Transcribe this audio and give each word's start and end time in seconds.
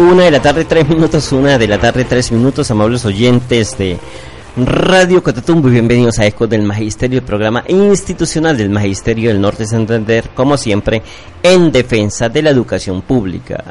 Una 0.00 0.24
de 0.24 0.30
la 0.30 0.40
tarde, 0.40 0.64
tres 0.64 0.88
minutos, 0.88 1.30
una 1.30 1.58
de 1.58 1.68
la 1.68 1.78
tarde, 1.78 2.06
tres 2.06 2.32
minutos, 2.32 2.70
amables 2.70 3.04
oyentes 3.04 3.76
de 3.76 3.98
Radio 4.56 5.22
Cotatumbo 5.22 5.68
y 5.68 5.72
bienvenidos 5.72 6.18
a 6.18 6.24
Eco 6.24 6.46
del 6.46 6.62
Magisterio, 6.62 7.18
el 7.18 7.24
programa 7.24 7.64
institucional 7.68 8.56
del 8.56 8.70
Magisterio 8.70 9.28
del 9.28 9.42
Norte 9.42 9.64
de 9.64 9.68
Santander, 9.68 10.30
como 10.30 10.56
siempre, 10.56 11.02
en 11.42 11.70
defensa 11.70 12.30
de 12.30 12.42
la 12.42 12.48
educación 12.48 13.02
pública. 13.02 13.62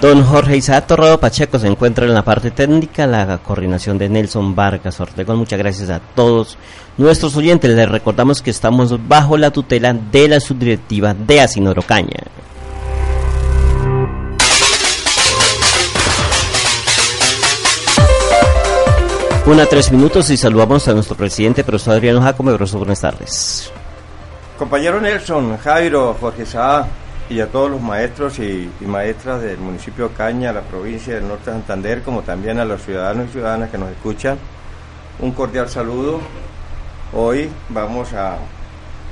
Don 0.00 0.22
Jorge 0.22 0.56
Isaac 0.56 0.86
Torrado 0.86 1.18
Pacheco 1.18 1.58
se 1.58 1.66
encuentra 1.66 2.06
en 2.06 2.14
la 2.14 2.22
parte 2.22 2.52
técnica, 2.52 3.04
la 3.04 3.38
coordinación 3.38 3.98
de 3.98 4.08
Nelson 4.08 4.54
Vargas 4.54 5.00
Ortegón. 5.00 5.38
Muchas 5.38 5.58
gracias 5.58 5.90
a 5.90 5.98
todos 5.98 6.56
nuestros 6.96 7.34
oyentes. 7.36 7.68
Les 7.68 7.88
recordamos 7.88 8.40
que 8.40 8.50
estamos 8.50 9.08
bajo 9.08 9.36
la 9.36 9.50
tutela 9.50 9.92
de 9.92 10.28
la 10.28 10.38
subdirectiva 10.38 11.14
de 11.14 11.40
Asinorocaña. 11.40 12.22
Una 19.46 19.66
tres 19.66 19.90
minutos 19.90 20.30
y 20.30 20.36
saludamos 20.36 20.86
a 20.86 20.92
nuestro 20.92 21.16
presidente, 21.16 21.64
profesor 21.64 21.94
Adriano 21.94 22.22
Jacome. 22.22 22.54
Profesor, 22.54 22.78
buenas 22.78 23.00
tardes. 23.00 23.72
Compañero 24.56 25.00
Nelson, 25.00 25.58
Jairo, 25.58 26.16
Jorge 26.20 26.46
Sá 26.46 26.86
y 27.30 27.40
a 27.40 27.48
todos 27.48 27.70
los 27.70 27.80
maestros 27.80 28.38
y, 28.38 28.70
maestras 28.80 29.42
del 29.42 29.58
municipio 29.58 30.10
Caña, 30.12 30.52
la 30.52 30.62
provincia 30.62 31.14
del 31.14 31.28
norte 31.28 31.50
de 31.50 31.56
Santander, 31.58 32.02
como 32.02 32.22
también 32.22 32.58
a 32.58 32.64
los 32.64 32.82
ciudadanos 32.82 33.28
y 33.28 33.32
ciudadanas 33.32 33.70
que 33.70 33.78
nos 33.78 33.90
escuchan, 33.90 34.38
un 35.20 35.32
cordial 35.32 35.68
saludo. 35.68 36.20
Hoy 37.12 37.50
vamos 37.68 38.12
a, 38.14 38.38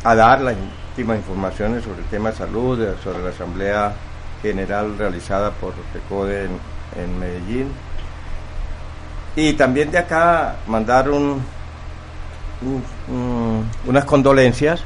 dar 0.03 0.41
las 0.41 0.55
últimas 0.91 1.19
informaciones 1.19 1.85
sobre 1.85 2.01
el 2.01 2.07
tema 2.07 2.31
de 2.31 2.37
salud, 2.37 2.87
sobre 3.03 3.23
la 3.23 3.31
Asamblea 3.31 3.93
General 4.41 4.97
realizada 4.97 5.51
por 5.51 5.75
FECODE 5.93 6.45
en, 6.45 6.59
en 7.03 7.19
Medellín. 7.19 7.69
Y 9.35 9.53
también 9.55 9.91
de 9.91 9.99
acá 9.99 10.57
mandar 10.67 11.11
un, 11.11 11.43
unas 13.87 14.05
condolencias 14.07 14.83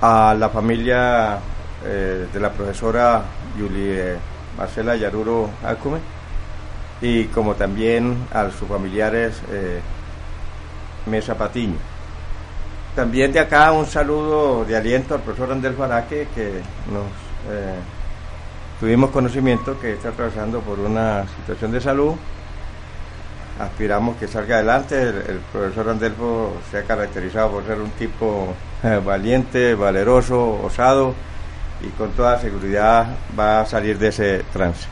a 0.00 0.34
la 0.38 0.48
familia 0.48 1.40
eh, 1.82 2.26
de 2.30 2.40
la 2.40 2.50
profesora 2.52 3.22
Julie 3.58 4.16
Marcela 4.58 4.96
Yaruro 4.96 5.48
Alcume 5.64 5.98
y 7.00 7.24
como 7.26 7.54
también 7.54 8.26
a 8.34 8.50
sus 8.50 8.68
familiares 8.68 9.40
eh, 9.50 9.80
Mesa 11.06 11.36
Patiño. 11.36 11.76
También 12.94 13.32
de 13.32 13.40
acá 13.40 13.72
un 13.72 13.86
saludo 13.86 14.66
de 14.66 14.76
aliento 14.76 15.14
al 15.14 15.22
profesor 15.22 15.52
Andrés 15.52 15.74
Baraque 15.74 16.28
que 16.34 16.60
nos 16.92 17.06
eh, 17.48 17.78
tuvimos 18.78 19.08
conocimiento 19.08 19.80
que 19.80 19.94
está 19.94 20.10
atravesando 20.10 20.60
por 20.60 20.78
una 20.78 21.24
situación 21.38 21.72
de 21.72 21.80
salud. 21.80 22.12
Aspiramos 23.58 24.18
que 24.18 24.28
salga 24.28 24.56
adelante. 24.56 25.00
El, 25.00 25.40
profesor 25.50 25.88
Andelfo 25.88 26.52
se 26.70 26.78
ha 26.78 26.82
caracterizado 26.82 27.52
por 27.52 27.64
ser 27.64 27.80
un 27.80 27.90
tipo 27.92 28.48
valiente, 29.02 29.74
valeroso, 29.74 30.60
osado 30.62 31.14
y 31.82 31.88
con 31.90 32.10
toda 32.10 32.38
seguridad 32.40 33.08
va 33.38 33.60
a 33.60 33.66
salir 33.66 33.98
de 33.98 34.08
ese 34.08 34.44
trance. 34.52 34.86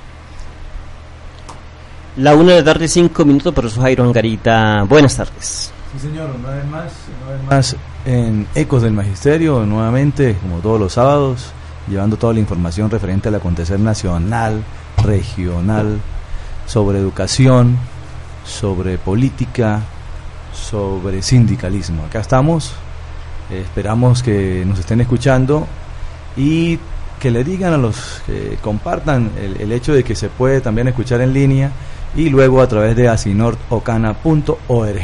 La 2.17 2.34
una 2.34 2.53
de 2.53 2.58
la 2.58 2.64
tarde, 2.64 2.89
cinco 2.89 3.25
minutos, 3.25 3.55
profesor 3.55 3.84
Jairo 3.84 4.05
Angarita. 4.05 4.83
Buenas 4.89 5.16
tardes. 5.16 5.72
Sí, 5.92 5.98
señor, 6.00 6.31
una 6.36 6.50
vez 6.50 6.66
más, 6.66 6.92
una 7.22 7.33
vez 7.33 7.44
más 7.44 7.77
en 8.05 8.47
Ecos 8.55 8.83
del 8.83 8.92
Magisterio, 8.92 9.64
nuevamente, 9.64 10.36
como 10.42 10.59
todos 10.59 10.81
los 10.81 10.92
sábados, 10.94 11.53
llevando 11.88 12.16
toda 12.16 12.32
la 12.34 12.41
información 12.41 12.91
referente 12.91 13.28
al 13.28 13.37
acontecer 13.37 13.78
nacional, 13.78 14.62
regional, 15.03 16.00
sobre 16.66 16.98
educación, 16.98 17.78
sobre 18.44 18.98
política, 18.98 19.82
sobre 20.53 21.22
sindicalismo. 21.22 22.04
Acá 22.04 22.21
estamos, 22.21 22.72
esperamos 23.50 24.22
que 24.22 24.65
nos 24.66 24.78
estén 24.78 25.00
escuchando 25.00 25.66
y 26.38 26.78
que 27.19 27.31
le 27.31 27.44
digan 27.44 27.75
a 27.75 27.76
los 27.76 28.22
que 28.25 28.56
compartan 28.62 29.32
el, 29.37 29.71
hecho 29.72 29.93
de 29.93 30.04
que 30.04 30.15
se 30.15 30.28
puede 30.28 30.60
también 30.60 30.87
escuchar 30.88 31.21
en 31.21 31.34
línea 31.34 31.72
y 32.16 32.31
luego 32.31 32.62
a 32.62 32.69
través 32.69 32.94
de 32.97 33.09
asinortocana.org. 33.09 35.00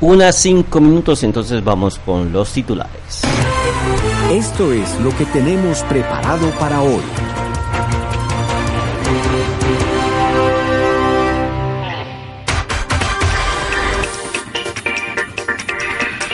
Unas 0.00 0.36
cinco 0.36 0.80
minutos, 0.80 1.22
entonces 1.24 1.62
vamos 1.62 1.98
con 1.98 2.32
los 2.32 2.52
titulares. 2.52 3.22
Esto 4.30 4.72
es 4.72 4.98
lo 5.00 5.14
que 5.16 5.26
tenemos 5.26 5.82
preparado 5.82 6.48
para 6.52 6.80
hoy. 6.80 7.02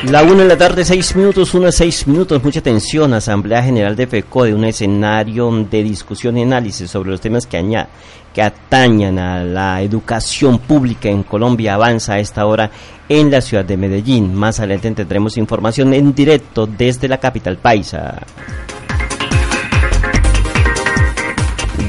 La 0.04 0.22
una 0.22 0.44
de 0.44 0.48
la 0.48 0.56
tarde, 0.56 0.82
seis 0.82 1.14
minutos, 1.14 1.52
una 1.52 1.70
seis 1.70 2.06
minutos, 2.06 2.42
mucha 2.42 2.60
atención. 2.60 3.12
Asamblea 3.12 3.62
General 3.62 3.94
de 3.94 4.06
FECODE, 4.06 4.54
un 4.54 4.64
escenario 4.64 5.50
de 5.70 5.82
discusión 5.82 6.38
y 6.38 6.42
análisis 6.42 6.90
sobre 6.90 7.10
los 7.10 7.20
temas 7.20 7.46
que, 7.46 7.84
que 8.32 8.42
atañan 8.42 9.18
a 9.18 9.44
la 9.44 9.82
educación 9.82 10.58
pública 10.58 11.10
en 11.10 11.22
Colombia 11.22 11.74
avanza 11.74 12.14
a 12.14 12.18
esta 12.18 12.46
hora 12.46 12.70
en 13.10 13.30
la 13.30 13.42
ciudad 13.42 13.66
de 13.66 13.76
Medellín. 13.76 14.34
Más 14.34 14.58
adelante 14.58 14.94
tendremos 14.94 15.36
información 15.36 15.92
en 15.92 16.14
directo 16.14 16.66
desde 16.66 17.06
la 17.06 17.18
capital 17.18 17.58
paisa. 17.58 18.22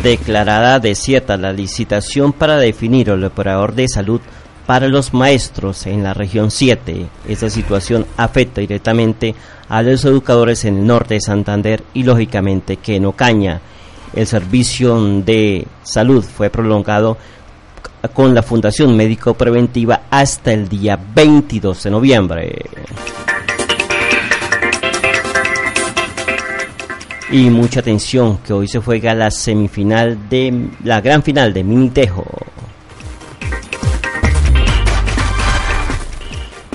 Declarada 0.03 0.79
desierta 0.79 1.37
la 1.37 1.53
licitación 1.53 2.33
para 2.33 2.57
definir 2.57 3.07
el 3.09 3.23
operador 3.23 3.73
de 3.73 3.87
salud 3.87 4.19
para 4.65 4.87
los 4.87 5.13
maestros 5.13 5.85
en 5.87 6.03
la 6.03 6.13
región 6.13 6.51
7. 6.51 7.07
Esta 7.27 7.49
situación 7.49 8.05
afecta 8.17 8.61
directamente 8.61 9.35
a 9.69 9.81
los 9.81 10.03
educadores 10.05 10.65
en 10.65 10.77
el 10.77 10.87
norte 10.87 11.15
de 11.15 11.21
Santander 11.21 11.83
y 11.93 12.03
lógicamente 12.03 12.77
que 12.77 12.95
en 12.95 13.05
Ocaña 13.05 13.61
el 14.13 14.27
servicio 14.27 14.99
de 15.21 15.65
salud 15.83 16.23
fue 16.23 16.49
prolongado 16.49 17.17
con 18.13 18.33
la 18.33 18.43
Fundación 18.43 18.95
Médico 18.97 19.33
Preventiva 19.35 20.01
hasta 20.09 20.51
el 20.51 20.67
día 20.67 20.99
22 21.15 21.83
de 21.83 21.91
noviembre. 21.91 22.65
Y 27.31 27.49
mucha 27.49 27.79
atención 27.79 28.39
que 28.39 28.51
hoy 28.51 28.67
se 28.67 28.79
juega 28.79 29.13
la 29.15 29.31
semifinal 29.31 30.29
de 30.29 30.67
la 30.83 30.99
gran 30.99 31.23
final 31.23 31.53
de 31.53 31.63
Minitejo. 31.63 32.25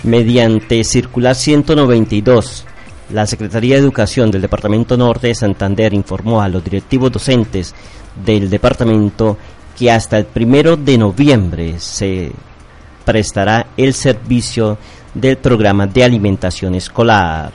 Mediante 0.07 0.85
circular 0.85 1.35
192, 1.35 2.65
la 3.11 3.27
Secretaría 3.27 3.75
de 3.75 3.81
Educación 3.81 4.31
del 4.31 4.41
Departamento 4.41 4.97
Norte 4.97 5.27
de 5.27 5.35
Santander 5.35 5.93
informó 5.93 6.41
a 6.41 6.49
los 6.49 6.63
directivos 6.63 7.11
docentes 7.11 7.75
del 8.25 8.49
departamento 8.49 9.37
que 9.77 9.91
hasta 9.91 10.17
el 10.17 10.27
primero 10.27 10.77
de 10.77 10.97
noviembre 10.97 11.81
se 11.81 12.31
prestará 13.05 13.67
el 13.77 13.95
servicio 13.95 14.79
del 15.13 15.39
programa 15.39 15.89
de 15.89 16.05
alimentación 16.05 16.77
escolar. 16.77 17.51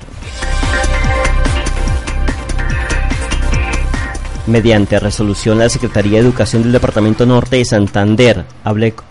Mediante 4.48 5.00
resolución, 5.00 5.58
la 5.58 5.70
Secretaría 5.70 6.20
de 6.20 6.26
Educación 6.26 6.64
del 6.64 6.74
Departamento 6.74 7.26
Norte 7.26 7.56
de 7.56 7.66
Santander 7.66 8.44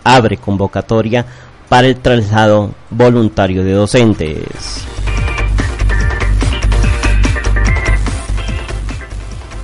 abre 0.03 0.37
convocatoria 0.37 1.25
para 1.71 1.87
el 1.87 1.95
traslado 1.95 2.71
voluntario 2.89 3.63
de 3.63 3.71
docentes. 3.71 4.83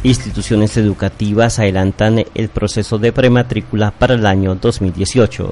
Instituciones 0.04 0.78
educativas 0.78 1.60
adelantan 1.60 2.24
el 2.34 2.48
proceso 2.48 2.98
de 2.98 3.12
prematrícula 3.12 3.92
para 3.92 4.14
el 4.14 4.26
año 4.26 4.56
2018. 4.56 5.52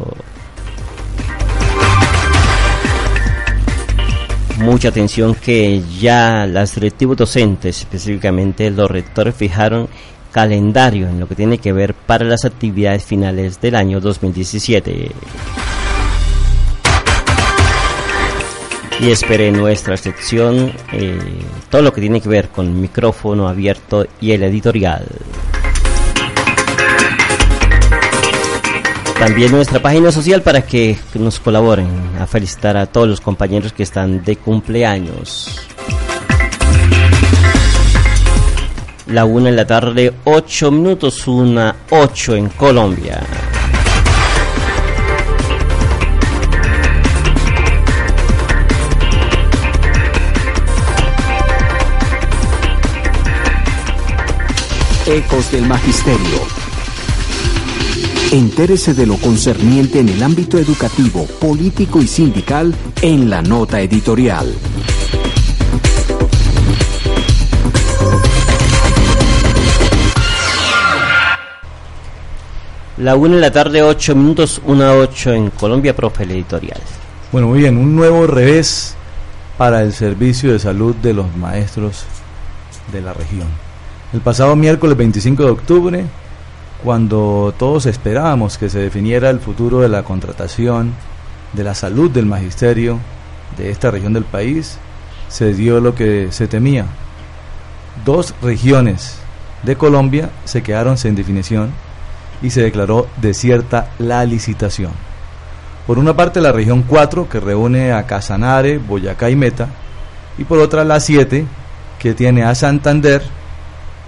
Mucha 4.60 4.88
atención 4.88 5.36
que 5.36 5.84
ya 6.00 6.48
las 6.48 6.75
directivos 6.75 7.18
docentes, 7.18 7.80
específicamente 7.80 8.72
los 8.72 8.90
rectores, 8.90 9.36
fijaron 9.36 9.90
calendario 10.31 11.10
en 11.10 11.19
lo 11.19 11.28
que 11.28 11.36
tiene 11.36 11.58
que 11.58 11.74
ver 11.74 11.94
para 11.94 12.24
las 12.24 12.46
actividades 12.46 13.04
finales 13.04 13.60
del 13.60 13.75
año 13.75 14.00
2017. 14.00 15.12
Y 19.00 19.12
espere 19.12 19.52
nuestra 19.52 19.98
sección 19.98 20.72
eh, 20.94 21.20
todo 21.70 21.82
lo 21.82 21.94
que 21.94 22.02
tiene 22.02 22.22
que 22.22 22.30
ver 22.30 22.50
con 22.50 22.80
micrófono 22.80 23.48
abierto 23.48 24.06
y 24.22 24.32
el 24.32 24.44
editorial. 24.44 25.06
También 29.20 29.52
nuestra 29.52 29.82
página 29.82 30.12
social 30.12 30.42
para 30.42 30.62
que 30.62 30.98
nos 31.16 31.40
colaboren 31.40 31.88
a 32.20 32.28
felicitar 32.28 32.78
a 32.78 32.86
todos 32.86 33.08
los 33.08 33.22
compañeros 33.22 33.74
que 33.74 33.84
están 33.84 34.24
de 34.24 34.36
cumpleaños. 34.36 35.60
La 39.08 39.24
una 39.24 39.50
de 39.50 39.56
la 39.56 39.66
tarde, 39.66 40.14
8 40.26 40.72
minutos, 40.72 41.28
una 41.28 41.76
8 41.90 42.36
en 42.36 42.50
Colombia. 42.50 43.22
Ecos 55.07 55.52
del 55.52 55.68
Magisterio. 55.68 56.40
Entérese 58.31 58.96
de 58.96 59.06
lo 59.06 59.18
concerniente 59.18 60.00
en 60.00 60.10
el 60.10 60.24
ámbito 60.24 60.57
educativo, 60.57 61.28
político 61.40 62.02
y 62.02 62.07
sindical 62.07 62.74
en 63.04 63.30
la 63.30 63.44
nota 63.44 63.80
editorial. 63.81 64.52
La 72.98 73.16
una 73.16 73.36
de 73.36 73.42
la 73.42 73.51
tarde, 73.51 73.84
8 73.84 74.16
minutos, 74.16 74.60
una 74.66 74.94
8 74.94 75.34
en 75.34 75.50
Colombia, 75.51 75.96
profe, 75.96 76.24
el 76.24 76.31
editorial. 76.31 76.81
Bueno, 77.31 77.50
muy 77.50 77.60
bien, 77.60 77.78
un 77.78 77.96
nuevo 77.96 78.25
revés 78.25 78.96
para 79.56 79.84
el 79.84 79.94
servicio 79.94 80.51
de 80.51 80.58
salud 80.58 80.96
de 80.96 81.13
los 81.13 81.36
maestros 81.38 82.06
de 82.92 83.01
la 83.01 83.13
región. 83.13 83.65
El 84.16 84.22
pasado 84.22 84.56
miércoles 84.56 84.96
25 84.96 85.44
de 85.44 85.50
octubre, 85.50 86.06
cuando 86.86 87.54
todos 87.60 87.86
esperábamos 87.86 88.58
que 88.58 88.70
se 88.70 88.80
definiera 88.80 89.30
el 89.30 89.42
futuro 89.42 89.82
de 89.82 89.90
la 89.90 90.04
contratación, 90.04 90.94
de 91.52 91.66
la 91.66 91.76
salud 91.76 92.10
del 92.10 92.26
magisterio 92.26 92.98
de 93.58 93.72
esta 93.72 93.92
región 93.92 94.14
del 94.14 94.24
país, 94.24 94.78
se 95.28 95.54
dio 95.54 95.82
lo 95.82 95.96
que 95.96 96.30
se 96.32 96.48
temía. 96.48 96.86
Dos 98.06 98.34
regiones 98.42 99.18
de 99.64 99.76
Colombia 99.76 100.30
se 100.46 100.64
quedaron 100.64 100.98
sin 100.98 101.14
definición 101.14 101.72
y 102.42 102.52
se 102.52 102.62
declaró 102.62 103.08
desierta 103.18 103.90
la 104.00 104.24
licitación. 104.24 104.94
Por 105.86 106.00
una 106.00 106.16
parte 106.16 106.40
la 106.40 106.54
región 106.54 106.84
4 106.88 107.28
que 107.28 107.42
reúne 107.42 107.92
a 107.92 108.08
Casanare, 108.08 108.78
Boyacá 108.78 109.30
y 109.30 109.36
Meta, 109.36 109.68
y 110.38 110.46
por 110.46 110.60
otra 110.60 110.86
la 110.86 111.02
7 111.02 111.46
que 112.00 112.14
tiene 112.14 112.44
a 112.44 112.56
Santander, 112.56 113.22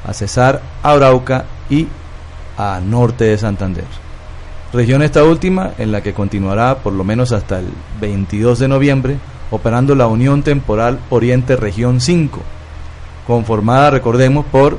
a 0.05 0.13
Cesar, 0.13 0.61
a 0.83 0.91
Arauca 0.91 1.45
y 1.69 1.87
a 2.57 2.79
norte 2.79 3.25
de 3.25 3.37
Santander. 3.37 3.85
Región 4.73 5.01
esta 5.01 5.23
última 5.23 5.71
en 5.77 5.91
la 5.91 6.01
que 6.01 6.13
continuará 6.13 6.79
por 6.79 6.93
lo 6.93 7.03
menos 7.03 7.31
hasta 7.31 7.59
el 7.59 7.67
22 8.01 8.59
de 8.59 8.67
noviembre 8.67 9.17
operando 9.49 9.95
la 9.95 10.07
Unión 10.07 10.43
Temporal 10.43 10.99
Oriente 11.09 11.55
Región 11.55 12.01
5, 12.01 12.41
conformada, 13.25 13.91
recordemos, 13.91 14.45
por 14.45 14.77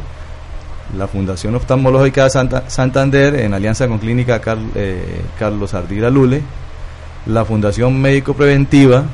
la 0.96 1.06
Fundación 1.06 1.54
Oftalmológica 1.54 2.24
de 2.28 2.62
Santander 2.68 3.34
en 3.36 3.54
alianza 3.54 3.88
con 3.88 3.98
Clínica 3.98 4.40
eh, 4.74 5.22
Carlos 5.38 5.74
Ardira 5.74 6.10
Lule, 6.10 6.42
la 7.26 7.44
Fundación 7.44 8.00
Médico 8.00 8.34
Preventiva 8.34 9.04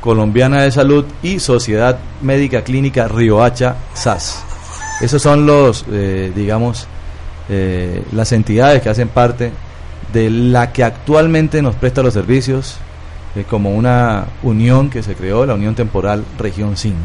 Colombiana 0.00 0.62
de 0.62 0.70
Salud 0.70 1.04
y 1.22 1.40
Sociedad 1.40 1.98
Médica 2.22 2.62
Clínica 2.62 3.08
Riohacha 3.08 3.76
SAS. 3.94 4.44
Esos 5.00 5.22
son 5.22 5.46
los, 5.46 5.84
eh, 5.90 6.32
digamos, 6.34 6.86
eh, 7.48 8.04
las 8.12 8.32
entidades 8.32 8.82
que 8.82 8.88
hacen 8.88 9.08
parte 9.08 9.52
de 10.12 10.30
la 10.30 10.72
que 10.72 10.84
actualmente 10.84 11.62
nos 11.62 11.74
presta 11.76 12.02
los 12.02 12.14
servicios 12.14 12.76
eh, 13.36 13.44
como 13.48 13.70
una 13.70 14.26
unión 14.42 14.90
que 14.90 15.02
se 15.02 15.14
creó, 15.14 15.46
la 15.46 15.54
Unión 15.54 15.74
Temporal 15.74 16.24
Región 16.38 16.76
5. 16.76 16.96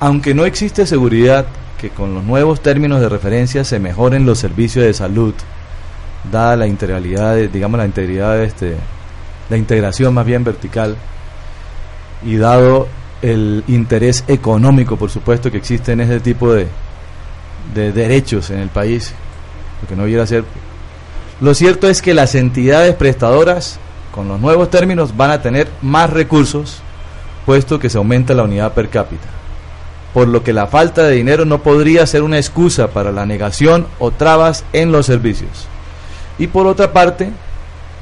Aunque 0.00 0.34
no 0.34 0.44
existe 0.44 0.86
seguridad 0.86 1.46
que 1.78 1.90
con 1.90 2.14
los 2.14 2.24
nuevos 2.24 2.60
términos 2.60 3.00
de 3.00 3.08
referencia 3.08 3.64
se 3.64 3.78
mejoren 3.78 4.26
los 4.26 4.38
servicios 4.38 4.84
de 4.84 4.94
salud, 4.94 5.34
dada 6.30 6.56
la 6.56 6.66
integralidad, 6.66 7.36
digamos 7.36 7.78
la 7.78 7.86
integridad 7.86 8.42
este, 8.42 8.76
la 9.48 9.56
integración 9.56 10.14
más 10.14 10.26
bien 10.26 10.44
vertical 10.44 10.96
y 12.24 12.36
dado 12.36 12.88
el 13.22 13.64
interés 13.66 14.24
económico, 14.28 14.96
por 14.96 15.10
supuesto, 15.10 15.50
que 15.50 15.58
existe 15.58 15.92
en 15.92 16.00
ese 16.00 16.20
tipo 16.20 16.52
de, 16.52 16.68
de 17.74 17.92
derechos 17.92 18.50
en 18.50 18.58
el 18.58 18.68
país, 18.68 19.14
lo 19.82 19.88
que 19.88 19.96
no 19.96 20.04
hubiera 20.04 20.26
ser. 20.26 20.44
Lo 21.40 21.54
cierto 21.54 21.88
es 21.88 22.02
que 22.02 22.14
las 22.14 22.34
entidades 22.34 22.94
prestadoras, 22.94 23.78
con 24.12 24.28
los 24.28 24.40
nuevos 24.40 24.70
términos, 24.70 25.16
van 25.16 25.30
a 25.30 25.42
tener 25.42 25.68
más 25.82 26.10
recursos, 26.10 26.80
puesto 27.44 27.78
que 27.78 27.90
se 27.90 27.98
aumenta 27.98 28.34
la 28.34 28.44
unidad 28.44 28.72
per 28.72 28.88
cápita. 28.88 29.26
Por 30.14 30.28
lo 30.28 30.42
que 30.42 30.54
la 30.54 30.66
falta 30.66 31.02
de 31.02 31.14
dinero 31.14 31.44
no 31.44 31.62
podría 31.62 32.06
ser 32.06 32.22
una 32.22 32.38
excusa 32.38 32.88
para 32.88 33.12
la 33.12 33.26
negación 33.26 33.86
o 33.98 34.10
trabas 34.10 34.64
en 34.72 34.92
los 34.92 35.04
servicios. 35.04 35.68
Y 36.38 36.46
por 36.46 36.66
otra 36.66 36.92
parte, 36.92 37.30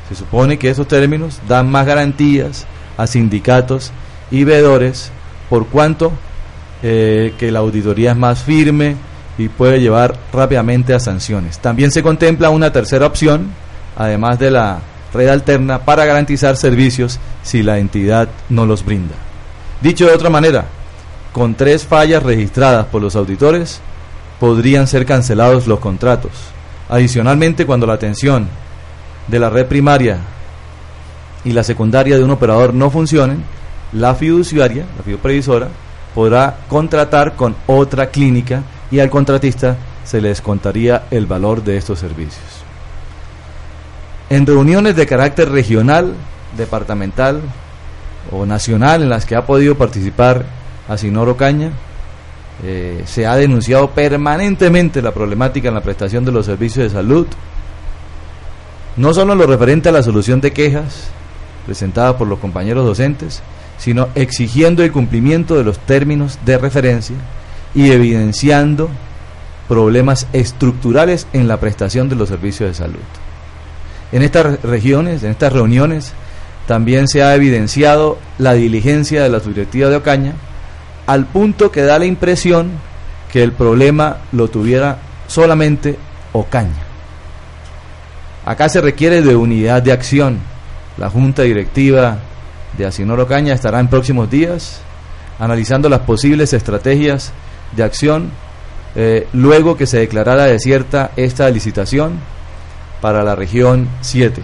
se 0.09 0.15
supone 0.15 0.59
que 0.59 0.71
esos 0.71 0.87
términos 0.87 1.41
dan 1.49 1.71
más 1.71 1.87
garantías 1.87 2.67
a 2.97 3.07
sindicatos 3.07 3.93
y 4.35 4.43
veedores, 4.43 5.13
por 5.49 5.69
cuanto 5.69 6.13
eh, 6.83 7.35
que 7.39 7.53
la 7.53 7.61
auditoría 7.61 8.11
es 8.11 8.17
más 8.17 8.43
firme 8.43 8.97
y 9.39 9.49
puede 9.49 9.81
llevar 9.81 10.17
rápidamente 10.33 10.93
a 10.93 10.99
sanciones. 10.99 11.61
También 11.61 11.93
se 11.93 12.03
contempla 12.03 12.51
una 12.51 12.73
tercera 12.73 13.07
opción, 13.07 13.53
además 13.97 14.41
de 14.41 14.51
la 14.51 14.81
red 15.13 15.29
alterna, 15.29 15.85
para 15.85 16.05
garantizar 16.05 16.57
servicios 16.57 17.21
si 17.45 17.63
la 17.63 17.79
entidad 17.79 18.29
no 18.49 18.67
los 18.67 18.85
brinda. 18.85 19.15
Dicho 19.81 20.07
de 20.07 20.15
otra 20.15 20.31
manera, 20.31 20.65
con 21.33 21.55
tres 21.55 21.85
fallas 21.85 22.23
registradas 22.25 22.87
por 22.87 23.03
los 23.03 23.15
auditores, 23.15 23.81
podrían 24.41 24.89
ser 24.89 25.07
cancelados 25.07 25.69
los 25.69 25.79
contratos. 25.79 26.33
Adicionalmente, 26.89 27.67
cuando 27.67 27.87
la 27.87 27.95
atención 27.95 28.49
de 29.29 29.39
la 29.39 29.49
red 29.49 29.67
primaria 29.67 30.19
y 31.45 31.53
la 31.53 31.63
secundaria 31.63 32.17
de 32.17 32.25
un 32.25 32.33
operador 32.33 32.75
no 32.75 32.91
funcionen, 32.91 33.45
la 33.94 34.14
fiduciaria, 34.14 34.85
la 34.96 35.02
fiduprevisora, 35.02 35.69
podrá 36.14 36.58
contratar 36.69 37.35
con 37.35 37.56
otra 37.67 38.08
clínica 38.11 38.62
y 38.91 39.00
al 39.00 39.11
contratista 39.11 39.76
se 40.05 40.20
le 40.20 40.29
descontaría 40.29 41.05
el 41.11 41.26
valor 41.26 41.64
de 41.64 41.76
estos 41.76 41.99
servicios. 41.99 42.44
En 44.31 44.46
reuniones 44.46 44.96
de 44.96 45.06
carácter 45.06 45.50
regional, 45.50 46.14
departamental 46.56 47.41
o 48.31 48.46
nacional 48.46 49.03
en 49.03 49.10
las 49.10 49.27
que 49.27 49.36
ha 49.36 49.46
podido 49.46 49.77
participar 49.77 50.44
Asinoro 50.89 51.36
Caña, 51.36 51.70
eh, 52.63 53.03
se 53.06 53.27
ha 53.27 53.36
denunciado 53.36 53.91
permanentemente 53.91 55.03
la 55.03 55.13
problemática 55.13 55.69
en 55.69 55.74
la 55.74 55.82
prestación 55.82 56.24
de 56.24 56.32
los 56.32 56.46
servicios 56.46 56.84
de 56.84 56.91
salud, 56.91 57.27
no 58.96 59.13
solo 59.13 59.34
lo 59.34 59.46
referente 59.46 59.89
a 59.89 59.93
la 59.93 60.03
solución 60.03 60.41
de 60.41 60.53
quejas 60.53 61.08
presentadas 61.67 62.15
por 62.15 62.29
los 62.29 62.39
compañeros 62.39 62.86
docentes, 62.86 63.43
sino 63.79 64.09
exigiendo 64.15 64.83
el 64.83 64.93
cumplimiento 64.93 65.57
de 65.57 65.65
los 65.65 65.79
términos 65.79 66.39
de 66.45 66.59
referencia 66.59 67.17
y 67.75 67.91
evidenciando 67.91 68.89
problemas 69.69 70.27
estructurales 70.33 71.27
en 71.33 71.49
la 71.49 71.59
prestación 71.59 72.09
de 72.09 72.17
los 72.17 72.29
servicios 72.29 72.69
de 72.71 72.75
salud. 72.75 73.01
En 74.13 74.23
estas 74.23 74.63
regiones, 74.63 75.23
en 75.23 75.31
estas 75.31 75.53
reuniones, 75.53 76.13
también 76.67 77.09
se 77.09 77.23
ha 77.23 77.35
evidenciado 77.35 78.19
la 78.39 78.55
diligencia 78.55 79.23
de 79.23 79.29
la 79.29 79.41
subdirectiva 79.41 79.91
de 79.91 79.97
Ocaña, 79.97 80.35
al 81.07 81.27
punto 81.27 81.71
que 81.71 81.83
da 81.83 81.99
la 81.99 82.07
impresión 82.07 82.71
que 83.33 83.43
el 83.43 83.53
problema 83.53 84.19
lo 84.33 84.49
tuviera 84.49 84.99
solamente 85.27 85.99
Ocaña. 86.33 86.85
Acá 88.47 88.69
se 88.69 88.81
requiere 88.81 89.23
de 89.23 89.37
unidad 89.37 89.83
de 89.83 89.93
acción. 89.93 90.39
La 90.99 91.11
Junta 91.11 91.43
Directiva 91.43 92.19
de 92.77 92.87
Asinoro 92.87 93.27
Caña 93.27 93.55
estará 93.55 93.81
en 93.81 93.89
próximos 93.89 94.31
días 94.31 94.81
analizando 95.39 95.89
las 95.89 96.01
posibles 96.01 96.53
estrategias 96.53 97.33
de 97.77 97.83
acción 97.83 98.31
eh, 98.97 99.27
luego 99.33 99.77
que 99.77 99.87
se 99.87 99.99
declarara 99.99 100.45
desierta 100.45 101.11
esta 101.17 101.51
licitación 101.51 102.19
para 103.01 103.25
la 103.25 103.35
región 103.35 103.89
7, 104.01 104.41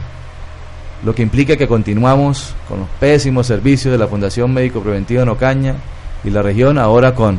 lo 1.05 1.15
que 1.15 1.23
implica 1.23 1.57
que 1.57 1.69
continuamos 1.69 2.55
con 2.69 2.81
los 2.81 2.89
pésimos 2.99 3.47
servicios 3.47 3.93
de 3.93 3.99
la 3.99 4.09
Fundación 4.09 4.53
Médico 4.53 4.81
Preventiva 4.81 5.23
en 5.23 5.29
Ocaña 5.29 5.77
y 6.25 6.31
la 6.31 6.43
región 6.43 6.79
ahora 6.79 7.15
con, 7.15 7.39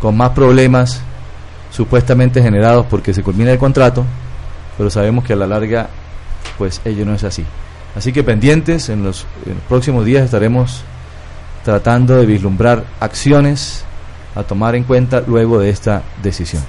con 0.00 0.16
más 0.16 0.30
problemas 0.30 1.00
supuestamente 1.70 2.42
generados 2.42 2.86
porque 2.90 3.14
se 3.14 3.22
culmina 3.22 3.52
el 3.52 3.58
contrato, 3.58 4.04
pero 4.76 4.90
sabemos 4.90 5.24
que 5.24 5.34
a 5.34 5.36
la 5.36 5.46
larga 5.46 5.88
pues 6.58 6.80
ello 6.84 7.04
no 7.04 7.14
es 7.14 7.24
así. 7.24 7.44
Así 7.96 8.12
que 8.12 8.22
pendientes, 8.22 8.88
en 8.88 9.04
los, 9.04 9.26
próximos 9.68 10.04
días 10.04 10.24
estaremos 10.24 10.82
tratando 11.64 12.16
de 12.16 12.26
vislumbrar 12.26 12.84
acciones 13.00 13.84
a 14.34 14.42
tomar 14.42 14.74
en 14.74 14.84
cuenta 14.84 15.22
luego 15.26 15.60
de 15.60 15.70
esta 15.70 16.02
decisión. 16.22 16.62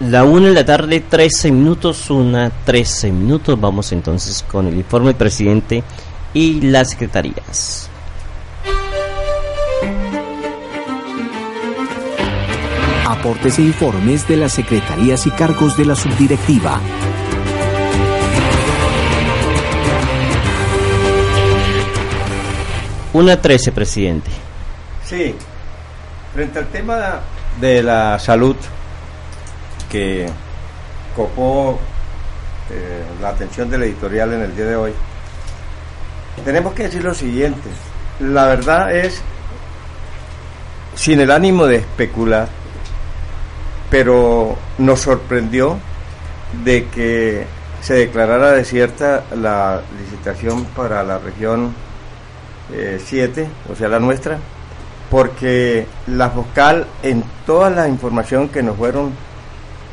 La 0.00 0.24
una 0.24 0.48
de 0.48 0.54
la 0.54 0.64
tarde, 0.64 1.00
13 1.00 1.50
minutos, 1.50 2.10
una 2.10 2.50
13 2.50 3.10
minutos. 3.10 3.60
Vamos 3.60 3.92
entonces 3.92 4.44
con 4.50 4.66
el 4.66 4.76
informe 4.76 5.08
del 5.08 5.16
presidente 5.16 5.82
y 6.32 6.60
las 6.62 6.90
secretarías. 6.90 7.88
Aportes 13.06 13.58
e 13.58 13.62
informes 13.62 14.26
de 14.26 14.36
las 14.38 14.52
secretarías 14.52 15.26
y 15.26 15.30
cargos 15.30 15.76
de 15.76 15.84
la 15.84 15.94
subdirectiva. 15.94 16.80
Una 23.12 23.40
13, 23.40 23.72
presidente. 23.72 24.30
Sí, 25.04 25.34
frente 26.32 26.60
al 26.60 26.66
tema 26.68 27.20
de 27.60 27.82
la 27.82 28.18
salud 28.20 28.54
que 29.90 30.28
copó 31.16 31.80
eh, 32.70 33.02
la 33.20 33.30
atención 33.30 33.68
del 33.68 33.82
editorial 33.82 34.32
en 34.34 34.42
el 34.42 34.54
día 34.54 34.66
de 34.66 34.76
hoy, 34.76 34.92
tenemos 36.44 36.72
que 36.72 36.84
decir 36.84 37.02
lo 37.02 37.12
siguiente. 37.12 37.68
La 38.20 38.46
verdad 38.46 38.94
es, 38.94 39.20
sin 40.94 41.18
el 41.18 41.32
ánimo 41.32 41.66
de 41.66 41.76
especular, 41.76 42.46
pero 43.90 44.56
nos 44.78 45.00
sorprendió 45.00 45.78
de 46.62 46.86
que 46.86 47.44
se 47.82 47.94
declarara 47.94 48.52
desierta 48.52 49.24
la 49.34 49.82
licitación 49.98 50.64
para 50.66 51.02
la 51.02 51.18
región 51.18 51.74
7, 52.98 53.42
eh, 53.42 53.48
o 53.70 53.74
sea, 53.74 53.88
la 53.88 53.98
nuestra, 53.98 54.38
porque 55.10 55.86
la 56.06 56.28
vocal 56.28 56.86
en 57.02 57.24
toda 57.44 57.70
la 57.70 57.88
información 57.88 58.48
que 58.48 58.62
nos 58.62 58.76
fueron 58.76 59.12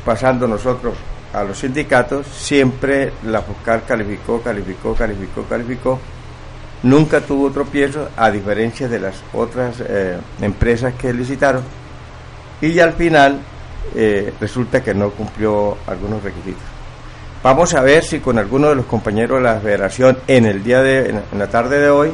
pasando 0.04 0.46
nosotros 0.46 0.94
a 1.32 1.44
los 1.44 1.58
sindicatos, 1.58 2.26
siempre 2.26 3.12
la 3.24 3.40
vocal 3.40 3.82
calificó, 3.86 4.40
calificó, 4.40 4.94
calificó, 4.94 5.44
calificó. 5.44 5.98
Nunca 6.82 7.20
tuvo 7.20 7.50
tropiezo, 7.50 8.08
a 8.16 8.30
diferencia 8.30 8.88
de 8.88 9.00
las 9.00 9.16
otras 9.32 9.82
eh, 9.86 10.16
empresas 10.40 10.94
que 10.94 11.12
licitaron. 11.12 11.62
Y 12.60 12.78
al 12.78 12.92
final 12.92 13.40
eh, 13.94 14.32
resulta 14.40 14.82
que 14.82 14.94
no 14.94 15.10
cumplió 15.10 15.76
algunos 15.86 16.22
requisitos. 16.22 16.62
Vamos 17.42 17.74
a 17.74 17.82
ver 17.82 18.04
si 18.04 18.20
con 18.20 18.38
alguno 18.38 18.68
de 18.68 18.76
los 18.76 18.86
compañeros 18.86 19.38
de 19.38 19.44
la 19.44 19.60
federación 19.60 20.18
en 20.26 20.46
el 20.46 20.62
día 20.62 20.82
de, 20.82 21.10
en 21.10 21.38
la 21.38 21.48
tarde 21.48 21.78
de 21.78 21.90
hoy, 21.90 22.12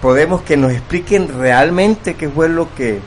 podemos 0.00 0.42
que 0.42 0.56
nos 0.56 0.72
expliquen 0.72 1.28
realmente 1.38 2.14
qué 2.14 2.28
fue 2.28 2.48
lo 2.48 2.74
que, 2.74 3.00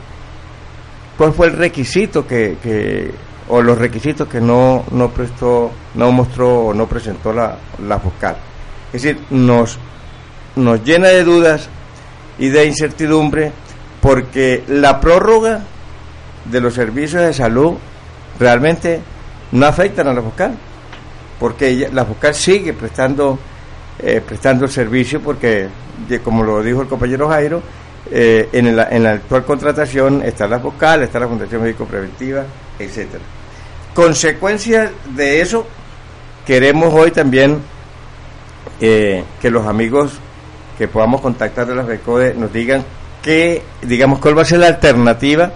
cuál 1.16 1.32
fue 1.32 1.48
el 1.48 1.54
requisito 1.54 2.26
que, 2.26 3.12
o 3.48 3.62
los 3.62 3.78
requisitos 3.78 4.28
que 4.28 4.40
no, 4.40 4.84
no 4.90 5.10
prestó, 5.10 5.70
no 5.94 6.12
mostró 6.12 6.66
o 6.66 6.74
no 6.74 6.86
presentó 6.86 7.32
la, 7.32 7.56
la 7.86 7.96
vocal. 7.96 8.36
Es 8.92 9.02
decir, 9.02 9.20
nos, 9.30 9.78
nos 10.56 10.82
llena 10.84 11.08
de 11.08 11.24
dudas 11.24 11.68
y 12.38 12.48
de 12.48 12.66
incertidumbre 12.66 13.52
porque 14.00 14.64
la 14.68 15.00
prórroga 15.00 15.62
de 16.44 16.60
los 16.60 16.74
servicios 16.74 17.22
de 17.22 17.32
salud 17.32 17.74
realmente 18.38 19.00
no 19.52 19.66
afectan 19.66 20.08
a 20.08 20.12
la 20.12 20.20
vocal, 20.20 20.54
porque 21.38 21.88
la 21.92 22.04
vocal 22.04 22.34
sigue 22.34 22.72
prestando, 22.72 23.38
eh, 23.98 24.20
prestando 24.26 24.64
el 24.64 24.70
servicio 24.70 25.20
porque 25.20 25.68
como 26.22 26.42
lo 26.42 26.62
dijo 26.62 26.82
el 26.82 26.88
compañero 26.88 27.28
Jairo, 27.28 27.62
eh, 28.10 28.48
en, 28.52 28.76
la, 28.76 28.88
en, 28.90 29.02
la, 29.02 29.12
actual 29.12 29.44
contratación 29.44 30.22
está 30.22 30.46
la 30.46 30.58
vocal, 30.58 31.02
está 31.02 31.18
la 31.18 31.28
Fundación 31.28 31.62
Médico 31.62 31.86
Preventiva, 31.86 32.44
etcétera. 32.78 33.22
Consecuencia 33.94 34.90
de 35.14 35.40
eso, 35.40 35.66
queremos 36.44 36.92
hoy 36.92 37.12
también 37.12 37.58
eh, 38.80 39.24
que 39.40 39.50
los 39.50 39.66
amigos 39.66 40.12
que 40.76 40.88
podamos 40.88 41.20
contactar 41.20 41.66
de 41.66 41.76
la 41.76 41.84
FECODE 41.84 42.34
nos 42.34 42.52
digan 42.52 42.84
qué, 43.22 43.62
digamos, 43.82 44.18
cuál 44.18 44.36
va 44.36 44.42
a 44.42 44.46
ser 44.46 44.58
la 44.58 44.66
alternativa 44.66 45.52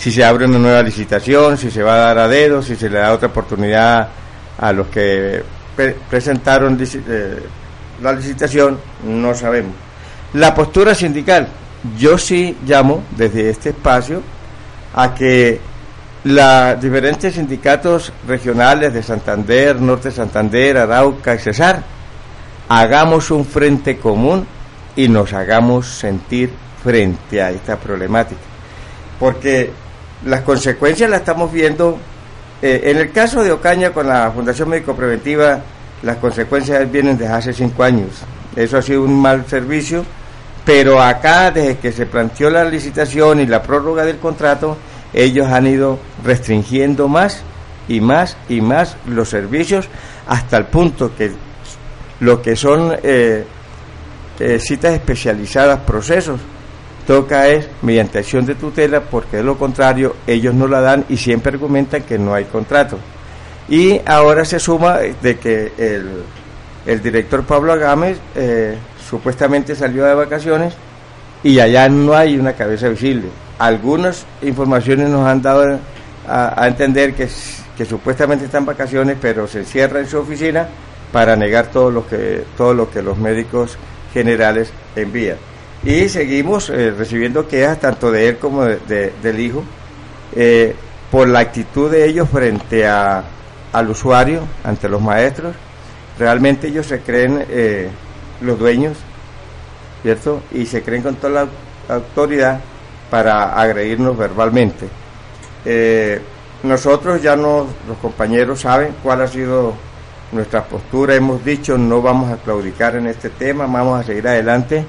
si 0.00 0.10
se 0.10 0.24
abre 0.24 0.46
una 0.46 0.58
nueva 0.58 0.82
licitación, 0.82 1.58
si 1.58 1.70
se 1.70 1.82
va 1.82 1.94
a 1.94 1.98
dar 1.98 2.18
a 2.20 2.28
dedo, 2.28 2.62
si 2.62 2.74
se 2.74 2.88
le 2.88 2.98
da 2.98 3.12
otra 3.12 3.28
oportunidad 3.28 4.08
a 4.58 4.72
los 4.72 4.86
que 4.86 5.42
presentaron 6.08 6.78
eh, 6.80 7.38
la 8.02 8.12
licitación, 8.12 8.78
no 9.04 9.34
sabemos. 9.34 9.72
La 10.34 10.54
postura 10.54 10.94
sindical, 10.94 11.48
yo 11.98 12.18
sí 12.18 12.56
llamo 12.66 13.02
desde 13.16 13.50
este 13.50 13.70
espacio 13.70 14.22
a 14.94 15.14
que 15.14 15.60
los 16.24 16.80
diferentes 16.80 17.34
sindicatos 17.34 18.12
regionales 18.28 18.92
de 18.92 19.02
Santander, 19.02 19.80
Norte 19.80 20.10
Santander, 20.10 20.76
Arauca 20.76 21.34
y 21.34 21.38
Cesar, 21.38 21.82
hagamos 22.68 23.30
un 23.30 23.44
frente 23.44 23.98
común 23.98 24.46
y 24.96 25.08
nos 25.08 25.32
hagamos 25.32 25.86
sentir 25.88 26.50
frente 26.82 27.42
a 27.42 27.50
esta 27.50 27.76
problemática. 27.76 28.40
Porque 29.18 29.70
las 30.24 30.42
consecuencias 30.42 31.08
las 31.08 31.20
estamos 31.20 31.50
viendo, 31.52 31.98
eh, 32.60 32.82
en 32.84 32.98
el 32.98 33.10
caso 33.12 33.42
de 33.42 33.52
Ocaña 33.52 33.90
con 33.90 34.06
la 34.06 34.30
Fundación 34.30 34.68
Médico 34.68 34.94
Preventiva, 34.94 35.60
las 36.02 36.16
consecuencias 36.16 36.90
vienen 36.90 37.18
desde 37.18 37.32
hace 37.32 37.52
cinco 37.52 37.82
años. 37.82 38.08
Eso 38.56 38.78
ha 38.78 38.82
sido 38.82 39.02
un 39.02 39.20
mal 39.20 39.46
servicio, 39.46 40.04
pero 40.64 41.00
acá, 41.00 41.50
desde 41.50 41.78
que 41.78 41.92
se 41.92 42.06
planteó 42.06 42.50
la 42.50 42.64
licitación 42.64 43.40
y 43.40 43.46
la 43.46 43.62
prórroga 43.62 44.04
del 44.04 44.18
contrato, 44.18 44.76
ellos 45.12 45.48
han 45.48 45.66
ido 45.66 45.98
restringiendo 46.24 47.08
más 47.08 47.42
y 47.88 48.00
más 48.00 48.36
y 48.48 48.60
más 48.60 48.96
los 49.06 49.28
servicios 49.28 49.88
hasta 50.28 50.56
el 50.56 50.66
punto 50.66 51.14
que 51.16 51.32
lo 52.20 52.40
que 52.40 52.54
son 52.54 52.96
eh, 53.02 53.44
eh, 54.38 54.58
citas 54.60 54.92
especializadas, 54.92 55.80
procesos, 55.80 56.40
toca 57.06 57.48
es 57.48 57.68
mediante 57.82 58.18
acción 58.18 58.46
de 58.46 58.54
tutela 58.54 59.00
porque 59.00 59.38
de 59.38 59.42
lo 59.42 59.58
contrario 59.58 60.16
ellos 60.26 60.54
no 60.54 60.68
la 60.68 60.80
dan 60.80 61.04
y 61.08 61.16
siempre 61.16 61.52
argumentan 61.52 62.02
que 62.02 62.18
no 62.18 62.34
hay 62.34 62.44
contrato. 62.44 62.98
Y 63.70 64.00
ahora 64.04 64.44
se 64.44 64.58
suma 64.58 64.98
de 64.98 65.38
que 65.38 65.72
el, 65.78 66.24
el 66.86 67.02
director 67.02 67.44
Pablo 67.44 67.72
Agámez 67.72 68.18
eh, 68.34 68.76
supuestamente 69.08 69.76
salió 69.76 70.04
de 70.04 70.14
vacaciones 70.14 70.74
y 71.44 71.60
allá 71.60 71.88
no 71.88 72.14
hay 72.14 72.36
una 72.36 72.54
cabeza 72.54 72.88
visible. 72.88 73.28
Algunas 73.60 74.26
informaciones 74.42 75.08
nos 75.08 75.26
han 75.26 75.40
dado 75.40 75.78
a, 76.26 76.66
entender 76.66 77.14
que, 77.14 77.28
que, 77.76 77.84
supuestamente 77.84 78.44
están 78.44 78.62
en 78.62 78.66
vacaciones, 78.66 79.16
pero 79.20 79.46
se 79.46 79.60
encierra 79.60 80.00
en 80.00 80.08
su 80.08 80.18
oficina 80.18 80.66
para 81.12 81.36
negar 81.36 81.68
todo 81.68 81.90
lo 81.90 82.06
que, 82.06 82.44
todo 82.56 82.74
lo 82.74 82.90
que 82.90 83.02
los 83.02 83.18
médicos 83.18 83.78
generales 84.12 84.72
envían. 84.96 85.36
Y 85.84 86.08
seguimos 86.08 86.70
eh, 86.70 86.90
recibiendo 86.90 87.48
quejas 87.48 87.80
tanto 87.80 88.10
de 88.10 88.28
él 88.28 88.38
como 88.38 88.64
de, 88.64 89.12
del 89.22 89.40
hijo 89.40 89.62
eh, 90.36 90.74
por 91.10 91.28
la 91.28 91.40
actitud 91.40 91.90
de 91.90 92.06
ellos 92.06 92.28
frente 92.28 92.86
a 92.86 93.24
al 93.72 93.90
usuario, 93.90 94.42
ante 94.64 94.88
los 94.88 95.00
maestros. 95.00 95.54
Realmente 96.18 96.68
ellos 96.68 96.86
se 96.86 97.00
creen 97.00 97.44
eh, 97.48 97.88
los 98.40 98.58
dueños, 98.58 98.96
¿cierto? 100.02 100.42
Y 100.52 100.66
se 100.66 100.82
creen 100.82 101.02
con 101.02 101.16
toda 101.16 101.46
la 101.88 101.94
autoridad 101.94 102.60
para 103.10 103.54
agredirnos 103.60 104.16
verbalmente. 104.16 104.88
Eh, 105.64 106.20
nosotros 106.62 107.22
ya 107.22 107.36
nos, 107.36 107.66
los 107.88 107.96
compañeros 108.00 108.60
saben 108.60 108.94
cuál 109.02 109.22
ha 109.22 109.26
sido 109.26 109.74
nuestra 110.32 110.62
postura, 110.64 111.14
hemos 111.14 111.44
dicho 111.44 111.76
no 111.76 112.02
vamos 112.02 112.30
a 112.30 112.36
claudicar 112.36 112.94
en 112.96 113.08
este 113.08 113.30
tema, 113.30 113.66
vamos 113.66 114.00
a 114.00 114.04
seguir 114.04 114.26
adelante. 114.28 114.84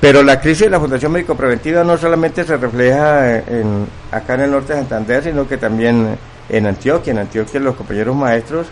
Pero 0.00 0.22
la 0.22 0.40
crisis 0.40 0.62
de 0.62 0.70
la 0.70 0.80
Fundación 0.80 1.12
Médico 1.12 1.36
Preventiva 1.36 1.84
no 1.84 1.96
solamente 1.96 2.42
se 2.44 2.56
refleja 2.56 3.38
en, 3.38 3.86
acá 4.10 4.34
en 4.34 4.40
el 4.40 4.50
norte 4.50 4.72
de 4.72 4.80
Santander, 4.80 5.22
sino 5.22 5.46
que 5.46 5.58
también 5.58 6.18
en 6.48 6.66
Antioquia. 6.66 7.12
En 7.12 7.18
Antioquia 7.18 7.60
los 7.60 7.74
compañeros 7.74 8.16
maestros 8.16 8.66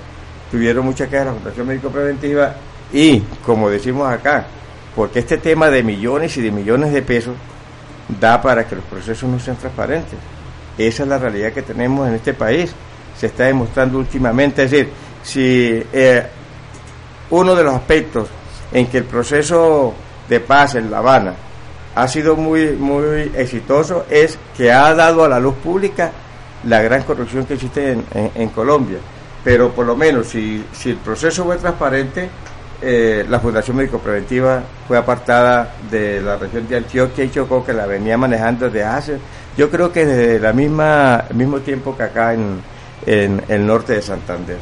tuvieron 0.51 0.85
mucha 0.85 1.07
queja 1.07 1.21
de 1.21 1.25
la 1.27 1.33
Fundación 1.35 1.67
Médico 1.67 1.91
Preventiva 1.91 2.55
y, 2.93 3.21
como 3.45 3.71
decimos 3.71 4.11
acá, 4.11 4.47
porque 4.95 5.21
este 5.21 5.39
tema 5.39 5.71
de 5.71 5.83
millones 5.83 6.37
y 6.37 6.43
de 6.43 6.51
millones 6.51 6.93
de 6.93 7.03
pesos 7.03 7.35
da 8.21 8.41
para 8.43 8.67
que 8.67 8.77
los 8.77 8.85
procesos 8.85 9.29
no 9.29 9.39
sean 9.39 9.57
transparentes. 9.57 10.19
Esa 10.77 11.03
es 11.03 11.09
la 11.09 11.19
realidad 11.19 11.53
que 11.53 11.63
tenemos 11.63 12.09
en 12.09 12.15
este 12.15 12.35
país. 12.35 12.73
Se 13.17 13.27
está 13.27 13.45
demostrando 13.45 13.99
últimamente. 13.99 14.65
Es 14.65 14.71
decir, 14.71 14.91
si 15.23 15.85
eh, 15.93 16.27
uno 17.31 17.55
de 17.55 17.63
los 17.63 17.75
aspectos 17.75 18.29
en 18.73 18.87
que 18.87 18.99
el 18.99 19.05
proceso 19.05 19.95
de 20.29 20.41
paz 20.41 20.75
en 20.75 20.91
La 20.91 20.99
Habana 20.99 21.35
ha 21.95 22.09
sido 22.09 22.37
muy, 22.37 22.71
muy 22.73 23.33
exitoso 23.35 24.07
es 24.09 24.39
que 24.57 24.73
ha 24.73 24.95
dado 24.95 25.25
a 25.25 25.29
la 25.29 25.41
luz 25.41 25.57
pública 25.57 26.13
la 26.65 26.83
gran 26.83 27.03
corrupción 27.03 27.47
que 27.47 27.55
existe 27.55 27.97
en, 28.13 28.49
Colombia. 28.51 28.99
Pero 29.43 29.71
por 29.71 29.87
lo 29.87 29.97
menos, 29.97 30.29
si, 30.29 30.65
si 30.73 30.91
el 30.91 30.97
proceso 30.97 31.45
fue 31.45 31.57
transparente, 31.57 32.29
eh, 32.83 33.25
la 33.29 33.41
Fundación 33.41 33.77
Médico 33.77 33.99
Preventiva 33.99 34.63
fue 34.87 34.99
apartada 34.99 35.75
de 35.91 36.21
la 36.21 36.37
región 36.37 36.69
de 36.69 36.77
Antioquia 36.77 37.25
y 37.25 37.31
Chocó, 37.31 37.65
que 37.65 37.73
la 37.73 37.87
venía 37.87 38.19
manejando 38.19 38.67
desde 38.67 38.85
hace, 38.85 39.19
yo 39.57 39.71
creo 39.71 39.93
que 39.93 40.05
desde 40.05 40.39
la 40.39 40.53
misma, 40.53 41.25
el 41.31 41.37
mismo 41.37 41.61
tiempo 41.61 41.97
que 41.97 42.03
acá 42.03 42.35
en, 42.35 42.61
en 43.07 43.43
el 43.49 43.67
norte 43.67 43.95
de 43.95 44.03
Santander. 44.03 44.59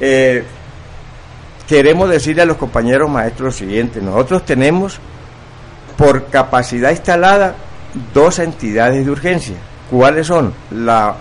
Eh, 0.00 0.44
queremos 1.66 2.08
decirle 2.10 2.42
a 2.42 2.46
los 2.46 2.56
compañeros 2.56 3.10
maestros 3.10 3.46
lo 3.46 3.52
siguiente, 3.52 4.00
nosotros 4.00 4.44
tenemos 4.44 4.98
por 5.96 6.26
capacidad 6.26 6.90
instalada 6.90 7.54
dos 8.12 8.38
entidades 8.38 9.04
de 9.04 9.10
urgencia 9.10 9.56
cuáles 9.90 10.26
son 10.26 10.52
la 10.70 11.16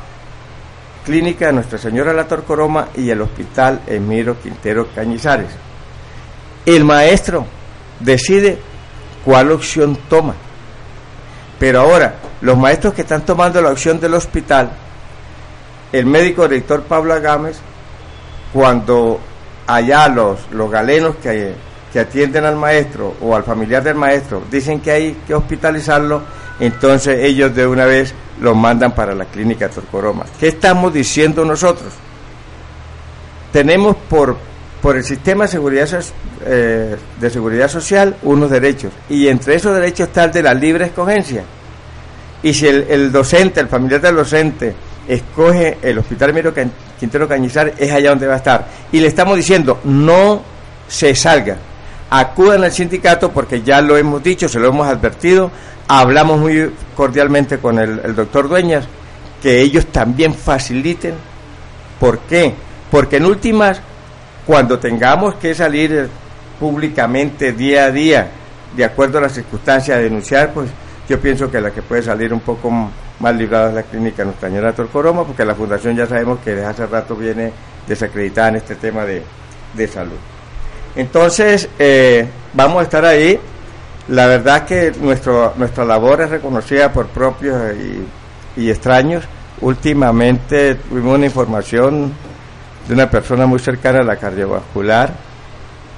clínica 1.06 1.48
de 1.48 1.54
Nuestra 1.54 1.78
Señora 1.78 2.12
de 2.12 2.18
la 2.18 2.28
Torcoroma 2.28 2.88
y 2.96 3.10
el 3.10 3.22
hospital 3.22 3.82
Emiro 3.88 4.40
Quintero 4.42 4.88
Cañizares. 4.94 5.50
El 6.66 6.86
maestro 6.86 7.46
decide 8.00 8.58
cuál 9.26 9.52
opción 9.52 9.98
toma. 10.10 10.34
Pero 11.60 11.82
ahora, 11.82 12.16
los 12.42 12.58
maestros 12.58 12.94
que 12.94 13.02
están 13.02 13.26
tomando 13.26 13.62
la 13.62 13.72
opción 13.72 14.00
del 14.00 14.14
hospital, 14.14 14.72
el 15.92 16.06
médico 16.06 16.48
director 16.48 16.84
Pablo 16.84 17.20
Gámez, 17.22 17.58
cuando 18.52 19.20
allá 19.68 20.08
los, 20.08 20.52
los 20.52 20.70
galenos 20.70 21.16
que, 21.18 21.54
que 21.92 22.00
atienden 22.00 22.46
al 22.46 22.56
maestro 22.56 23.16
o 23.22 23.36
al 23.36 23.44
familiar 23.44 23.84
del 23.84 23.96
maestro 23.96 24.42
dicen 24.50 24.80
que 24.80 24.92
hay 24.92 25.14
que 25.28 25.34
hospitalizarlo, 25.34 26.22
entonces 26.60 27.24
ellos 27.24 27.56
de 27.56 27.66
una 27.66 27.86
vez 27.86 28.14
lo 28.42 28.56
mandan 28.56 28.94
para 28.94 29.14
la 29.14 29.26
clínica 29.26 29.70
Torcoroma. 29.70 30.26
¿Qué 30.40 30.50
estamos 30.50 30.94
diciendo 30.94 31.46
nosotros? 31.46 31.94
Tenemos 33.52 33.96
por, 34.10 34.38
por 34.82 34.98
el 34.98 35.04
sistema 35.04 35.46
de 35.46 35.52
seguridad, 35.52 35.88
eh, 36.46 36.96
de 37.20 37.30
seguridad 37.30 37.68
social 37.70 38.18
unos 38.24 38.50
derechos 38.50 38.92
y 39.10 39.28
entre 39.28 39.56
esos 39.56 39.76
derechos 39.76 40.08
está 40.08 40.26
el 40.26 40.32
de 40.32 40.44
la 40.44 40.54
libre 40.54 40.86
escogencia. 40.86 41.44
Y 42.42 42.54
si 42.54 42.68
el, 42.68 43.12
docente, 43.12 43.62
el 43.62 43.70
familiar 43.70 44.02
del 44.02 44.18
docente, 44.18 44.76
escoge 45.08 45.78
el 45.82 45.98
Hospital 45.98 46.34
Miro 46.34 46.54
Quintero 47.00 47.28
Cañizar, 47.28 47.74
es 47.78 47.90
allá 47.92 48.10
donde 48.10 48.28
va 48.28 48.34
a 48.34 48.38
estar. 48.38 48.68
Y 48.92 49.00
le 49.00 49.08
estamos 49.08 49.38
diciendo, 49.38 49.80
no 49.86 50.42
se 50.88 51.16
salga, 51.16 51.58
acudan 52.20 52.64
al 52.64 52.72
sindicato 52.72 53.32
porque 53.32 53.64
ya 53.64 53.82
lo 53.82 53.98
hemos 53.98 54.22
dicho, 54.22 54.48
se 54.48 54.60
lo 54.60 54.68
hemos 54.68 54.88
advertido, 54.88 55.50
hablamos 55.88 56.40
muy 56.40 56.72
cordialmente 56.96 57.58
con 57.58 57.80
el, 57.80 58.16
doctor 58.16 58.48
Dueñas, 58.48 58.86
que 59.42 59.62
ellos 59.62 59.88
también 59.88 60.36
faciliten. 60.36 61.16
¿Por 62.00 62.20
qué? 62.20 62.54
Porque 62.92 63.18
en 63.18 63.26
últimas, 63.26 63.82
cuando 64.46 64.78
tengamos 64.78 65.36
que 65.36 65.56
salir 65.56 66.08
públicamente 66.60 67.52
día 67.52 67.86
a 67.86 67.92
día, 67.92 68.28
de 68.76 68.86
acuerdo 68.86 69.18
a 69.18 69.22
las 69.22 69.34
circunstancias, 69.34 69.98
a 69.98 70.02
denunciar, 70.02 70.54
pues 70.54 70.70
yo 71.10 71.20
pienso 71.20 71.50
que 71.50 71.60
la 71.60 71.72
que 71.72 71.82
puede 71.82 72.04
salir 72.04 72.32
un 72.32 72.42
poco 72.42 72.72
más 73.20 73.36
librada 73.36 73.70
es 73.70 73.76
la 73.76 73.84
clínica 73.84 74.24
Nuestra 74.24 74.50
Señora 74.50 74.74
Torcoroma, 74.74 75.24
porque 75.24 75.46
la 75.46 75.56
fundación 75.56 75.96
ya 75.96 76.06
sabemos 76.06 76.40
que 76.40 76.52
desde 76.52 76.66
hace 76.66 76.86
rato 76.86 77.16
viene 77.16 77.52
desacreditada 77.88 78.50
en 78.50 78.56
este 78.58 78.76
tema 78.76 79.04
de, 79.04 79.24
salud. 79.88 80.33
Entonces, 80.96 81.70
eh, 81.80 82.28
vamos 82.54 82.80
a 82.80 82.84
estar 82.84 83.06
ahí 83.06 83.40
la 84.10 84.28
verdad 84.28 84.66
que 84.66 84.92
nuestro, 85.00 85.54
nuestra 85.56 85.86
labor 85.86 86.22
es 86.22 86.30
reconocida 86.30 86.92
por 86.92 87.08
propios 87.08 87.58
y, 88.58 88.70
extraños. 88.70 89.24
Últimamente 89.62 90.76
tuvimos 90.76 91.16
una 91.16 91.26
información 91.26 92.12
de 92.88 92.94
una 92.94 93.10
persona 93.10 93.46
muy 93.46 93.60
cercana 93.60 94.02
a 94.02 94.04
la 94.04 94.18
cardiovascular, 94.18 95.14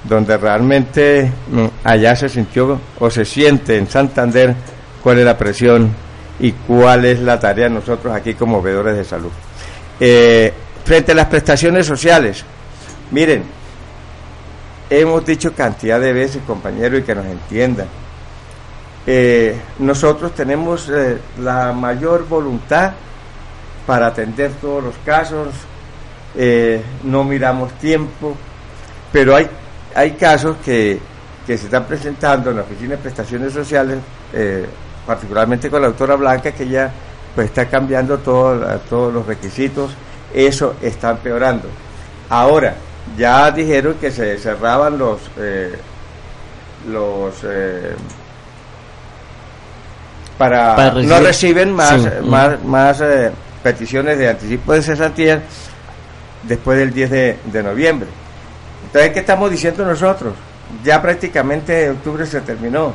donde 0.04 0.36
realmente 0.36 1.32
mm, 1.50 1.66
allá 1.82 2.14
se 2.14 2.28
sintió 2.28 2.80
o 3.00 3.10
se 3.10 3.24
siente 3.24 3.76
en 3.76 3.88
Santander 3.88 4.54
cuál 5.02 5.18
es 5.18 5.24
la 5.24 5.36
presión 5.36 5.90
y 6.38 6.52
cuál 6.52 7.06
es 7.06 7.18
la 7.18 7.40
tarea 7.40 7.64
de 7.64 7.74
nosotros 7.74 8.14
aquí 8.14 8.34
como 8.34 8.62
veedores 8.62 8.96
de 8.96 9.04
salud. 9.04 9.32
Eh, 9.98 10.52
frente 10.84 11.10
a 11.10 11.14
las 11.16 11.26
prestaciones 11.26 11.86
sociales, 11.86 12.44
miren, 13.10 13.42
hemos 14.90 15.24
dicho 15.24 15.54
cantidad 15.54 16.00
de 16.00 16.12
veces, 16.12 16.42
compañeros, 16.46 17.00
y 17.00 17.02
que 17.02 17.14
nos 17.14 17.26
entiendan. 17.26 17.86
Eh, 19.06 19.56
nosotros 19.78 20.34
tenemos 20.34 20.88
eh, 20.88 21.18
la 21.40 21.72
mayor 21.72 22.26
voluntad 22.26 22.92
para 23.86 24.08
atender 24.08 24.52
todos 24.60 24.82
los 24.82 24.94
casos, 25.04 25.48
eh, 26.34 26.82
no 27.04 27.22
miramos 27.22 27.72
tiempo, 27.74 28.34
pero 29.12 29.36
hay, 29.36 29.48
hay 29.94 30.12
casos 30.12 30.56
que, 30.64 30.98
que 31.46 31.56
se 31.56 31.66
están 31.66 31.84
presentando 31.84 32.50
en 32.50 32.56
la 32.56 32.62
Oficina 32.62 32.96
de 32.96 32.98
Prestaciones 32.98 33.52
Sociales, 33.52 33.98
particularmente 35.06 35.70
con 35.70 35.80
la 35.80 35.88
doctora 35.88 36.16
Blanca, 36.16 36.50
que 36.50 36.68
ya 36.68 36.90
pues 37.34 37.46
está 37.46 37.66
cambiando 37.66 38.18
todo, 38.18 38.58
todos 38.90 39.14
los 39.14 39.24
requisitos, 39.24 39.92
eso 40.34 40.74
está 40.82 41.10
empeorando. 41.10 41.68
Ahora, 42.28 42.74
ya 43.16 43.50
dijeron 43.50 43.94
que 44.00 44.10
se 44.10 44.38
cerraban 44.38 44.98
los 44.98 45.20
eh, 45.38 45.76
los 46.88 47.34
eh, 47.44 47.94
para, 50.38 50.92
no 50.92 51.20
reciben 51.20 51.72
más 51.72 52.22
más, 52.24 52.62
más 52.62 53.00
eh, 53.00 53.30
peticiones 53.62 54.18
de 54.18 54.28
anticipo 54.28 54.72
de 54.72 54.82
cesantía 54.82 55.42
después 56.42 56.78
del 56.78 56.92
10 56.92 57.10
de, 57.10 57.38
de, 57.46 57.62
noviembre. 57.62 58.08
Entonces, 58.86 59.12
¿qué 59.12 59.20
estamos 59.20 59.50
diciendo 59.50 59.84
nosotros? 59.84 60.34
Ya 60.84 61.00
prácticamente 61.02 61.90
octubre 61.90 62.26
se 62.26 62.40
terminó. 62.42 62.94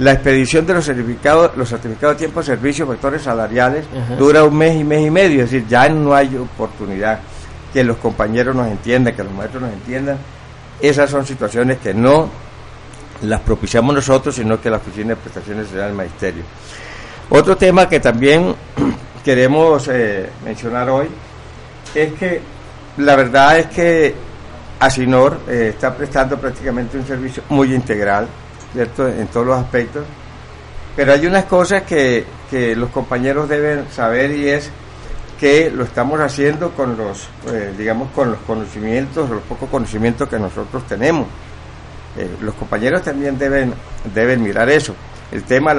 La 0.00 0.12
expedición 0.12 0.64
de 0.64 0.74
los 0.74 0.84
certificados, 0.86 1.56
los 1.56 1.68
certificados 1.68 2.16
de 2.16 2.18
tiempo 2.20 2.40
de 2.40 2.46
servicio, 2.46 2.86
vectores 2.86 3.22
salariales, 3.22 3.84
dura 4.16 4.44
un 4.44 4.56
mes 4.56 4.76
y 4.76 4.84
mes 4.84 5.06
y 5.06 5.10
medio, 5.10 5.44
es 5.44 5.50
decir, 5.50 5.68
ya 5.68 5.88
no 5.88 6.14
hay 6.14 6.36
oportunidad 6.36 7.18
que 7.72 7.84
los 7.84 7.98
compañeros 7.98 8.54
nos 8.54 8.68
entiendan, 8.68 9.14
que 9.14 9.24
los 9.24 9.32
maestros 9.32 9.62
nos 9.62 9.72
entiendan. 9.72 10.18
Esas 10.80 11.10
son 11.10 11.26
situaciones 11.26 11.78
que 11.78 11.92
no 11.92 12.30
las 13.22 13.40
propiciamos 13.40 13.94
nosotros, 13.94 14.34
sino 14.34 14.60
que 14.60 14.70
la 14.70 14.76
Oficina 14.76 15.10
de 15.10 15.16
Prestaciones 15.16 15.70
del 15.72 15.92
Magisterio. 15.92 16.44
Otro 17.30 17.56
tema 17.56 17.88
que 17.88 18.00
también 18.00 18.54
queremos 19.24 19.88
eh, 19.88 20.30
mencionar 20.44 20.88
hoy 20.88 21.08
es 21.94 22.12
que 22.14 22.40
la 22.98 23.16
verdad 23.16 23.58
es 23.58 23.66
que 23.66 24.14
Asinor 24.80 25.40
eh, 25.48 25.72
está 25.74 25.94
prestando 25.94 26.38
prácticamente 26.38 26.96
un 26.96 27.06
servicio 27.06 27.42
muy 27.48 27.74
integral, 27.74 28.28
¿cierto? 28.72 29.08
En 29.08 29.26
todos 29.28 29.46
los 29.46 29.58
aspectos. 29.58 30.04
Pero 30.94 31.12
hay 31.12 31.26
unas 31.26 31.44
cosas 31.44 31.82
que, 31.82 32.24
que 32.50 32.74
los 32.74 32.90
compañeros 32.90 33.48
deben 33.48 33.86
saber 33.90 34.30
y 34.32 34.48
es 34.48 34.70
que 35.38 35.70
lo 35.70 35.84
estamos 35.84 36.20
haciendo 36.20 36.72
con 36.72 36.96
los, 36.96 37.28
eh, 37.46 37.72
digamos, 37.78 38.10
con 38.10 38.32
los 38.32 38.40
conocimientos, 38.40 39.30
los 39.30 39.42
pocos 39.42 39.68
conocimientos 39.70 40.28
que 40.28 40.38
nosotros 40.38 40.84
tenemos. 40.86 41.28
Eh, 42.16 42.28
los 42.40 42.54
compañeros 42.54 43.02
también 43.02 43.38
deben, 43.38 43.72
deben 44.12 44.42
mirar 44.42 44.68
eso. 44.68 44.94
El 45.30 45.44
tema 45.44 45.70
de 45.70 45.76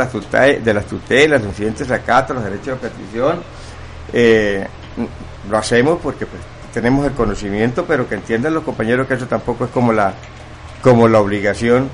las, 0.74 0.86
tutelas, 0.86 1.42
los 1.42 1.50
incidentes 1.50 1.92
acatos, 1.92 2.36
los 2.36 2.46
derechos 2.46 2.82
de 2.82 2.90
petición, 2.90 3.42
eh, 4.14 4.66
lo 5.50 5.58
hacemos 5.58 6.00
porque 6.02 6.26
pues, 6.26 6.42
tenemos 6.74 7.06
el 7.06 7.14
conocimiento, 7.14 7.84
pero 7.86 8.08
que 8.08 8.16
entiendan 8.16 8.54
los 8.54 8.64
compañeros 8.64 9.08
que 9.08 9.16
eso 9.16 9.26
tampoco 9.26 9.66
es 9.66 9.72
como 9.72 9.92
la, 9.92 10.14
como 10.82 11.08
la 11.08 11.20
obligación 11.20 11.90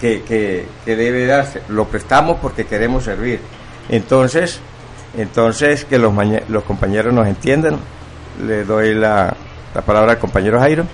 que, 0.00 0.22
que, 0.22 0.66
que 0.84 0.96
debe 0.96 1.26
darse. 1.26 1.62
Lo 1.68 1.86
prestamos 1.86 2.38
porque 2.40 2.64
queremos 2.64 3.04
servir. 3.04 3.40
Entonces, 3.88 4.60
entonces, 5.16 5.84
que 5.84 5.98
los, 5.98 6.12
los 6.48 6.64
compañeros 6.64 7.12
nos 7.12 7.26
entiendan. 7.26 7.78
Le 8.46 8.64
doy 8.64 8.94
la, 8.94 9.34
palabra 9.84 10.12
al 10.12 10.18
compañero 10.18 10.60
Jairo. 10.60 10.84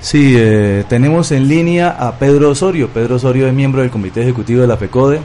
Sí, 0.00 0.34
eh, 0.36 0.84
tenemos 0.88 1.32
en 1.32 1.48
línea 1.48 1.90
a 1.90 2.18
Pedro 2.18 2.50
Osorio. 2.50 2.88
Pedro 2.88 3.16
Osorio 3.16 3.46
es 3.46 3.54
miembro 3.54 3.80
del 3.80 3.90
Comité 3.90 4.22
Ejecutivo 4.22 4.60
de 4.60 4.66
la 4.66 4.76
FECODE 4.76 5.20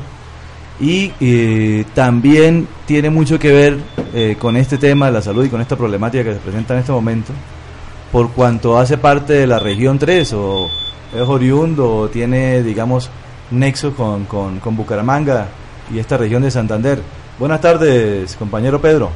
y 0.79 1.11
eh, 1.19 1.85
también 1.93 2.67
tiene 2.85 3.09
mucho 3.09 3.37
que 3.37 3.51
ver 3.51 3.77
eh, 4.13 4.37
con 4.39 4.55
este 4.55 4.77
tema 4.77 5.07
de 5.07 5.11
la 5.11 5.21
salud 5.21 5.43
y 5.43 5.49
con 5.49 5.59
esta 5.59 5.75
problemática 5.75 6.23
que 6.23 6.33
se 6.33 6.39
presenta 6.39 6.73
en 6.73 6.79
este 6.79 6.93
momento, 6.93 7.33
por 8.11 8.31
cuanto 8.31 8.77
hace 8.77 8.97
parte 8.97 9.33
de 9.33 9.47
la 9.47 9.59
región 9.59 9.99
3 9.99 10.33
o 10.33 10.69
es 11.13 11.21
oriundo 11.27 11.97
o 11.97 12.07
tiene, 12.07 12.63
digamos, 12.63 13.09
nexo 13.51 13.93
con, 13.93 14.25
con, 14.25 14.59
con 14.59 14.77
Bucaramanga 14.77 15.47
y 15.93 15.99
esta 15.99 16.17
región 16.17 16.43
de 16.43 16.51
Santander. 16.51 17.01
Buenas 17.39 17.61
tardes, 17.61 18.35
compañero 18.35 18.81
Pedro. 18.81 19.11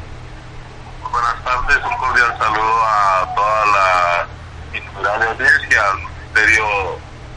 Buenas 1.11 1.43
tardes, 1.43 1.75
un 1.83 1.97
cordial 1.97 2.37
saludo 2.37 2.85
a 2.85 3.35
toda 3.35 3.65
la 3.65 4.79
innumerable 4.79 5.25
audiencia, 5.25 5.81
al 5.91 5.97
Ministerio 5.97 6.63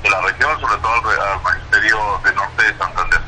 de 0.05 0.11
la 0.11 0.21
región, 0.21 0.61
sobre 0.61 0.77
todo 0.77 0.93
al, 0.93 1.55
Ministerio 1.57 1.97
de 2.25 2.35
Norte 2.37 2.63
de 2.63 2.79
Santander. 2.79 3.21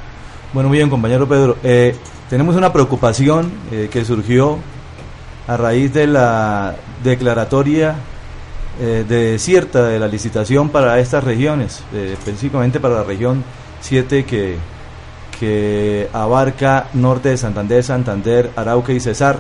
Bueno, 0.53 0.69
muy 0.69 0.79
bien, 0.79 0.89
compañero 0.89 1.29
Pedro. 1.29 1.57
Eh, 1.65 1.97
tenemos 2.31 2.55
una 2.55 2.73
preocupación 2.73 3.53
eh, 3.73 3.89
que 3.93 4.05
surgió 4.05 4.61
a 5.49 5.57
raíz 5.57 5.93
de 5.93 6.07
la 6.07 6.77
declaratoria 7.03 7.97
eh, 8.79 9.05
de 9.09 9.37
cierta 9.41 9.83
de 9.83 9.99
la 9.99 10.07
licitación 10.07 10.69
para 10.69 11.01
estas 11.01 11.25
regiones, 11.25 11.83
específicamente 11.93 12.79
para 12.79 12.95
la 12.95 13.03
región 13.03 13.43
7 13.81 14.25
que 14.27 14.59
que 15.39 16.11
abarca 16.13 16.87
norte 16.95 17.31
de 17.31 17.37
Santander, 17.37 17.83
Santander, 17.85 18.51
Arauca 18.57 18.93
y 18.93 19.01
Cesar. 19.01 19.39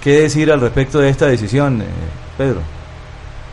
¿Qué 0.00 0.20
decir 0.20 0.52
al 0.52 0.60
respecto 0.60 0.98
de 0.98 1.08
esta 1.08 1.26
decisión, 1.26 1.80
eh, 1.80 1.86
Pedro? 2.36 2.60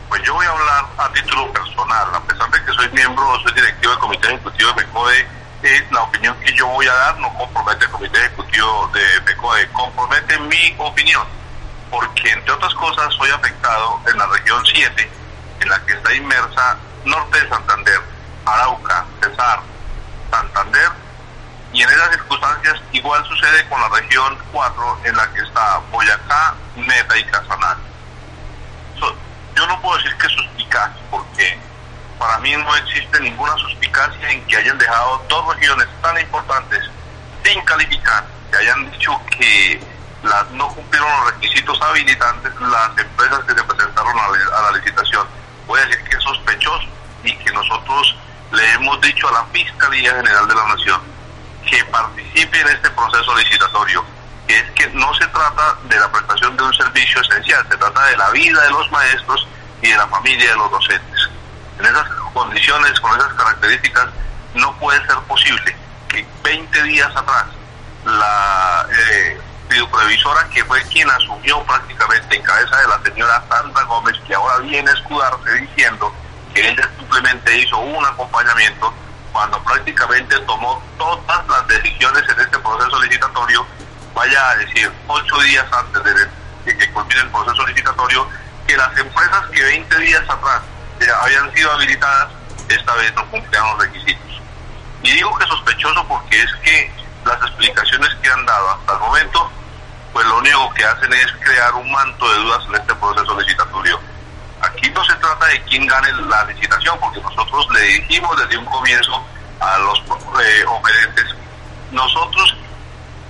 Pues 0.08 0.22
yo 0.22 0.34
voy 0.34 0.44
a 0.44 0.50
hablar 0.50 0.84
a 0.98 1.12
título 1.12 1.50
personal, 1.52 2.14
a 2.14 2.20
pesar 2.20 2.50
de 2.50 2.62
que 2.64 2.72
soy 2.72 2.88
miembro, 2.90 3.24
soy 3.42 3.52
directivo 3.54 3.90
del 3.92 4.00
Comité 4.00 4.28
Ejecutivo 4.28 4.70
de 4.72 4.84
MECODE, 4.84 5.26
es 5.62 5.90
la 5.92 6.02
opinión 6.02 6.36
que 6.40 6.52
yo 6.54 6.66
voy 6.66 6.86
a 6.86 6.92
dar, 6.92 7.18
no 7.18 7.32
compromete 7.38 7.84
el 7.84 7.90
Comité 7.90 8.18
Ejecutivo 8.18 8.90
de 8.92 9.20
PECODE, 9.22 9.68
compromete 9.72 10.38
mi 10.40 10.74
opinión, 10.78 11.26
porque 11.90 12.30
entre 12.30 12.52
otras 12.52 12.74
cosas 12.74 13.14
soy 13.14 13.30
afectado 13.30 14.00
en 14.10 14.18
la 14.18 14.26
región 14.26 14.62
7, 14.66 15.10
en 15.60 15.68
la 15.68 15.80
que 15.86 15.92
está 15.92 16.14
inmersa 16.14 16.76
norte 17.04 17.40
de 17.40 17.48
Santander, 17.48 18.00
Arauca, 18.44 19.06
Cesar, 19.22 19.60
Santander, 20.30 21.01
y 21.72 21.82
en 21.82 21.88
esas 21.88 22.10
circunstancias 22.10 22.80
igual 22.92 23.24
sucede 23.24 23.66
con 23.68 23.80
la 23.80 23.88
región 23.88 24.38
4, 24.52 24.98
en 25.04 25.16
la 25.16 25.32
que 25.32 25.40
está 25.40 25.78
Boyacá, 25.90 26.54
Meta 26.76 27.16
y 27.16 27.24
Casanare. 27.24 27.80
yo 29.54 29.66
no 29.66 29.80
puedo 29.80 29.96
decir 29.98 30.14
que 30.16 30.26
es 30.26 30.32
suspicaz, 30.32 30.90
porque 31.10 31.58
para 32.18 32.38
mí 32.38 32.54
no 32.56 32.76
existe 32.76 33.20
ninguna 33.20 33.56
suspicacia 33.56 34.30
en 34.30 34.46
que 34.46 34.56
hayan 34.56 34.78
dejado 34.78 35.24
dos 35.28 35.54
regiones 35.54 35.88
tan 36.02 36.18
importantes 36.18 36.90
sin 37.42 37.60
calificar, 37.64 38.24
que 38.50 38.58
hayan 38.58 38.90
dicho 38.90 39.20
que 39.30 39.80
las 40.22 40.50
no 40.50 40.68
cumplieron 40.68 41.10
los 41.10 41.34
requisitos 41.34 41.80
habilitantes 41.82 42.52
las 42.60 42.98
empresas 42.98 43.40
que 43.40 43.54
se 43.54 43.64
presentaron 43.64 44.18
a 44.18 44.62
la, 44.62 44.78
licitación. 44.78 45.26
Voy 45.66 45.80
a 45.80 45.86
decir 45.86 46.04
que 46.04 46.16
es 46.16 46.22
sospechoso 46.22 46.86
y 47.24 47.34
que 47.36 47.52
nosotros 47.52 48.16
le 48.52 48.72
hemos 48.72 49.00
dicho 49.00 49.28
a 49.28 49.32
la 49.32 49.44
Fiscalía 49.46 50.14
General 50.14 50.46
de 50.46 50.54
la 50.54 50.68
Nación 50.68 51.11
que 51.72 51.82
participe 51.86 52.60
en 52.60 52.68
este 52.68 52.90
proceso 52.90 53.34
licitatorio, 53.34 54.04
que 54.46 54.58
es 54.58 54.70
que 54.72 54.86
no 54.88 55.12
se 55.14 55.26
trata 55.28 55.78
de 55.84 55.98
la 55.98 56.12
prestación 56.12 56.54
de 56.54 56.64
un 56.64 56.74
servicio 56.74 57.22
esencial, 57.22 57.66
se 57.70 57.78
trata 57.78 58.04
de 58.08 58.16
la 58.18 58.28
vida 58.30 58.62
de 58.62 58.70
los 58.70 58.92
maestros 58.92 59.48
y 59.80 59.88
de 59.88 59.96
la 59.96 60.06
familia 60.08 60.50
de 60.50 60.56
los 60.56 60.70
docentes. 60.70 61.30
En 61.78 61.86
esas 61.86 62.06
condiciones, 62.34 63.00
con 63.00 63.18
esas 63.18 63.32
características, 63.32 64.08
no 64.54 64.78
puede 64.78 64.98
ser 65.06 65.16
posible 65.20 65.74
que 66.08 66.26
20 66.44 66.82
días 66.82 67.16
atrás 67.16 67.46
la 68.04 68.86
eh, 68.92 69.40
que 70.52 70.64
fue 70.66 70.82
quien 70.82 71.08
asumió 71.10 71.62
prácticamente 71.64 72.36
en 72.36 72.42
cabeza 72.42 72.76
de 72.76 72.88
la 72.88 73.02
señora 73.02 73.42
Sandra 73.48 73.82
Gómez, 73.84 74.14
que 74.26 74.34
ahora 74.34 74.58
viene 74.58 74.90
a 74.90 74.94
escudarse 74.94 75.54
diciendo 75.54 76.14
que 76.52 76.68
ella 76.68 76.86
simplemente 76.98 77.58
hizo 77.58 77.78
un 77.78 78.04
acompañamiento 78.04 78.92
cuando 79.32 79.62
prácticamente 79.64 80.38
tomó 80.40 80.82
todas 80.98 81.46
las 81.48 81.66
decisiones 81.68 82.22
en 82.28 82.40
este 82.40 82.58
proceso 82.58 83.00
licitatorio, 83.02 83.66
vaya 84.14 84.50
a 84.50 84.56
decir 84.56 84.92
ocho 85.06 85.40
días 85.40 85.66
antes 85.72 86.04
de 86.04 86.76
que 86.76 86.92
culmine 86.92 87.20
el 87.22 87.30
proceso 87.30 87.66
licitatorio, 87.66 88.28
que 88.66 88.76
las 88.76 88.96
empresas 88.96 89.46
que 89.50 89.62
20 89.62 89.98
días 89.98 90.22
atrás 90.28 90.60
habían 91.22 91.52
sido 91.54 91.72
habilitadas, 91.72 92.28
esta 92.68 92.94
vez 92.94 93.12
no 93.14 93.28
cumplían 93.30 93.64
los 93.64 93.78
requisitos. 93.78 94.40
Y 95.02 95.10
digo 95.10 95.36
que 95.38 95.46
sospechoso 95.46 96.06
porque 96.06 96.42
es 96.42 96.54
que 96.62 96.92
las 97.24 97.36
explicaciones 97.42 98.14
que 98.22 98.30
han 98.30 98.46
dado 98.46 98.70
hasta 98.70 98.92
el 98.92 98.98
momento, 99.00 99.50
pues 100.12 100.26
lo 100.26 100.38
único 100.38 100.72
que 100.74 100.84
hacen 100.84 101.12
es 101.12 101.26
crear 101.40 101.74
un 101.74 101.90
manto 101.90 102.30
de 102.30 102.38
dudas 102.38 102.64
en 102.68 102.74
este 102.76 102.94
proceso 102.94 103.40
licitatorio. 103.40 104.00
Aquí 104.60 104.90
no 104.90 105.04
se 105.04 105.14
trata 105.14 105.41
de 105.52 105.62
quién 105.64 105.86
gane 105.86 106.12
la 106.12 106.44
licitación, 106.44 106.98
porque 106.98 107.20
nosotros 107.20 107.66
le 107.72 107.80
dijimos 107.80 108.36
desde 108.38 108.56
un 108.56 108.64
comienzo 108.64 109.24
a 109.60 109.78
los 109.78 109.98
eh, 109.98 110.64
oferentes, 110.66 111.26
nosotros 111.90 112.56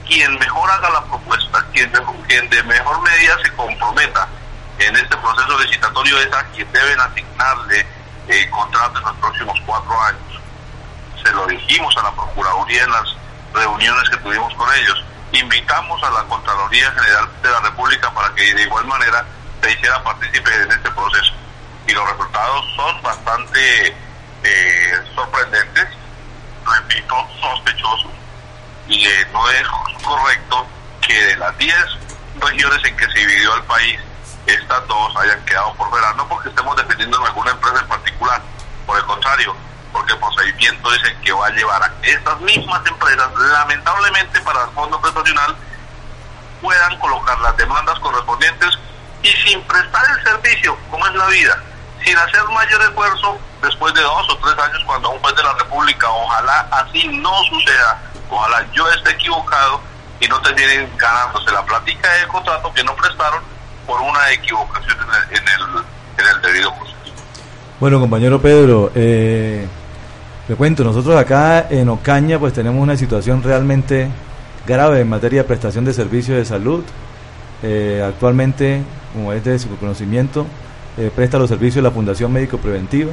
quien 0.07 0.39
mejor 0.39 0.71
haga 0.71 0.91
la 0.91 1.05
propuesta, 1.05 1.65
quien, 1.73 1.91
quien 2.29 2.49
de 2.49 2.63
mejor 2.65 3.03
medida 3.03 3.37
se 3.43 3.53
comprometa 3.53 4.29
en 4.79 4.97
este 4.97 5.17
proceso 5.17 5.59
licitatorio 5.59 6.19
es 6.21 6.33
a 6.33 6.45
quien 6.47 6.71
deben 6.73 7.01
asignarle 7.01 7.87
el 8.29 8.51
contrato 8.51 8.99
en 8.99 9.05
los 9.05 9.17
próximos 9.17 9.61
cuatro 9.67 10.01
años. 10.03 10.41
Se 11.23 11.33
lo 11.33 11.47
dijimos 11.47 11.97
a 11.97 12.03
la 12.03 12.13
Procuraduría 12.13 12.85
en 12.85 12.91
las 12.91 13.17
reuniones 13.53 14.11
que 14.11 14.17
tuvimos 14.19 14.53
con 14.55 14.73
ellos. 14.75 15.05
Invitamos 15.33 16.03
a 16.03 16.11
la 16.11 16.23
Contraloría 16.25 16.91
General 16.93 17.29
de 17.43 17.51
la 17.51 17.61
República 17.61 18.13
para 18.13 18.35
que 18.35 18.55
de 18.55 18.63
igual 18.63 18.87
manera 18.87 19.25
se 19.61 19.73
hiciera 19.73 20.03
partícipe 20.03 20.55
en 20.55 20.73
este 20.73 20.91
proceso. 20.91 21.33
Y 21.87 21.93
los 21.93 22.09
resultados 22.11 22.65
son 22.77 23.03
bastante 23.03 23.95
eh, 24.45 24.93
sorprendentes, 25.15 25.89
repito, 26.65 27.15
sospechosos. 27.41 28.13
Y 28.89 29.07
eh, 29.07 29.27
no 29.33 29.49
es 29.51 29.67
correcto 30.03 30.67
que 31.01 31.15
de 31.15 31.37
las 31.37 31.57
10 31.59 31.75
regiones 32.41 32.85
en 32.85 32.97
que 32.97 33.07
se 33.07 33.19
dividió 33.19 33.55
el 33.55 33.63
país, 33.65 33.99
estas 34.47 34.87
dos 34.89 35.17
hayan 35.17 35.45
quedado 35.45 35.75
por 35.75 35.89
fuera, 35.91 36.13
no 36.15 36.29
porque 36.29 36.49
estemos 36.49 36.77
defendiendo 36.77 37.23
a 37.23 37.27
alguna 37.29 37.51
empresa 37.53 37.81
en 37.81 37.89
particular, 37.89 38.43
por 38.87 38.99
el 38.99 39.05
contrario, 39.05 39.55
porque 39.93 40.13
el 40.13 40.19
procedimiento 40.19 40.91
dicen 40.91 41.21
que 41.23 41.33
va 41.33 41.47
a 41.47 41.51
llevar 41.51 41.83
a 41.83 41.93
estas 42.03 42.41
mismas 42.41 42.85
empresas, 42.87 43.29
lamentablemente 43.37 44.41
para 44.41 44.65
el 44.65 44.71
fondo 44.71 45.01
prestacional, 45.01 45.57
puedan 46.61 46.99
colocar 46.99 47.39
las 47.41 47.57
demandas 47.57 47.99
correspondientes 48.01 48.79
y 49.23 49.29
sin 49.29 49.63
prestar 49.63 50.05
el 50.11 50.25
servicio, 50.25 50.77
como 50.91 51.07
es 51.07 51.15
la 51.15 51.27
vida, 51.27 51.63
sin 52.05 52.17
hacer 52.17 52.43
mayor 52.53 52.81
esfuerzo 52.83 53.39
después 53.63 53.95
de 53.95 54.03
dos 54.03 54.29
o 54.31 54.37
tres 54.39 54.55
años 54.59 54.83
cuando 54.87 55.11
un 55.11 55.19
juez 55.21 55.35
de 55.37 55.43
la 55.43 55.55
República, 55.55 56.09
ojalá 56.09 56.69
así 56.71 57.09
no 57.09 57.31
suceda, 57.45 58.03
ojalá 58.31 58.67
yo 58.73 58.89
esté 58.91 59.11
equivocado 59.11 59.81
y 60.21 60.29
no 60.29 60.41
terminen 60.41 60.89
ganándose 60.97 61.51
la 61.53 61.65
plática 61.65 62.13
de 62.15 62.29
contrato 62.29 62.73
que 62.73 62.85
no 62.85 62.95
prestaron 62.95 63.43
por 63.87 64.01
una 64.01 64.31
equivocación 64.33 64.97
en 65.31 65.37
el, 65.37 65.85
en 66.19 66.37
el, 66.37 66.43
debido 66.43 66.75
proceso. 66.75 66.97
Bueno, 67.81 68.01
compañero 68.01 68.41
Pedro, 68.41 68.93
eh, 68.95 69.67
le 70.49 70.55
cuento, 70.57 70.85
nosotros 70.85 71.17
acá 71.17 71.67
en 71.71 71.89
Ocaña 71.89 72.39
pues 72.39 72.53
tenemos 72.53 72.81
una 72.81 72.97
situación 72.97 73.43
realmente 73.43 74.09
grave 74.67 75.01
en 75.01 75.09
materia 75.09 75.43
de 75.43 75.49
prestación 75.49 75.85
de 75.85 75.93
servicios 75.93 76.39
de 76.39 76.45
salud. 76.45 76.85
Eh, 77.65 78.03
actualmente, 78.05 78.83
como 79.13 79.33
es 79.33 79.45
de 79.45 79.59
su 79.59 79.77
conocimiento, 79.79 80.47
eh, 80.99 81.11
presta 81.15 81.39
los 81.39 81.49
servicios 81.49 81.77
de 81.77 81.83
la 81.83 81.91
Fundación 81.91 82.31
Médico 82.33 82.59
Preventiva, 82.59 83.13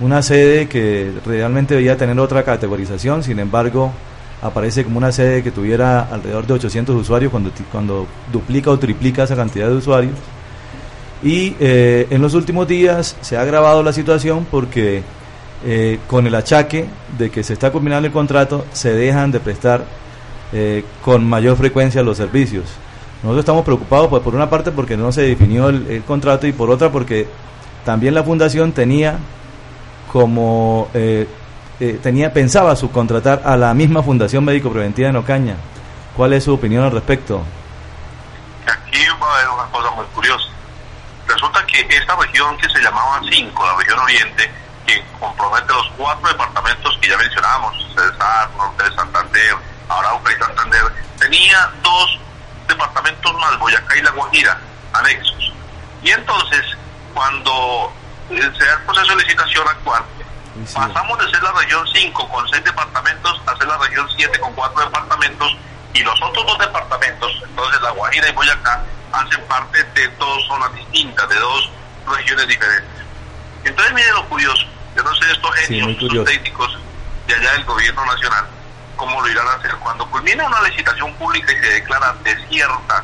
una 0.00 0.22
sede 0.22 0.68
que 0.68 1.12
realmente 1.24 1.74
debía 1.74 1.96
tener 1.96 2.18
otra 2.18 2.42
categorización, 2.42 3.22
sin 3.22 3.38
embargo, 3.38 3.92
aparece 4.42 4.82
como 4.82 4.98
una 4.98 5.12
sede 5.12 5.42
que 5.42 5.52
tuviera 5.52 6.00
alrededor 6.00 6.46
de 6.46 6.54
800 6.54 6.96
usuarios 6.96 7.30
cuando, 7.30 7.52
cuando 7.70 8.06
duplica 8.32 8.70
o 8.70 8.78
triplica 8.78 9.22
esa 9.22 9.36
cantidad 9.36 9.68
de 9.68 9.74
usuarios. 9.76 10.14
Y 11.22 11.54
eh, 11.60 12.08
en 12.10 12.22
los 12.22 12.34
últimos 12.34 12.66
días 12.66 13.16
se 13.20 13.36
ha 13.36 13.42
agravado 13.42 13.82
la 13.82 13.92
situación 13.92 14.46
porque 14.50 15.02
eh, 15.64 15.98
con 16.08 16.26
el 16.26 16.34
achaque 16.34 16.86
de 17.18 17.30
que 17.30 17.44
se 17.44 17.52
está 17.52 17.70
combinando 17.70 18.06
el 18.06 18.12
contrato 18.12 18.64
se 18.72 18.94
dejan 18.94 19.30
de 19.30 19.40
prestar 19.40 19.84
con 21.04 21.24
mayor 21.24 21.56
frecuencia 21.56 22.02
los 22.02 22.16
servicios. 22.16 22.64
Nosotros 23.22 23.40
estamos 23.40 23.64
preocupados 23.64 24.08
pues, 24.08 24.22
por 24.22 24.34
una 24.34 24.48
parte 24.48 24.70
porque 24.70 24.96
no 24.96 25.12
se 25.12 25.22
definió 25.22 25.68
el 25.68 26.02
contrato 26.06 26.46
y 26.46 26.52
por 26.52 26.70
otra 26.70 26.90
porque 26.90 27.28
también 27.84 28.14
la 28.14 28.22
fundación 28.22 28.72
tenía 28.72 29.18
como 30.10 30.88
eh, 30.92 31.26
tenía 32.02 32.32
pensaba 32.32 32.76
subcontratar 32.76 33.42
a 33.44 33.56
la 33.56 33.72
misma 33.74 34.02
Fundación 34.02 34.44
Médico 34.44 34.70
Preventiva 34.70 35.10
de 35.10 35.18
Ocaña. 35.18 35.56
¿Cuál 36.16 36.32
es 36.34 36.44
su 36.44 36.52
opinión 36.52 36.84
al 36.84 36.90
respecto? 36.90 37.42
Aquí 38.66 39.00
va 39.22 39.26
a 39.26 39.34
haber 39.36 39.48
una 39.48 39.64
cosa 39.70 39.90
muy 39.92 40.04
curiosa. 40.06 40.48
Resulta 41.26 41.64
que 41.66 41.80
esta 41.88 42.16
región 42.16 42.56
que 42.58 42.68
se 42.68 42.80
llamaba 42.80 43.20
5, 43.30 43.66
la 43.66 43.76
región 43.76 43.98
oriente, 44.00 44.50
que 44.86 45.02
compromete 45.18 45.72
los 45.72 45.90
cuatro 45.96 46.28
departamentos 46.28 46.98
que 47.00 47.08
ya 47.08 47.16
mencionábamos, 47.16 47.74
Cesar, 47.94 48.50
Norte 48.58 48.84
de 48.84 48.96
Santander, 48.96 49.54
Arauca 49.88 50.32
y 50.32 50.36
Santander, 50.36 50.82
tenía 51.18 51.70
dos 51.82 52.18
departamentos 52.70 53.34
más, 53.34 53.58
Boyacá 53.58 53.96
y 53.96 54.02
La 54.02 54.10
Guajira, 54.10 54.58
anexos. 54.92 55.52
Y 56.02 56.10
entonces, 56.10 56.62
cuando 57.14 57.92
se 58.28 58.64
da 58.64 58.74
el 58.74 58.82
proceso 58.84 59.16
de 59.16 59.22
licitación 59.22 59.68
actual, 59.68 60.04
Pasamos 60.74 61.18
de 61.18 61.30
ser 61.30 61.42
la 61.42 61.52
región 61.52 61.86
5 61.86 62.28
con 62.28 62.48
6 62.48 62.64
departamentos 62.64 63.40
a 63.46 63.56
ser 63.56 63.66
la 63.66 63.78
región 63.78 64.06
7 64.16 64.40
con 64.40 64.52
4 64.52 64.84
departamentos 64.84 65.56
y 65.94 66.02
los 66.02 66.22
otros 66.22 66.46
dos 66.46 66.58
departamentos, 66.58 67.32
entonces 67.42 67.80
La 67.80 67.90
Guajira 67.90 68.28
y 68.28 68.32
Boyacá, 68.32 68.84
hacen 69.12 69.42
parte 69.48 69.82
de 69.82 70.08
dos 70.18 70.46
zonas 70.46 70.72
distintas, 70.74 71.28
de 71.28 71.36
dos 71.36 71.70
regiones 72.06 72.46
diferentes. 72.46 73.04
Entonces, 73.64 73.94
miren 73.94 74.14
lo 74.14 74.28
curioso, 74.28 74.64
yo 74.96 75.02
no 75.02 75.14
sé 75.14 75.32
estos 75.32 75.54
genios, 75.56 75.90
estos 75.90 76.24
técnicos 76.24 76.78
de 77.26 77.34
allá 77.34 77.52
del 77.52 77.64
gobierno 77.64 78.06
nacional, 78.06 78.46
cómo 79.00 79.18
lo 79.22 79.28
irán 79.28 79.48
a 79.48 79.52
hacer. 79.54 79.74
Cuando 79.76 80.08
culmina 80.10 80.46
una 80.46 80.60
licitación 80.60 81.14
pública 81.14 81.50
y 81.50 81.56
se 81.56 81.72
declara 81.72 82.14
desierta, 82.22 83.02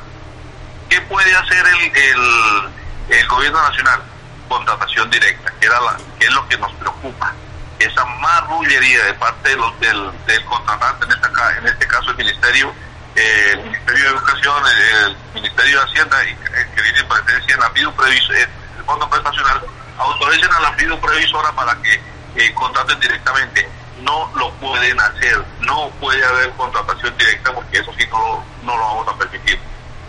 ¿qué 0.91 1.01
puede 1.01 1.35
hacer 1.35 1.65
el, 1.67 1.97
el, 1.97 3.19
el 3.19 3.29
gobierno 3.29 3.63
nacional? 3.63 4.03
Contratación 4.47 5.11
directa, 5.11 5.51
que, 5.59 5.67
era 5.67 5.81
la, 5.81 5.97
que 6.19 6.27
es 6.27 6.35
lo 6.35 6.47
que 6.49 6.59
nos 6.59 6.71
preocupa 6.75 7.33
esa 7.79 8.05
marrullería 8.05 9.05
de 9.05 9.15
parte 9.15 9.49
de 9.49 9.57
los, 9.57 9.81
del, 9.81 10.11
del 10.27 10.45
contratante, 10.45 11.07
en, 11.07 11.13
esta, 11.13 11.59
en 11.59 11.67
este 11.67 11.87
caso 11.87 12.11
el 12.11 12.17
Ministerio, 12.17 12.75
eh, 13.15 13.51
el 13.53 13.63
Ministerio 13.65 14.05
de 14.05 14.11
Educación, 14.11 14.63
el, 15.07 15.17
Ministerio 15.35 15.79
de 15.79 15.85
Hacienda, 15.87 16.25
y, 16.25 16.29
eh, 16.31 16.69
que 16.75 16.83
viene 16.83 17.05
presencia 17.05 17.55
en 17.55 17.61
la 17.61 17.71
FIDU 17.71 17.93
previsora, 17.95 18.39
eh, 18.39 18.49
el 18.79 18.85
Fondo 18.85 19.09
Prestacional, 19.09 19.63
autoricen 19.99 20.53
a 20.53 20.61
la 20.61 20.73
FIDU 20.75 21.01
previsora 21.01 21.53
para 21.53 21.75
que 21.83 22.55
contraten 22.55 23.01
directamente. 23.01 23.67
no 24.03 24.31
lo 24.37 24.51
pueden 24.77 25.01
hacer, 25.01 25.43
no 25.61 25.89
puede 26.01 26.23
haber 26.25 26.51
contratación 26.51 27.17
directa 27.17 27.53
porque 27.53 27.79
eso 27.79 27.93
sí 27.99 28.07
no, 28.11 28.45
no 28.62 28.77
lo 28.77 28.83
vamos 28.83 29.09
a 29.09 29.17
permitir. 29.17 29.59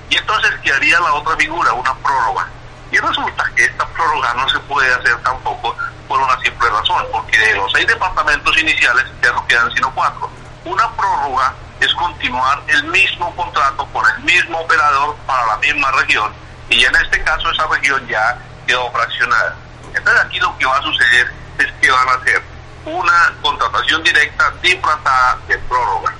Y 0.09 0.17
entonces 0.17 0.51
quedaría 0.61 0.99
la 0.99 1.13
otra 1.13 1.37
figura, 1.37 1.71
una 1.71 1.95
prórroga. 1.95 2.47
Y 2.91 2.97
resulta 2.97 3.49
que 3.55 3.63
esta 3.63 3.87
prórroga 3.87 4.33
no 4.33 4.49
se 4.49 4.59
puede 4.59 4.93
hacer 4.93 5.15
tampoco 5.23 5.75
por 6.07 6.19
una 6.19 6.37
simple 6.41 6.69
razón, 6.69 7.05
porque 7.11 7.37
de 7.37 7.55
los 7.55 7.71
seis 7.71 7.87
departamentos 7.87 8.57
iniciales 8.57 9.05
ya 9.23 9.31
no 9.31 9.47
quedan 9.47 9.71
sino 9.73 9.93
cuatro. 9.93 10.29
Una 10.65 10.89
prórroga 10.95 11.53
es 11.79 11.93
continuar 11.93 12.61
el 12.67 12.83
mismo 12.85 13.33
contrato 13.35 13.85
con 13.93 14.05
el 14.05 14.23
mismo 14.23 14.59
operador 14.59 15.15
para 15.25 15.45
la 15.47 15.57
misma 15.57 15.91
región 15.91 16.33
y 16.69 16.83
en 16.83 16.95
este 16.95 17.23
caso 17.23 17.51
esa 17.51 17.67
región 17.67 18.05
ya 18.07 18.37
quedó 18.65 18.91
fraccionada. 18.91 19.55
Entonces 19.93 20.25
aquí 20.25 20.39
lo 20.39 20.57
que 20.57 20.65
va 20.65 20.77
a 20.77 20.81
suceder 20.81 21.31
es 21.59 21.67
que 21.79 21.91
van 21.91 22.09
a 22.09 22.13
hacer 22.13 22.41
una 22.87 23.33
contratación 23.41 24.01
directa 24.01 24.51
disfrazada 24.61 25.37
de 25.47 25.57
prórroga. 25.59 26.13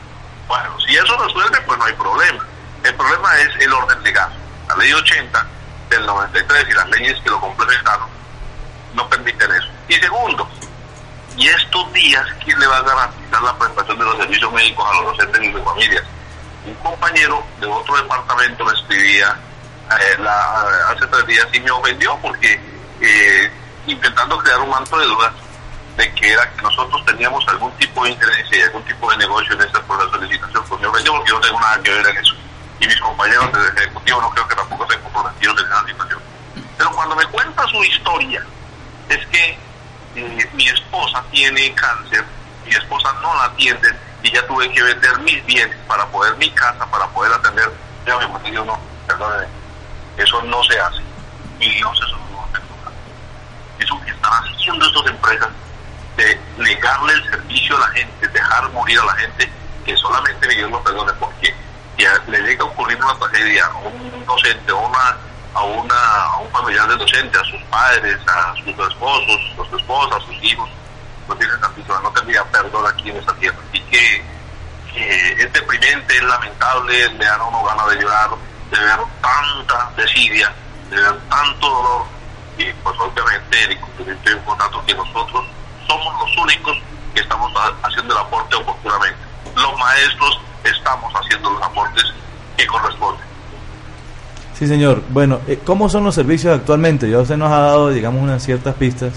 Bueno, 0.47 0.80
si 0.86 0.95
eso 0.95 1.17
resuelve, 1.17 1.62
pues 1.62 1.77
no 1.77 1.86
hay 1.86 1.93
problema. 1.93 2.45
El 2.84 2.95
problema 2.95 3.38
es 3.39 3.49
el 3.62 3.73
orden 3.73 4.03
legal. 4.03 4.30
La 4.67 4.75
ley 4.75 4.91
80 4.91 5.47
del 5.89 6.06
93 6.06 6.65
y 6.69 6.73
las 6.73 6.89
leyes 6.89 7.21
que 7.21 7.30
lo 7.30 7.39
complementaron 7.39 8.08
no 8.93 9.10
permiten 9.10 9.49
eso. 9.51 9.67
Y 9.88 9.93
segundo, 9.93 10.47
y 11.38 11.47
estos 11.47 11.93
días, 11.93 12.25
¿quién 12.43 12.60
le 12.60 12.67
va 12.67 12.77
a 12.77 12.82
garantizar 12.82 13.41
la 13.41 13.58
prestación 13.58 13.99
de 13.99 14.06
los 14.06 14.17
servicios 14.17 14.51
médicos 14.51 14.86
a 14.89 15.01
los 15.01 15.17
docentes 15.17 15.43
y 15.43 15.51
sus 15.53 15.63
familias? 15.63 16.03
Un 16.65 16.73
compañero 16.75 17.43
de 17.62 17.67
otro 17.67 17.95
departamento 17.95 18.65
me 18.65 18.73
escribía 18.73 19.38
eh, 19.91 20.27
hace 20.89 21.08
tres 21.08 21.27
días 21.27 21.47
y 21.53 21.60
me 21.62 21.71
ofendió 21.71 22.17
porque 22.21 22.60
eh, 22.99 23.51
intentando 23.86 24.38
crear 24.39 24.60
un 24.60 24.69
manto 24.69 24.97
de 24.97 25.06
dudas 25.06 25.32
de 25.97 26.13
que 26.13 26.31
era 26.31 26.49
que 26.51 26.62
nosotros 26.62 27.03
teníamos 27.05 27.45
algún 27.47 27.71
tipo 27.73 28.03
de 28.03 28.12
injerencia 28.12 28.57
y 28.57 28.62
algún 28.62 28.83
tipo 28.83 29.10
de 29.12 29.17
negocio 29.17 29.53
en 29.55 29.62
esta 29.62 29.81
proceso 29.81 30.17
de 30.19 30.27
licitación, 30.27 30.63
pues 30.67 30.81
porque 30.81 31.03
yo 31.03 31.13
no 31.13 31.41
tengo 31.41 31.60
nada 31.60 31.81
que 31.81 31.91
ver 31.91 32.07
en 32.07 32.17
eso. 32.17 32.36
Y 32.79 32.86
mis 32.86 32.97
compañeros 32.97 33.51
del 33.51 33.77
Ejecutivo 33.77 34.21
no 34.21 34.29
creo 34.29 34.47
que 34.47 34.55
tampoco 34.55 34.91
se 34.91 34.99
comprometieron 34.99 35.57
en 35.57 35.65
esa 35.65 35.88
situación. 35.88 36.19
Pero 36.77 36.91
cuando 36.91 37.15
me 37.15 37.25
cuenta 37.25 37.67
su 37.67 37.83
historia, 37.83 38.45
es 39.10 39.25
que 39.27 39.57
eh, 40.15 40.49
mi 40.53 40.67
esposa 40.67 41.23
tiene 41.31 41.73
cáncer, 41.73 42.23
mi 42.63 42.75
esposa 42.75 43.12
no 43.23 43.33
la 43.36 43.45
atiende 43.45 43.89
y 44.21 44.31
ya 44.31 44.45
tuve 44.45 44.71
que 44.71 44.83
vender 44.83 45.19
mis 45.21 45.43
bienes 45.47 45.77
para 45.88 46.05
poder 46.07 46.36
mi 46.38 46.51
casa, 46.51 46.86
para 46.86 47.07
poder 47.07 47.33
atender. 47.33 47.71
Ya 48.05 48.17
me 48.17 48.51
no, 48.51 48.79
perdóneme, 49.07 49.47
eso 50.17 50.41
no 50.43 50.63
se 50.63 50.79
hace. 50.79 51.01
Mi 51.57 51.69
Dios, 51.69 51.99
eso 52.05 52.17
no 52.17 52.38
va 52.38 52.43
a. 52.43 53.83
Eso 53.83 53.99
que 54.05 54.12
están 54.12 54.31
haciendo 54.31 54.86
estas 54.86 55.07
empresas 55.07 55.49
de 56.17 56.39
negarle 56.58 57.13
el 57.13 57.30
servicio 57.30 57.77
a 57.77 57.82
la 57.82 57.88
gente, 57.95 58.27
dejar 58.27 58.69
morir 58.71 58.99
a 58.99 59.06
la 59.06 59.13
gente, 59.13 59.49
que 59.86 59.95
solamente 59.95 60.47
Dios 60.47 60.69
lo 60.69 60.84
perdone, 60.84 61.13
porque 61.13 61.56
ya 61.97 62.12
le 62.27 62.41
llega 62.41 62.63
a 62.63 62.67
ocurrir 62.67 62.97
una 63.01 63.15
tragedia 63.15 63.65
a 63.65 63.77
un 63.77 64.25
docente 64.25 64.71
o 64.71 64.80
una 64.80 65.17
a, 65.53 65.63
una, 65.63 65.95
a 65.95 66.38
un 66.38 66.51
familiar 66.51 66.88
del 66.88 66.99
docente, 66.99 67.38
a 67.38 67.43
sus 67.43 67.62
padres, 67.63 68.17
a 68.27 68.53
sus 68.56 68.67
esposos, 68.67 69.39
a 69.60 69.69
su 69.69 69.77
esposa, 69.77 70.15
a 70.15 70.19
sus 70.21 70.43
hijos, 70.43 70.69
no 71.27 71.36
tiene 71.36 71.58
tantito, 71.58 71.99
no 71.99 72.12
tendría 72.12 72.43
perdón 72.45 72.86
aquí 72.88 73.10
en 73.10 73.17
esta 73.17 73.34
tierra. 73.36 73.58
Así 73.69 73.82
que, 73.89 74.23
es 74.95 75.53
deprimente, 75.53 76.15
es 76.15 76.23
lamentable, 76.23 77.10
le 77.13 77.25
dan 77.25 77.41
a 77.41 77.45
uno 77.45 77.63
ganas 77.63 77.88
de 77.89 78.01
llorar, 78.01 78.30
de 78.71 78.80
ver 78.80 78.99
tanta 79.21 79.91
desidia, 79.95 80.53
de 80.89 80.95
ver 80.95 81.19
tanto 81.30 81.67
dolor, 81.69 82.06
y 82.58 82.65
pues 82.73 82.95
obviamente 82.99 83.63
el 83.63 83.71
incumplimiento 83.73 84.30
de 84.30 84.36
un 84.36 84.43
contrato 84.43 84.84
que 84.86 84.93
nosotros 84.95 85.45
somos 85.88 86.13
los 86.19 86.38
únicos 86.38 86.78
que 87.13 87.21
estamos 87.21 87.52
haciendo 87.84 88.13
el 88.13 88.19
aporte 88.19 88.56
oportunamente. 88.56 89.17
Los 89.56 89.78
maestros 89.80 90.39
estamos 90.63 91.12
haciendo 91.13 91.50
los 91.50 91.62
aportes 91.63 92.04
que 92.58 92.67
corresponden. 92.67 93.26
Sí, 94.54 94.67
señor. 94.67 95.04
Bueno, 95.10 95.39
eh, 95.47 95.60
¿cómo 95.63 95.89
son 95.89 96.04
los 96.04 96.15
servicios 96.15 96.58
actualmente? 96.58 97.10
Ya 97.10 97.19
usted 97.19 97.38
nos 97.38 97.52
ha 97.52 97.60
dado, 97.60 97.89
digamos, 97.89 98.21
unas 98.21 98.43
ciertas 98.43 98.76
pistas 98.76 99.13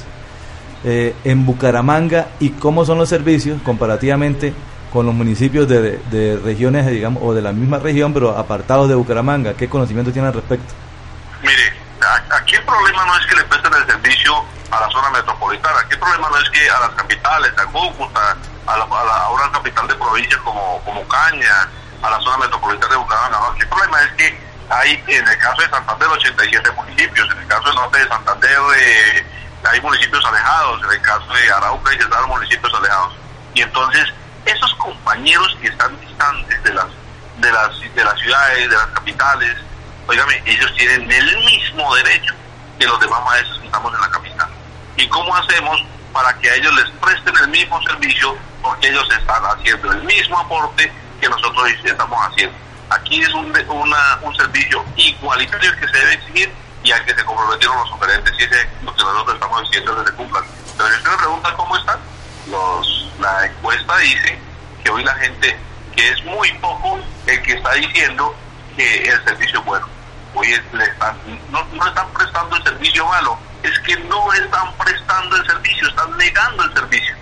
eh, 0.85 1.15
en 1.25 1.47
Bucaramanga 1.47 2.29
y 2.41 2.51
cómo 2.51 2.85
son 2.85 2.99
los 2.99 3.09
servicios 3.09 3.61
comparativamente 3.63 4.55
con 4.93 5.07
los 5.07 5.15
municipios 5.15 5.69
de, 5.69 5.99
de, 6.11 6.37
regiones, 6.43 6.87
digamos, 6.89 7.23
o 7.25 7.33
de 7.33 7.43
la 7.43 7.53
misma 7.53 7.79
región, 7.79 8.13
pero 8.13 8.37
apartados 8.37 8.89
de 8.89 8.95
Bucaramanga. 8.95 9.55
¿Qué 9.55 9.69
conocimiento 9.69 10.13
tiene 10.13 10.29
al 10.29 10.35
respecto? 10.35 10.75
Mire, 11.43 11.73
aquí 12.31 12.57
el 12.57 12.65
problema 12.65 13.07
no 13.07 13.17
es 13.17 13.27
que 13.27 13.37
le 13.37 13.45
presten 13.45 13.73
el 13.73 13.87
servicio 13.87 14.45
a 14.71 14.81
la 14.81 14.91
zona 14.91 15.11
metropolitana, 15.11 15.81
aquí 15.81 15.97
problema 15.97 16.29
no 16.31 16.39
es 16.39 16.51
que 16.51 16.71
a 16.71 16.81
las 16.81 16.91
capitales, 16.91 17.53
a 17.59 17.67
Cúcuta, 17.67 18.37
a, 18.67 18.77
la, 18.77 18.85
a, 18.85 19.31
una 19.31 19.51
capital 19.53 19.89
de 19.89 19.95
provincia 19.95 20.39
como, 20.45 20.81
como 20.85 21.07
Caña, 21.09 21.69
a 22.03 22.11
la 22.11 22.21
zona 22.21 22.39
metropolitana 22.39 22.93
de 22.93 22.97
Bucaramanga, 22.97 23.39
no, 23.39 23.47
aquí 23.47 23.63
el 23.63 23.69
problema 23.69 24.01
es 24.03 24.13
que 24.13 24.51
hay 24.71 25.03
en 25.09 25.27
el 25.27 25.39
caso 25.39 25.61
de 25.63 25.69
Santander 25.69 26.09
87 26.09 26.71
municipios, 26.73 27.31
en 27.33 27.39
el 27.39 27.47
caso 27.49 27.65
del 27.65 27.75
norte 27.75 27.99
de 27.99 28.09
Santander 28.09 28.59
eh, 28.77 29.27
hay 29.65 29.81
municipios 29.81 30.25
alejados, 30.25 30.83
en 30.85 30.91
el 30.93 31.03
caso 31.03 31.27
de 31.35 31.53
Arauca 31.53 31.93
y 31.93 31.99
Cesar 31.99 32.27
municipios 32.27 32.73
alejados. 32.75 33.15
Y 33.55 33.63
entonces 33.63 34.07
esos 34.47 34.73
compañeros 34.75 35.57
que 35.61 35.69
están 35.69 35.99
distantes 36.01 36.63
de 36.63 36.73
las 36.73 36.87
de 37.39 37.53
las 37.53 37.81
de 37.81 38.05
las 38.05 38.19
ciudades, 38.21 38.71
de 38.71 38.77
las 38.77 38.87
capitales, 38.87 39.57
oígame, 40.07 40.43
ellos 40.47 40.73
tienen 40.77 41.11
el 41.11 41.37
mismo 41.39 41.95
derecho 41.97 42.35
que 42.79 42.87
los 42.87 43.01
demás 43.01 43.25
maestros 43.25 43.59
que 43.59 43.67
estamos 43.67 43.93
en 43.93 44.01
la 44.01 44.11
capital. 44.11 44.50
¿Y 45.01 45.09
cómo 45.09 45.35
hacemos 45.35 45.83
para 46.13 46.37
que 46.39 46.51
a 46.51 46.57
ellos 46.57 46.75
les 46.75 46.91
presten 47.01 47.35
el 47.39 47.49
mismo 47.49 47.81
servicio 47.85 48.37
porque 48.61 48.89
ellos 48.89 49.09
están 49.19 49.43
haciendo 49.47 49.93
el 49.93 50.03
mismo 50.03 50.39
aporte 50.39 50.93
que 51.19 51.27
nosotros 51.27 51.71
estamos 51.83 52.19
haciendo? 52.27 52.55
Aquí 52.91 53.23
es 53.23 53.33
un, 53.33 53.47
un 53.47 54.37
servicio 54.37 54.85
igualitario 54.97 55.75
que 55.77 55.89
se 55.89 55.97
debe 55.97 56.13
exigir 56.13 56.53
y 56.85 56.93
al 56.93 57.03
que 57.07 57.15
se 57.15 57.25
comprometieron 57.25 57.79
los 57.79 57.91
oferentes 57.93 58.35
y 58.39 58.43
ese 58.43 58.69
lo 58.83 58.95
que 58.95 59.03
nosotros 59.03 59.35
estamos 59.37 59.63
diciendo 59.63 60.05
que 60.05 60.11
se 60.11 60.17
cumplan. 60.17 60.45
Pero 60.77 60.89
si 60.91 60.97
usted 60.97 61.11
me 61.11 61.17
pregunta 61.17 61.55
cómo 61.57 61.77
están, 61.79 61.99
los, 62.51 63.09
la 63.21 63.47
encuesta 63.47 63.97
dice 63.97 64.39
que 64.85 64.91
hoy 64.91 65.03
la 65.03 65.15
gente, 65.15 65.59
que 65.97 66.09
es 66.11 66.23
muy 66.25 66.53
poco 66.59 67.01
el 67.27 67.43
que 67.43 67.55
está 67.55 67.73
diciendo 67.73 68.35
que 68.77 69.03
el 69.05 69.25
servicio 69.25 69.61
es 69.61 69.65
bueno. 69.65 69.89
Hoy 70.35 70.61
le 70.75 70.85
están, 70.85 71.17
no, 71.51 71.65
no 71.73 71.87
están 71.87 72.07
prestando 72.13 72.55
el 72.57 72.65
servicio 72.65 73.07
malo, 73.07 73.39
es 73.63 73.79
que 73.81 73.97
no 74.05 74.33
están 74.33 74.73
prestando 74.79 75.37
el 75.37 75.47
servicio, 75.47 75.89
están 75.89 76.17
negando 76.17 76.65
el 76.65 76.73
servicio. 76.73 77.15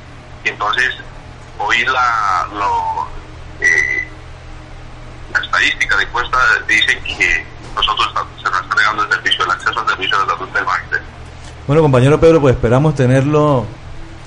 Entonces, 0.44 0.94
hoy 1.58 1.84
la, 1.84 2.48
lo, 2.52 3.08
eh, 3.60 4.06
la 5.32 5.40
estadística 5.40 5.96
de 5.96 6.04
encuesta 6.04 6.38
dice 6.66 6.98
que 7.00 7.46
nosotros 7.74 8.08
se 8.36 8.50
nos 8.50 8.62
está 8.62 8.74
negando 8.74 9.02
el 9.04 9.10
servicio, 9.10 9.44
el 9.44 9.50
acceso 9.50 9.80
al 9.80 9.88
servicio 9.88 10.18
de 10.20 10.26
salud 10.26 10.48
del 10.48 10.64
magisterio. 10.64 11.06
Bueno, 11.66 11.82
compañero 11.82 12.20
Pedro, 12.20 12.40
pues 12.40 12.54
esperamos 12.54 12.94
tenerlo 12.94 13.66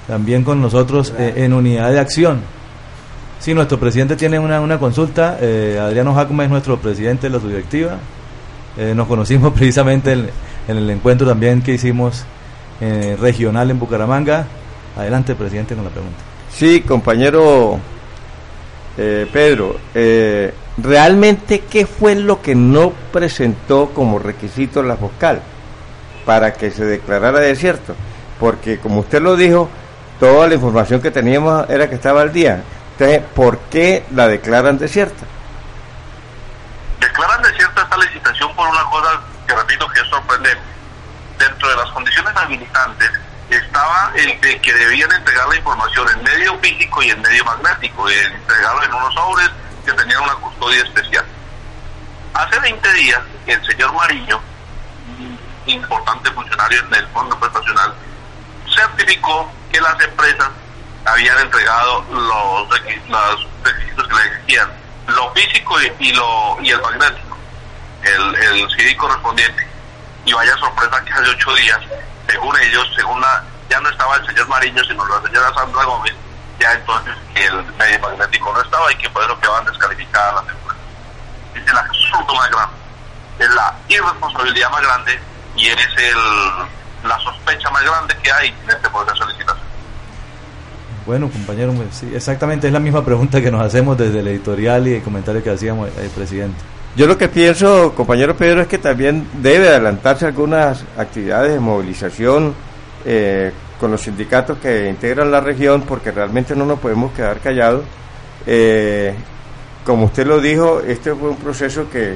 también 0.07 0.43
con 0.43 0.61
nosotros 0.61 1.13
eh, 1.17 1.33
en 1.37 1.53
unidad 1.53 1.91
de 1.91 1.99
acción. 1.99 2.41
Sí, 3.39 3.55
nuestro 3.55 3.79
presidente 3.79 4.15
tiene 4.15 4.37
una, 4.37 4.61
una 4.61 4.77
consulta. 4.77 5.37
Eh, 5.41 5.79
Adriano 5.81 6.13
Jacome 6.13 6.43
es 6.43 6.49
nuestro 6.51 6.77
presidente 6.77 7.27
de 7.27 7.33
la 7.33 7.39
subdirectiva. 7.39 7.97
Eh, 8.77 8.93
nos 8.95 9.07
conocimos 9.07 9.51
precisamente 9.55 10.11
en, 10.11 10.29
en, 10.67 10.77
el 10.77 10.89
encuentro 10.89 11.27
también 11.27 11.61
que 11.61 11.73
hicimos 11.73 12.25
regional 13.19 13.69
en 13.69 13.79
Bucaramanga. 13.79 14.47
Adelante, 14.97 15.35
presidente, 15.35 15.75
con 15.75 15.83
la 15.83 15.91
pregunta. 15.91 16.17
Sí, 16.51 16.81
compañero 16.81 17.79
Pedro. 18.95 19.77
Eh, 19.93 20.53
realmente 20.77 21.61
qué 21.61 21.85
fue 21.85 22.15
lo 22.15 22.41
que 22.41 22.55
no 22.55 22.91
presentó 23.11 23.89
como 23.93 24.19
requisito 24.19 24.83
la 24.83 24.97
fiscal 24.97 25.41
para 26.25 26.53
que 26.53 26.71
se 26.71 26.85
declarara 26.85 27.39
desierto, 27.39 27.95
porque 28.39 28.79
como 28.79 28.99
usted 28.99 29.21
lo 29.21 29.35
dijo, 29.35 29.69
toda 30.19 30.47
la 30.47 30.55
información 30.55 31.01
que 31.01 31.11
teníamos 31.11 31.69
era 31.69 31.89
que 31.89 31.95
estaba 31.95 32.21
al 32.21 32.31
día. 32.31 32.63
Entonces, 32.93 33.21
¿por 33.33 33.57
qué 33.71 34.03
la 34.13 34.27
declaran 34.27 34.77
desierta? 34.77 35.25
Declaran 36.99 37.41
desierta 37.41 37.81
esta 37.81 37.97
licitación 37.97 38.55
por 38.55 38.67
una 38.67 38.83
cosa 38.83 39.21
que 39.51 39.57
repito 39.57 39.87
que 39.89 39.99
es 39.99 40.07
sorprendente. 40.07 40.63
Dentro 41.37 41.69
de 41.69 41.75
las 41.75 41.89
condiciones 41.91 42.35
habilitantes 42.35 43.11
estaba 43.49 44.11
el 44.15 44.39
de 44.39 44.61
que 44.61 44.73
debían 44.73 45.11
entregar 45.11 45.47
la 45.49 45.57
información 45.57 46.07
en 46.09 46.23
medio 46.23 46.57
físico 46.59 47.03
y 47.03 47.09
en 47.09 47.21
medio 47.21 47.43
magnético, 47.43 48.07
entregarlo 48.09 48.83
en 48.83 48.93
unos 48.93 49.13
sobres 49.13 49.49
que 49.85 49.91
tenían 49.91 50.23
una 50.23 50.35
custodia 50.35 50.83
especial. 50.83 51.25
Hace 52.33 52.59
20 52.59 52.93
días, 52.93 53.21
el 53.47 53.65
señor 53.65 53.93
Mariño, 53.93 54.39
importante 55.65 56.31
funcionario 56.31 56.79
en 56.85 56.93
el 56.95 57.07
Fondo 57.07 57.37
Prestacional, 57.37 57.93
certificó 58.73 59.51
que 59.71 59.81
las 59.81 59.99
empresas 60.01 60.49
habían 61.03 61.37
entregado 61.39 62.05
los, 62.09 62.69
requisitos 62.69 64.07
que 64.07 64.15
le 64.15 64.25
exigían, 64.27 64.69
lo 65.07 65.31
físico 65.33 65.75
y, 65.99 66.13
lo, 66.13 66.57
y 66.61 66.69
el 66.69 66.81
magnético, 66.81 67.30
el, 68.03 68.35
el 68.35 68.69
CD 68.71 68.95
correspondiente. 68.97 69.67
Y 70.25 70.33
vaya 70.33 70.55
sorpresa 70.57 71.03
que 71.03 71.13
hace 71.13 71.29
ocho 71.31 71.53
días, 71.55 71.79
según 72.27 72.55
ellos, 72.59 72.87
según 72.95 73.19
la, 73.21 73.43
ya 73.69 73.79
no 73.79 73.89
estaba 73.89 74.15
el 74.17 74.25
señor 74.27 74.47
Mariño, 74.47 74.83
sino 74.83 75.05
la 75.07 75.21
señora 75.27 75.53
Sandra 75.53 75.83
Gómez, 75.85 76.13
ya 76.59 76.73
entonces 76.73 77.13
que 77.33 77.45
el 77.45 77.63
medio 77.77 77.99
magnético 77.99 78.53
no 78.53 78.61
estaba 78.61 78.91
y 78.91 78.97
que 78.97 79.09
por 79.09 79.23
eso 79.23 79.39
quedaban 79.39 79.65
descalificadas 79.65 80.35
las 80.35 80.55
empresas. 80.55 80.83
Es 81.55 81.67
el 81.67 81.77
absurdo 81.77 82.35
más 82.35 82.51
grande, 82.51 82.75
es 83.39 83.49
la 83.49 83.75
irresponsabilidad 83.87 84.69
más 84.69 84.81
grande 84.81 85.19
y 85.55 85.67
es 85.67 85.87
el, 85.97 87.07
la 87.07 87.19
sospecha 87.19 87.69
más 87.71 87.83
grande 87.83 88.15
que 88.21 88.31
hay 88.31 88.49
en 88.49 88.69
este 88.69 88.89
proceso 88.89 89.25
de 89.25 89.33
licitación. 89.33 89.67
Bueno, 91.05 91.29
compañero, 91.29 91.73
pues, 91.73 91.95
sí, 91.95 92.11
exactamente 92.13 92.67
es 92.67 92.73
la 92.73 92.79
misma 92.79 93.03
pregunta 93.03 93.41
que 93.41 93.51
nos 93.51 93.61
hacemos 93.61 93.97
desde 93.97 94.19
el 94.19 94.27
editorial 94.27 94.87
y 94.87 94.95
el 94.95 95.03
comentario 95.03 95.43
que 95.43 95.49
hacíamos 95.49 95.89
el 95.97 96.09
presidente. 96.11 96.61
Yo 96.93 97.07
lo 97.07 97.17
que 97.17 97.29
pienso, 97.29 97.93
compañero 97.95 98.35
Pedro, 98.35 98.61
es 98.61 98.67
que 98.67 98.77
también 98.77 99.25
debe 99.41 99.69
adelantarse 99.69 100.25
algunas 100.25 100.83
actividades 100.97 101.53
de 101.53 101.59
movilización 101.59 102.53
eh, 103.05 103.53
con 103.79 103.91
los 103.91 104.01
sindicatos 104.01 104.57
que 104.57 104.89
integran 104.89 105.31
la 105.31 105.39
región, 105.39 105.83
porque 105.83 106.11
realmente 106.11 106.53
no 106.53 106.65
nos 106.65 106.79
podemos 106.79 107.13
quedar 107.13 107.39
callados. 107.39 107.85
Eh, 108.45 109.15
como 109.85 110.05
usted 110.05 110.27
lo 110.27 110.41
dijo, 110.41 110.81
este 110.81 111.15
fue 111.15 111.29
un 111.29 111.37
proceso 111.37 111.89
que, 111.89 112.15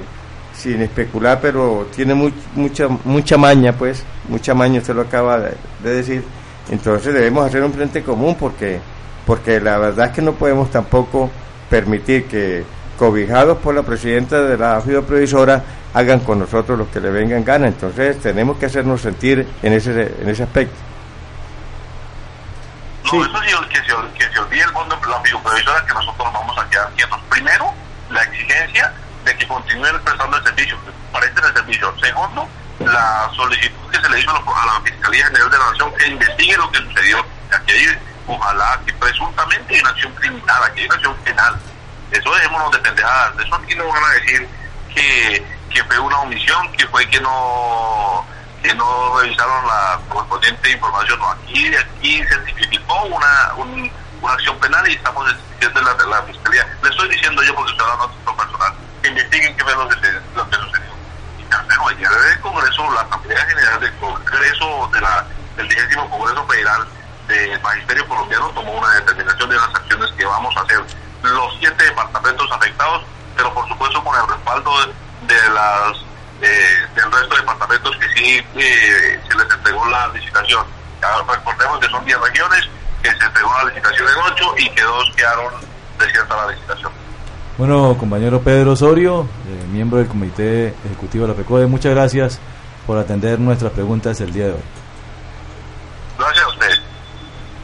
sin 0.54 0.82
especular, 0.82 1.40
pero 1.42 1.88
tiene 1.96 2.14
mucha 2.14 2.90
mucha 3.06 3.38
maña, 3.38 3.72
pues, 3.72 4.04
mucha 4.28 4.54
maña, 4.54 4.80
usted 4.82 4.94
lo 4.94 5.04
acaba 5.04 5.40
de, 5.40 5.56
decir. 5.82 6.22
Entonces 6.70 7.14
debemos 7.14 7.46
hacer 7.48 7.64
un 7.64 7.72
frente 7.72 8.04
común, 8.04 8.36
porque, 8.38 8.82
porque 9.26 9.62
la 9.62 9.78
verdad 9.78 10.08
es 10.08 10.12
que 10.12 10.22
no 10.22 10.34
podemos 10.34 10.70
tampoco 10.70 11.30
permitir 11.70 12.26
que, 12.26 12.66
cobijados 12.98 13.58
por 13.58 13.76
la 13.76 13.84
presidenta 13.84 14.42
de 14.42 14.58
la 14.58 14.82
Previsora, 14.82 15.64
hagan 15.94 16.20
con 16.20 16.40
nosotros 16.40 16.78
lo 16.78 16.92
que 16.92 17.00
le 17.00 17.10
vengan 17.10 17.44
gana. 17.44 17.68
Entonces 17.68 18.20
tenemos 18.22 18.58
que 18.58 18.66
hacernos 18.66 19.02
sentir 19.02 19.48
en 19.62 19.74
ese, 19.74 20.16
en 20.22 20.30
ese 20.30 20.44
aspecto. 20.44 20.76
No, 23.06 23.24
eso 23.24 23.42
sí, 23.44 23.70
que 23.70 23.78
se, 23.78 23.94
que 24.18 24.34
se 24.34 24.40
olvide 24.40 24.64
el 24.64 24.72
fondo 24.72 24.96
de 24.96 25.08
la 25.08 25.22
previsora 25.22 25.86
que 25.86 25.94
nosotros 25.94 26.34
vamos 26.34 26.58
a 26.58 26.70
quedar 26.70 26.90
quietos. 26.96 27.20
Primero, 27.30 27.72
la 28.10 28.24
exigencia 28.24 28.92
de 29.24 29.38
que 29.38 29.48
continúen 29.48 30.00
prestando 30.04 30.38
el 30.38 30.44
servicio, 30.44 30.78
presten 31.14 31.46
el 31.46 31.54
servicio. 31.54 31.94
Segundo, 32.02 32.48
la 32.80 33.30
solicitud 33.36 33.92
que 33.92 34.02
se 34.02 34.10
le 34.10 34.20
hizo 34.20 34.32
a 34.32 34.66
la 34.66 34.82
Fiscalía 34.84 35.26
General 35.28 35.50
de 35.52 35.58
la 35.58 35.72
Nación 35.72 35.94
que 35.98 36.08
investigue 36.08 36.58
lo 36.58 36.72
que 36.72 36.80
sucedió. 36.80 37.26
Aquí 37.52 37.74
hay, 37.74 37.98
ojalá 38.28 38.80
que 38.86 38.94
presuntamente 38.94 39.76
hay 39.76 39.82
una 39.82 39.90
acción 39.92 40.14
criminal, 40.16 40.64
aquí 40.64 40.82
hay 40.82 40.86
una 40.88 40.96
acción 40.96 41.16
penal. 41.24 41.56
Eso 42.16 42.34
dejémonos 42.34 42.72
de 42.72 42.80
pendejadas. 42.80 43.34
Eso 43.40 43.56
aquí 43.56 43.76
no 43.76 43.88
van 43.88 44.04
a 44.04 44.10
decir 44.14 44.48
que, 44.94 45.46
que 45.70 45.84
fue 45.84 46.00
una 46.00 46.20
omisión, 46.20 46.72
que 46.74 46.88
fue 46.88 47.08
que 47.10 47.20
no 47.20 48.26
que 48.64 48.74
no 48.74 49.20
revisaron 49.20 49.68
la 49.68 50.00
correspondiente 50.10 50.72
información. 50.72 51.20
No, 51.20 51.30
aquí, 51.30 51.76
aquí 51.76 52.24
se 52.24 52.38
tipificó 52.40 53.04
una, 53.04 53.54
una 53.58 54.34
acción 54.34 54.58
penal 54.60 54.88
y 54.90 54.94
estamos 54.94 55.28
diciendo 55.54 55.82
la, 55.82 56.06
la 56.06 56.24
fiscalía. 56.24 56.66
Le 56.82 56.90
estoy 56.90 57.10
diciendo 57.10 57.44
yo 57.44 57.54
porque 57.54 57.72
estoy 57.72 57.88
hablando 57.88 58.36
personal, 58.36 58.74
que 59.04 59.10
investiguen 59.10 59.56
qué 59.56 59.64
fue 59.64 59.76
lo 59.76 59.88
que, 59.90 59.96
lo 60.36 60.50
que 60.50 60.56
sucedió. 60.56 60.92
Y 61.38 61.44
tercero, 61.44 61.88
ayer 61.90 62.10
el 62.32 62.40
Congreso, 62.42 62.92
la 62.92 63.02
Asamblea 63.02 63.46
General 63.46 63.80
del 63.80 63.94
Congreso 63.98 64.90
de 64.92 65.02
la, 65.02 65.26
del 65.58 65.70
10 65.70 65.96
Congreso 66.10 66.48
Federal 66.48 66.88
del 67.28 67.62
Magisterio 67.62 68.08
Colombiano 68.08 68.50
tomó 68.50 68.72
una 68.74 68.96
determinación 68.96 69.50
de 69.50 69.56
las 69.56 69.70
acciones 69.76 70.12
que 70.14 70.26
vamos 70.26 70.56
a 70.58 70.62
hacer 70.62 70.80
los 71.34 71.56
siete 71.60 71.84
departamentos 71.84 72.52
afectados, 72.52 73.04
pero 73.36 73.54
por 73.54 73.68
supuesto 73.68 74.04
con 74.04 74.16
el 74.16 74.28
respaldo 74.28 74.72
de, 75.28 75.34
de 75.34 75.50
las 75.50 76.06
del 76.42 77.12
resto 77.12 77.36
de 77.36 77.42
departamentos 77.42 77.98
que 77.98 78.08
sí 78.10 78.46
eh, 78.56 79.20
se 79.28 79.38
les 79.38 79.54
entregó 79.54 79.86
la 79.88 80.08
licitación. 80.10 80.66
recordemos 81.28 81.80
que 81.80 81.88
son 81.88 82.06
10 82.06 82.20
regiones, 82.22 82.70
que 83.02 83.10
se 83.10 83.26
entregó 83.26 83.54
la 83.58 83.70
licitación 83.70 84.08
en 84.08 84.34
8 84.34 84.56
y 84.58 84.70
que 84.70 84.82
dos 84.82 85.12
quedaron 85.16 85.54
desiertas 86.00 86.38
la 86.38 86.52
licitación. 86.52 86.92
Bueno, 87.58 87.96
compañero 87.98 88.42
Pedro 88.42 88.74
Osorio, 88.74 89.28
eh, 89.48 89.66
miembro 89.72 90.00
del 90.00 90.08
Comité 90.08 90.74
Ejecutivo 90.86 91.26
de 91.26 91.34
la 91.34 91.38
FECODE, 91.38 91.68
muchas 91.68 91.94
gracias 91.94 92.40
por 92.86 92.98
atender 92.98 93.40
nuestras 93.40 93.72
preguntas 93.72 94.20
el 94.20 94.34
día 94.34 94.48
de 94.48 94.52
hoy. 94.52 94.64
Gracias 96.20 96.46
a 96.46 96.50
usted. 96.50 96.72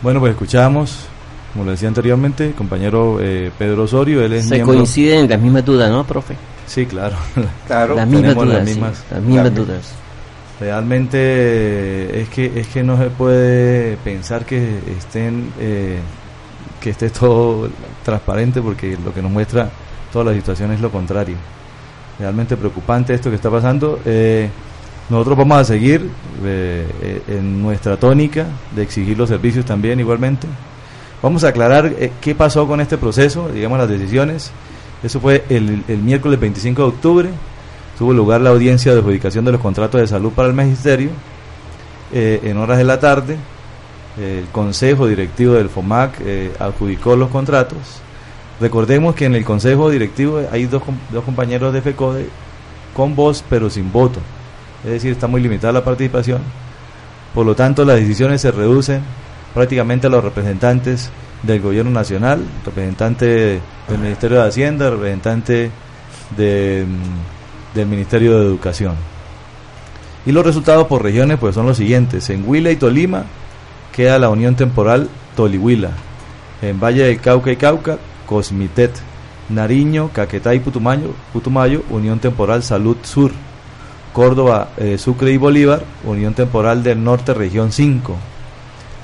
Bueno, 0.01 0.19
pues 0.19 0.31
escuchamos, 0.31 1.09
como 1.53 1.65
lo 1.65 1.71
decía 1.71 1.87
anteriormente, 1.87 2.53
compañero 2.53 3.19
eh, 3.21 3.51
Pedro 3.57 3.83
Osorio, 3.83 4.23
él 4.23 4.33
es 4.33 4.47
Se 4.47 4.61
coinciden 4.61 5.25
en 5.25 5.29
las 5.29 5.39
mismas 5.39 5.65
dudas, 5.65 5.91
¿no, 5.91 6.05
profe? 6.05 6.35
Sí, 6.65 6.85
claro. 6.85 7.17
claro. 7.67 7.95
Las 7.95 8.07
mismas 8.07 8.35
dudas. 8.35 8.53
Las 8.53 8.65
mismas, 8.65 9.03
las 9.11 9.21
mismas 9.21 9.55
dudas. 9.55 9.93
Realmente 10.59 12.21
es 12.21 12.29
que 12.29 12.51
es 12.55 12.67
que 12.67 12.83
no 12.83 12.97
se 12.97 13.09
puede 13.09 13.97
pensar 13.97 14.45
que 14.45 14.79
estén 14.97 15.51
eh, 15.59 15.97
que 16.79 16.91
esté 16.91 17.09
todo 17.09 17.67
transparente 18.05 18.61
porque 18.61 18.97
lo 19.03 19.13
que 19.13 19.21
nos 19.21 19.31
muestra 19.31 19.69
toda 20.13 20.25
la 20.25 20.33
situación 20.33 20.71
es 20.71 20.79
lo 20.79 20.91
contrario. 20.91 21.35
Realmente 22.19 22.55
preocupante 22.55 23.13
esto 23.13 23.29
que 23.29 23.37
está 23.37 23.49
pasando. 23.49 23.99
Eh, 24.05 24.49
nosotros 25.09 25.39
vamos 25.39 25.57
a 25.57 25.65
seguir 25.65 26.09
eh, 26.43 27.21
en 27.27 27.61
nuestra 27.61 27.97
tónica 27.97 28.45
de 28.73 28.83
exigir 28.83 29.17
los 29.17 29.29
servicios 29.29 29.65
también 29.65 29.99
igualmente. 29.99 30.47
Vamos 31.21 31.43
a 31.43 31.49
aclarar 31.49 31.93
qué 32.19 32.33
pasó 32.35 32.67
con 32.67 32.81
este 32.81 32.97
proceso, 32.97 33.49
digamos 33.49 33.77
las 33.77 33.89
decisiones 33.89 34.51
eso 35.03 35.19
fue 35.19 35.43
el, 35.49 35.83
miércoles 35.87 36.39
25 36.39 36.81
de 36.81 36.87
octubre. 36.87 37.29
Tuvo 37.97 38.13
lugar 38.13 38.41
la 38.41 38.51
audiencia 38.51 38.93
de 38.93 38.99
adjudicación 38.99 39.45
de 39.45 39.51
los 39.51 39.61
contratos 39.61 39.99
de 39.99 40.07
salud 40.07 40.31
para 40.31 40.47
el 40.47 40.53
magisterio. 40.53 41.09
Eh, 42.13 42.41
en 42.43 42.57
horas 42.57 42.77
de 42.77 42.83
la 42.83 42.99
tarde, 42.99 43.37
el 44.19 44.45
consejo 44.51 45.07
directivo 45.07 45.53
del 45.53 45.69
FOMAC 45.69 46.13
eh, 46.21 46.51
adjudicó 46.59 47.15
los 47.15 47.29
contratos. 47.29 47.79
Recordemos 48.59 49.15
que 49.15 49.25
en 49.25 49.35
el 49.35 49.43
consejo 49.43 49.89
directivo 49.89 50.41
hay 50.51 50.65
dos 50.65 50.83
compañeros 51.25 51.73
de 51.73 51.81
FECODE 51.81 52.29
con 52.95 53.15
voz 53.15 53.43
pero 53.49 53.69
sin 53.69 53.91
voto. 53.91 54.19
Es 54.83 54.91
decir, 54.91 55.11
está 55.11 55.25
muy 55.25 55.41
limitada 55.41 55.73
la 55.73 55.83
participación. 55.83 56.41
Por 57.33 57.45
lo 57.45 57.55
tanto, 57.55 57.85
las 57.85 57.99
decisiones 57.99 58.41
se 58.41 58.51
reducen 58.51 59.01
prácticamente 59.53 60.09
los 60.09 60.23
representantes 60.23 61.09
del 61.43 61.61
gobierno 61.61 61.91
nacional, 61.91 62.43
representante 62.65 63.61
del 63.87 63.99
Ministerio 63.99 64.41
de 64.41 64.47
Hacienda, 64.47 64.89
representante 64.89 65.71
de, 66.37 66.85
mm, 66.87 67.75
del 67.75 67.87
Ministerio 67.87 68.39
de 68.39 68.45
Educación. 68.45 68.95
Y 70.25 70.31
los 70.31 70.45
resultados 70.45 70.87
por 70.87 71.03
regiones 71.03 71.39
pues 71.39 71.55
son 71.55 71.65
los 71.65 71.77
siguientes. 71.77 72.29
En 72.29 72.47
Huila 72.47 72.71
y 72.71 72.75
Tolima 72.75 73.23
queda 73.91 74.19
la 74.19 74.29
Unión 74.29 74.55
Temporal 74.55 75.09
Tolihuila. 75.35 75.91
En 76.61 76.79
Valle 76.79 77.03
del 77.03 77.19
Cauca 77.19 77.51
y 77.51 77.55
Cauca, 77.55 77.97
Cosmitet. 78.25 78.91
Nariño, 79.49 80.11
Caquetá 80.13 80.55
y 80.55 80.59
Putumayo, 80.59 81.13
Putumayo 81.33 81.83
Unión 81.89 82.19
Temporal 82.19 82.63
Salud 82.63 82.95
Sur. 83.03 83.31
Córdoba, 84.13 84.69
eh, 84.77 84.97
Sucre 84.97 85.31
y 85.31 85.37
Bolívar, 85.37 85.83
Unión 86.03 86.33
Temporal 86.33 86.83
del 86.83 87.03
Norte, 87.03 87.33
Región 87.33 87.71
5. 87.71 88.17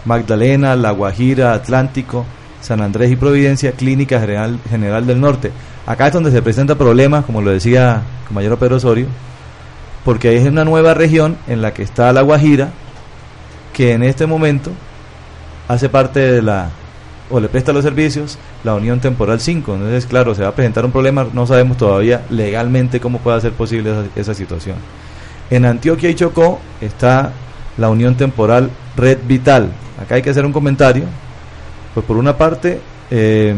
Magdalena, 0.08 0.76
La 0.76 0.92
Guajira, 0.92 1.54
Atlántico, 1.54 2.26
San 2.62 2.82
Andrés 2.82 3.12
y 3.12 3.18
Providencia, 3.18 3.74
Clínica 3.74 4.20
General, 4.20 4.58
General 4.70 5.06
del 5.06 5.20
Norte. 5.20 5.52
Acá 5.86 6.08
es 6.08 6.14
donde 6.14 6.32
se 6.32 6.42
presenta 6.42 6.76
problemas, 6.76 7.26
como 7.26 7.42
lo 7.42 7.52
decía 7.52 8.02
el 8.22 8.28
compañero 8.28 8.58
Pedro 8.58 8.78
Osorio, 8.78 9.08
porque 10.06 10.38
es 10.38 10.48
una 10.48 10.64
nueva 10.64 10.94
región 10.94 11.38
en 11.48 11.62
la 11.62 11.74
que 11.74 11.84
está 11.84 12.12
La 12.14 12.22
Guajira, 12.22 12.70
que 13.74 13.92
en 13.92 14.04
este 14.04 14.26
momento 14.26 14.72
hace 15.68 15.90
parte 15.90 16.20
de 16.20 16.42
la, 16.42 16.70
o 17.30 17.40
le 17.42 17.50
presta 17.50 17.74
los 17.74 17.84
servicios, 17.84 18.40
la 18.64 18.76
Unión 18.76 19.02
Temporal 19.02 19.42
5. 19.42 19.74
Entonces, 19.74 20.06
claro, 20.06 20.34
se 20.34 20.44
va 20.44 20.50
a 20.50 20.56
presentar 20.56 20.86
un 20.86 20.92
problema, 20.92 21.28
no 21.34 21.46
sabemos 21.46 21.78
todavía 21.78 22.26
legalmente 22.30 23.02
cómo 23.02 23.20
puede 23.20 23.42
ser 23.42 23.52
posible 23.52 23.94
esa 24.16 24.34
situación. 24.34 24.78
En 25.50 25.66
Antioquia 25.66 26.10
y 26.10 26.16
Chocó 26.16 26.60
está 26.82 27.32
la 27.78 27.90
Unión 27.90 28.16
Temporal 28.16 28.70
Red 28.98 29.20
Vital, 29.28 29.72
Acá 30.02 30.16
hay 30.16 30.22
que 30.22 30.30
hacer 30.30 30.46
un 30.46 30.54
comentario. 30.54 31.06
Pues 31.94 32.06
por 32.06 32.18
una 32.18 32.38
parte, 32.38 32.80
eh, 33.10 33.56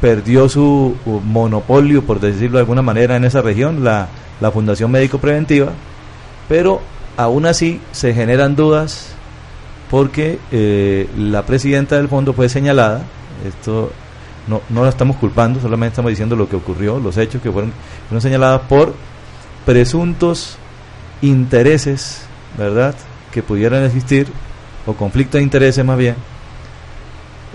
perdió 0.00 0.48
su 0.48 0.96
monopolio, 1.24 2.02
por 2.02 2.18
decirlo 2.18 2.58
de 2.58 2.62
alguna 2.62 2.82
manera, 2.82 3.16
en 3.16 3.24
esa 3.24 3.42
región, 3.42 3.84
la, 3.84 4.08
Fundación 4.52 4.90
Médico 4.90 5.18
Preventiva, 5.18 5.72
pero 6.48 6.80
aún 7.16 7.46
así 7.46 7.80
se 7.92 8.12
generan 8.12 8.54
dudas 8.54 9.08
porque 9.90 10.38
eh, 10.52 11.08
la 11.16 11.46
presidenta 11.46 11.96
del 11.96 12.08
fondo 12.08 12.32
fue 12.32 12.48
señalada, 12.48 13.02
esto 13.46 13.92
no, 14.46 14.60
no 14.68 14.82
la 14.82 14.90
estamos 14.90 15.16
culpando, 15.16 15.60
solamente 15.60 15.92
estamos 15.92 16.10
diciendo 16.10 16.36
lo 16.36 16.48
que 16.48 16.56
ocurrió, 16.56 16.98
los 16.98 17.16
hechos 17.16 17.40
que 17.40 17.50
fueron, 17.50 17.72
fueron 18.10 18.60
por 18.68 18.94
presuntos 19.64 20.58
intereses, 21.22 22.22
¿verdad?, 22.58 22.94
que 23.32 23.42
pudieran 23.42 23.84
existir 23.84 24.26
o 24.86 24.94
conflicto 24.94 25.36
de 25.36 25.42
intereses 25.42 25.84
más 25.84 25.98
bien, 25.98 26.14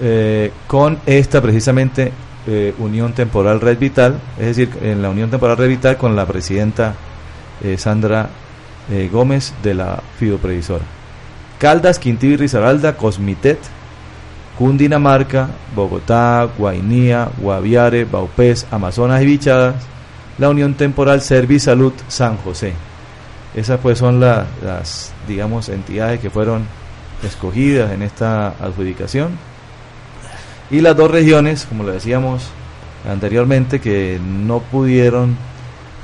eh, 0.01 0.51
con 0.67 0.99
esta 1.05 1.41
precisamente 1.41 2.11
eh, 2.47 2.73
unión 2.79 3.13
temporal 3.13 3.61
red 3.61 3.77
vital, 3.77 4.19
es 4.39 4.47
decir, 4.47 4.69
en 4.81 5.01
la 5.01 5.09
unión 5.09 5.29
temporal 5.29 5.57
red 5.57 5.69
vital 5.69 5.97
con 5.97 6.15
la 6.15 6.25
presidenta 6.25 6.95
eh, 7.63 7.77
Sandra 7.77 8.29
Gómez 9.09 9.53
de 9.63 9.73
la 9.73 10.01
Fido 10.17 10.37
Previsora. 10.37 10.83
Caldas, 11.59 11.97
Quintín 11.97 12.33
y 12.33 12.35
Risaralda, 12.35 12.97
Cosmitet, 12.97 13.59
Cundinamarca, 14.57 15.47
Bogotá, 15.75 16.49
Guainía, 16.57 17.29
Guaviare, 17.37 18.03
Baupés, 18.03 18.65
Amazonas 18.69 19.21
y 19.21 19.25
Bichadas, 19.27 19.75
la 20.37 20.49
Unión 20.49 20.73
Temporal 20.73 21.21
Servisalud 21.21 21.93
San 22.07 22.37
José. 22.37 22.73
Esas 23.55 23.79
pues 23.79 23.99
son 23.99 24.19
las, 24.19 25.13
digamos, 25.27 25.69
entidades 25.69 26.19
que 26.19 26.29
fueron 26.29 26.63
escogidas 27.23 27.91
en 27.91 28.01
esta 28.01 28.49
adjudicación. 28.49 29.37
Y 30.69 30.81
las 30.81 30.95
dos 30.95 31.11
regiones, 31.11 31.65
como 31.65 31.83
le 31.83 31.93
decíamos 31.93 32.47
anteriormente, 33.09 33.79
que 33.79 34.19
no 34.21 34.59
pudieron 34.59 35.35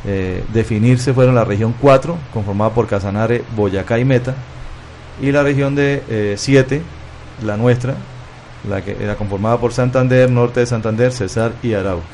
eh, 0.05 0.43
definirse 0.53 1.13
fueron 1.13 1.35
la 1.35 1.45
región 1.45 1.73
4, 1.79 2.17
conformada 2.33 2.71
por 2.71 2.87
Casanare, 2.87 3.43
Boyacá 3.55 3.99
y 3.99 4.05
Meta, 4.05 4.35
y 5.21 5.31
la 5.31 5.43
región 5.43 5.75
de 5.75 6.35
7, 6.37 6.75
eh, 6.75 6.81
la 7.45 7.57
nuestra, 7.57 7.95
la 8.67 8.83
que 8.83 8.97
era 8.99 9.15
conformada 9.15 9.57
por 9.57 9.73
Santander, 9.73 10.29
Norte 10.29 10.61
de 10.61 10.65
Santander, 10.65 11.11
Cesar 11.11 11.53
y 11.63 11.73
Arauca. 11.73 12.05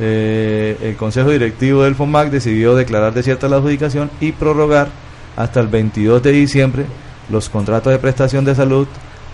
Eh, 0.00 0.78
el 0.82 0.96
Consejo 0.96 1.30
Directivo 1.30 1.82
del 1.82 1.94
FOMAC 1.94 2.30
decidió 2.30 2.74
declarar 2.74 3.12
desierta 3.12 3.48
la 3.48 3.56
adjudicación 3.56 4.10
y 4.20 4.32
prorrogar 4.32 4.88
hasta 5.36 5.60
el 5.60 5.68
22 5.68 6.22
de 6.22 6.32
diciembre 6.32 6.86
los 7.30 7.48
contratos 7.48 7.92
de 7.92 7.98
prestación 7.98 8.44
de 8.44 8.54
salud 8.54 8.86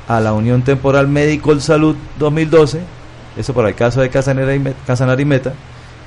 a 0.08 0.20
la 0.20 0.32
Unión 0.32 0.62
Temporal 0.62 1.08
Médico 1.08 1.58
Salud 1.60 1.96
2012, 2.18 2.80
eso 3.36 3.54
para 3.54 3.68
el 3.68 3.74
caso 3.74 4.00
de 4.00 4.10
Casanare 4.10 4.56
y 5.22 5.24
Meta, 5.24 5.52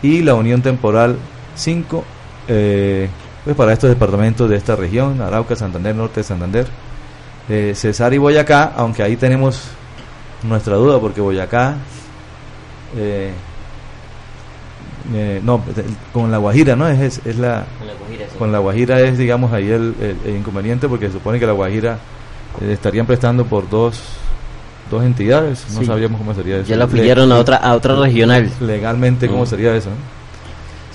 y 0.02 0.22
la 0.22 0.34
Unión 0.34 0.62
Temporal 0.62 1.18
5, 1.56 2.04
eh, 2.48 3.10
pues 3.44 3.56
para 3.56 3.74
estos 3.74 3.90
departamentos 3.90 4.50
de 4.50 4.56
esta 4.56 4.76
región, 4.76 5.22
Arauca, 5.22 5.56
Santander, 5.56 5.96
Norte 5.96 6.22
de 6.22 6.24
Santander, 6.24 6.68
eh, 7.50 7.74
Cesar 7.76 8.14
y 8.14 8.18
Boyacá, 8.18 8.74
aunque 8.76 9.04
ahí 9.04 9.16
tenemos 9.16 9.62
nuestra 10.44 10.76
duda 10.76 11.00
porque 11.00 11.22
Boyacá 11.22 11.76
eh, 12.96 13.32
eh, 15.14 15.42
no 15.44 15.62
con 16.14 16.32
la 16.32 16.38
Guajira 16.38 16.76
no 16.76 16.88
es, 16.88 17.22
es, 17.26 17.38
la 17.38 17.66
con 18.38 18.52
la, 18.52 18.60
Guajira, 18.60 19.00
es 19.02 19.18
digamos 19.18 19.52
ahí 19.54 19.70
el, 19.70 19.94
inconveniente 20.26 20.88
porque 20.88 21.08
se 21.08 21.14
supone 21.14 21.40
que 21.40 21.46
la 21.46 21.54
Guajira 21.54 22.00
eh, 22.62 22.72
estarían 22.74 23.06
prestando 23.06 23.46
por 23.46 23.70
dos 23.70 24.02
dos 24.90 25.04
entidades. 25.04 25.66
No 25.74 25.86
sabíamos 25.86 26.20
cómo 26.20 26.34
sería 26.34 26.58
eso. 26.58 26.68
Ya 26.68 26.76
la 26.76 26.86
afiliaron 26.86 27.32
a 27.32 27.38
otra 27.38 27.58
a 27.58 27.76
otra 27.76 27.96
regional. 27.96 28.52
Legalmente 28.60 29.28
cómo 29.28 29.44
mm. 29.44 29.48
sería 29.48 29.76
eso 29.76 29.90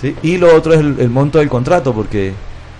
¿Sí? 0.00 0.14
y 0.22 0.36
lo 0.36 0.54
otro 0.54 0.74
es 0.74 0.80
el 0.80 1.08
monto 1.08 1.38
del 1.38 1.48
contrato 1.48 1.94
porque 1.94 2.34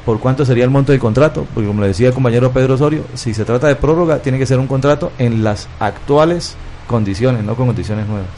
por 0.06 0.20
cuánto 0.20 0.44
sería 0.44 0.62
el 0.62 0.70
monto 0.70 0.92
del 0.92 1.00
contrato, 1.00 1.44
porque 1.52 1.66
como 1.66 1.82
le 1.82 1.88
decía 1.88 2.06
el 2.08 2.14
compañero 2.14 2.52
Pedro 2.52 2.74
Osorio, 2.74 3.04
si 3.14 3.34
se 3.34 3.44
trata 3.44 3.66
de 3.66 3.74
prórroga, 3.74 4.20
tiene 4.20 4.38
que 4.38 4.46
ser 4.46 4.60
un 4.60 4.68
contrato 4.68 5.10
en 5.18 5.42
las 5.42 5.68
actuales 5.80 6.54
condiciones, 6.86 7.42
no 7.42 7.56
con 7.56 7.66
condiciones 7.66 8.06
nuevas. 8.06 8.28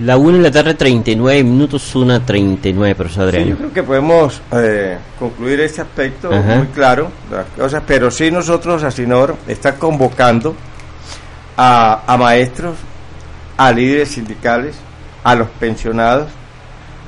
La 0.00 0.16
1 0.16 0.36
en 0.36 0.42
la 0.44 0.50
tarde, 0.52 0.74
39 0.74 1.42
minutos, 1.42 1.92
1 1.94 2.22
39, 2.22 2.94
profesor 2.94 3.24
Adrián. 3.24 3.48
yo 3.48 3.56
creo 3.56 3.72
que 3.72 3.82
podemos 3.82 4.40
eh, 4.52 4.96
concluir 5.18 5.60
este 5.60 5.80
aspecto 5.80 6.30
muy 6.30 6.68
claro, 6.68 7.10
pero 7.84 8.10
sí 8.10 8.30
nosotros, 8.30 8.84
a 8.84 8.92
Sinor, 8.92 9.36
está 9.48 9.74
convocando 9.74 10.54
a, 11.56 12.04
a 12.06 12.16
maestros, 12.16 12.76
a 13.56 13.72
líderes 13.72 14.10
sindicales, 14.10 14.76
a 15.24 15.34
los 15.34 15.48
pensionados, 15.48 16.28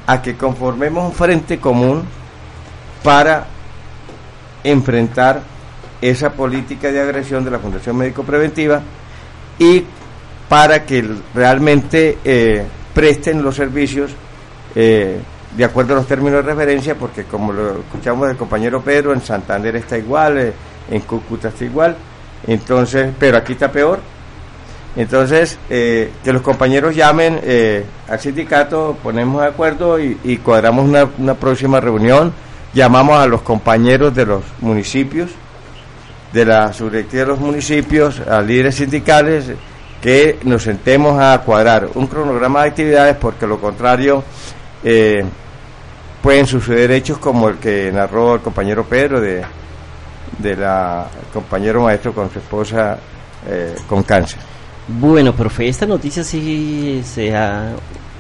a 0.09 0.21
que 0.21 0.35
conformemos 0.35 1.05
un 1.05 1.13
frente 1.13 1.61
común 1.61 2.03
para 3.05 3.47
enfrentar 4.65 5.43
esa 6.01 6.33
política 6.33 6.91
de 6.91 7.01
agresión 7.01 7.45
de 7.45 7.53
la 7.53 7.61
Fundación 7.61 7.97
Médico 7.97 8.25
Preventiva 8.25 8.81
y 9.61 9.85
para 10.49 10.85
que 10.85 11.09
realmente 11.33 12.19
eh, 12.25 12.65
presten 12.95 13.43
los 13.43 13.57
servicios 13.57 14.11
eh, 14.75 15.19
de 15.57 15.65
acuerdo 15.65 15.95
a 15.95 15.97
los 15.97 16.07
términos 16.07 16.45
de 16.45 16.51
referencia, 16.51 16.95
porque 16.95 17.25
como 17.25 17.53
lo 17.53 17.81
escuchamos 17.81 18.29
del 18.29 18.37
compañero 18.37 18.81
Pedro, 18.81 19.13
en 19.13 19.21
Santander 19.21 19.77
está 19.77 19.99
igual, 19.99 20.39
eh, 20.39 20.53
en 20.91 21.01
Cúcuta 21.01 21.49
está 21.49 21.65
igual, 21.65 21.97
entonces, 22.47 23.13
pero 23.19 23.37
aquí 23.37 23.53
está 23.53 23.71
peor. 23.71 24.01
Entonces, 24.97 25.57
que 25.69 26.11
los 26.25 26.43
compañeros 26.43 26.97
llamen 26.97 27.41
al 28.09 28.19
sindicato, 28.19 28.97
ponemos 29.01 29.41
de 29.41 29.47
acuerdo 29.47 30.01
y, 30.01 30.41
cuadramos 30.43 30.85
una, 30.85 31.09
una 31.17 31.35
próxima 31.35 31.79
reunión 31.79 32.33
llamamos 32.73 33.19
a 33.19 33.27
los 33.27 33.43
compañeros 33.43 34.15
de 34.15 34.27
los 34.27 34.43
municipios, 34.61 35.31
de 36.33 36.45
la 36.45 36.73
subdirectiva 36.73 37.23
de 37.23 37.29
los 37.29 37.41
municipios, 37.41 38.21
a 38.21 38.41
líderes 38.41 38.77
sindicales, 38.77 39.47
que 40.01 40.39
nos 40.45 40.63
sentemos 40.63 41.21
a 41.21 41.39
cuadrar 41.45 41.89
un 41.95 42.07
cronograma 42.07 42.63
de 42.63 42.69
actividades, 42.69 43.17
porque 43.17 43.47
lo 43.47 43.61
contrario 43.61 44.25
eh, 44.83 45.25
pueden 46.23 46.47
suceder 46.47 46.91
hechos 46.93 47.19
como 47.19 47.49
el 47.49 47.57
que 47.57 47.91
narró 47.93 48.35
el 48.35 48.41
compañero 48.41 48.85
Pedro 48.85 49.21
de, 49.21 49.43
de 50.39 50.57
la 50.57 51.07
compañero 51.33 51.83
maestro 51.83 52.15
con 52.15 52.31
su 52.31 52.39
esposa 52.39 52.99
eh, 53.49 53.75
con 53.87 54.03
cáncer. 54.03 54.39
Bueno, 54.89 55.35
profe, 55.35 55.69
esta 55.69 55.87
noticia 55.87 56.25
sí 56.25 57.03
se 57.05 57.37
ha, 57.37 57.73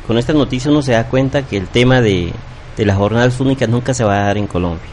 con 0.07 0.19
esta 0.19 0.33
noticia 0.33 0.71
uno 0.71 0.83
se 0.83 0.93
da 0.93 1.09
cuenta 1.09 1.43
que 1.43 1.57
el 1.57 1.69
tema 1.69 2.01
de 2.01 2.33
de 2.81 2.87
las 2.87 2.97
jornadas 2.97 3.39
únicas 3.41 3.69
nunca 3.69 3.93
se 3.93 4.05
va 4.05 4.23
a 4.23 4.25
dar 4.25 4.39
en 4.39 4.47
Colombia. 4.47 4.89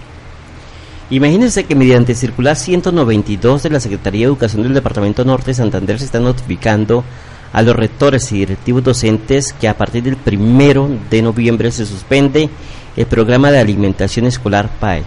Imagínense 1.10 1.64
que 1.64 1.74
mediante 1.74 2.16
circular 2.16 2.58
192 2.58 3.64
de 3.64 3.70
la 3.70 3.80
Secretaría 3.80 4.22
de 4.22 4.26
Educación 4.26 4.64
del 4.64 4.74
Departamento 4.74 5.24
Norte 5.24 5.51
de 5.51 5.53
Santander 5.53 5.99
se 5.99 6.05
está 6.05 6.20
notificando 6.20 7.05
a 7.53 7.62
los 7.62 7.78
rectores 7.78 8.30
y 8.34 8.39
directivos 8.39 8.84
docentes 8.84 9.53
que 9.53 9.70
a 9.70 9.78
partir 9.78 10.03
del 10.03 10.18
primero 10.18 10.89
de 11.10 11.22
noviembre 11.22 11.72
se 11.72 11.86
suspende 11.86 12.49
el 12.97 13.05
programa 13.05 13.51
de 13.51 13.60
alimentación 13.60 14.26
escolar 14.26 14.70
PAE. 14.82 15.03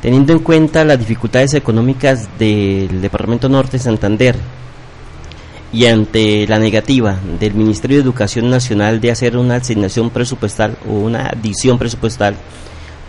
Teniendo 0.00 0.32
en 0.32 0.38
cuenta 0.38 0.82
las 0.82 0.98
dificultades 0.98 1.52
económicas 1.52 2.26
del 2.38 3.02
Departamento 3.02 3.50
Norte 3.50 3.72
de 3.72 3.82
Santander 3.82 4.36
y 5.74 5.84
ante 5.84 6.46
la 6.48 6.58
negativa 6.58 7.18
del 7.38 7.52
Ministerio 7.52 7.98
de 7.98 8.02
Educación 8.02 8.48
Nacional 8.48 8.98
de 8.98 9.10
hacer 9.10 9.36
una 9.36 9.56
asignación 9.56 10.08
presupuestal 10.08 10.78
o 10.88 10.94
una 10.94 11.26
adición 11.26 11.78
presupuestal, 11.78 12.34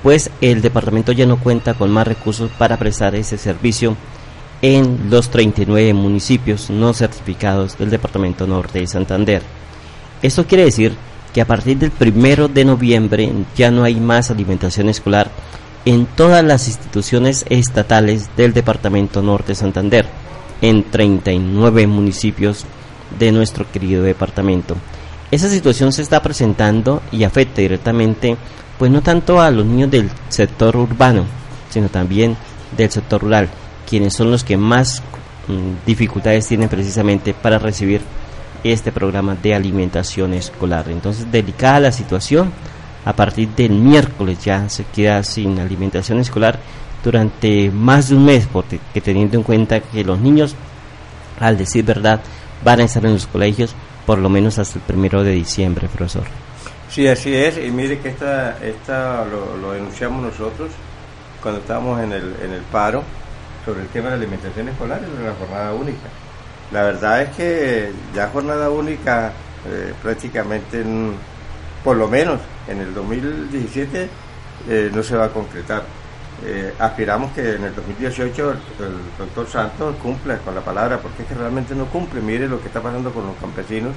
pues 0.03 0.29
el 0.41 0.61
departamento 0.61 1.11
ya 1.11 1.25
no 1.25 1.39
cuenta 1.39 1.73
con 1.73 1.91
más 1.91 2.07
recursos 2.07 2.49
para 2.57 2.77
prestar 2.77 3.15
ese 3.15 3.37
servicio 3.37 3.95
en 4.61 5.09
los 5.09 5.29
39 5.29 5.93
municipios 5.93 6.69
no 6.69 6.93
certificados 6.93 7.77
del 7.77 7.89
departamento 7.89 8.45
norte 8.47 8.79
de 8.79 8.87
Santander. 8.87 9.41
Esto 10.21 10.45
quiere 10.45 10.65
decir 10.65 10.95
que 11.33 11.41
a 11.41 11.47
partir 11.47 11.77
del 11.77 11.91
primero 11.91 12.47
de 12.47 12.65
noviembre 12.65 13.31
ya 13.55 13.71
no 13.71 13.83
hay 13.83 13.95
más 13.95 14.29
alimentación 14.29 14.89
escolar 14.89 15.31
en 15.85 16.05
todas 16.05 16.43
las 16.43 16.67
instituciones 16.67 17.45
estatales 17.49 18.29
del 18.35 18.53
departamento 18.53 19.21
norte 19.21 19.49
de 19.49 19.55
Santander 19.55 20.05
en 20.61 20.83
39 20.83 21.87
municipios 21.87 22.65
de 23.17 23.31
nuestro 23.31 23.69
querido 23.71 24.03
departamento. 24.03 24.75
Esa 25.31 25.49
situación 25.49 25.91
se 25.91 26.01
está 26.01 26.21
presentando 26.21 27.01
y 27.11 27.23
afecta 27.23 27.61
directamente, 27.61 28.37
pues 28.81 28.89
no 28.89 29.03
tanto 29.03 29.39
a 29.39 29.51
los 29.51 29.63
niños 29.63 29.91
del 29.91 30.09
sector 30.29 30.75
urbano, 30.75 31.25
sino 31.69 31.87
también 31.89 32.35
del 32.75 32.89
sector 32.89 33.21
rural, 33.21 33.47
quienes 33.87 34.15
son 34.15 34.31
los 34.31 34.43
que 34.43 34.57
más 34.57 35.03
mm, 35.47 35.85
dificultades 35.85 36.47
tienen 36.47 36.67
precisamente 36.67 37.35
para 37.35 37.59
recibir 37.59 38.01
este 38.63 38.91
programa 38.91 39.35
de 39.35 39.53
alimentación 39.53 40.33
escolar. 40.33 40.89
Entonces, 40.89 41.31
delicada 41.31 41.79
la 41.79 41.91
situación, 41.91 42.51
a 43.05 43.15
partir 43.15 43.49
del 43.49 43.73
miércoles 43.73 44.43
ya 44.43 44.67
se 44.67 44.83
queda 44.85 45.21
sin 45.21 45.59
alimentación 45.59 46.17
escolar 46.17 46.57
durante 47.03 47.69
más 47.69 48.09
de 48.09 48.15
un 48.15 48.25
mes, 48.25 48.47
porque 48.51 48.79
teniendo 48.99 49.37
en 49.37 49.43
cuenta 49.43 49.79
que 49.79 50.03
los 50.03 50.19
niños, 50.19 50.55
al 51.39 51.55
decir 51.55 51.85
verdad, 51.85 52.19
van 52.65 52.79
a 52.79 52.85
estar 52.85 53.05
en 53.05 53.13
los 53.13 53.27
colegios 53.27 53.75
por 54.07 54.17
lo 54.17 54.29
menos 54.29 54.57
hasta 54.57 54.79
el 54.79 54.85
primero 54.85 55.23
de 55.23 55.33
diciembre, 55.33 55.87
profesor. 55.87 56.40
Sí, 56.91 57.07
así 57.07 57.33
es, 57.33 57.57
y 57.57 57.71
mire 57.71 57.99
que 57.99 58.09
esta, 58.09 58.57
esta 58.61 59.23
lo, 59.23 59.71
denunciamos 59.71 60.21
nosotros 60.23 60.71
cuando 61.41 61.61
estábamos 61.61 62.01
en 62.01 62.11
el, 62.11 62.35
en 62.43 62.51
el 62.51 62.61
paro 62.63 63.01
sobre 63.65 63.83
el 63.83 63.87
tema 63.87 64.09
de 64.09 64.17
la 64.17 64.23
alimentación 64.23 64.67
escolar 64.67 64.99
de 64.99 65.25
la 65.25 65.33
jornada 65.35 65.73
única. 65.73 66.09
La 66.73 66.83
verdad 66.83 67.21
es 67.21 67.29
que 67.37 67.91
ya 68.13 68.27
jornada 68.27 68.69
única 68.69 69.31
eh, 69.69 69.93
prácticamente, 70.03 70.83
por 71.81 71.95
lo 71.95 72.09
menos 72.09 72.41
en 72.67 72.81
el 72.81 72.93
2017, 72.93 74.09
eh, 74.67 74.91
no 74.93 75.01
se 75.01 75.15
va 75.15 75.27
a 75.27 75.29
concretar 75.29 75.83
eh, 76.43 76.73
aspiramos 76.77 77.31
que 77.33 77.55
en 77.55 77.63
el 77.63 77.75
2018 77.75 78.51
el, 78.51 78.57
doctor 79.17 79.47
Santos 79.47 79.95
cumpla 80.01 80.39
con 80.39 80.55
la 80.55 80.61
palabra, 80.61 80.97
porque 80.97 81.21
es 81.21 81.29
que 81.29 81.35
realmente 81.35 81.73
no 81.73 81.85
cumple. 81.85 82.19
Mire 82.19 82.49
lo 82.49 82.59
que 82.59 82.67
está 82.67 82.81
pasando 82.81 83.13
con 83.13 83.27
los 83.27 83.37
campesinos 83.37 83.93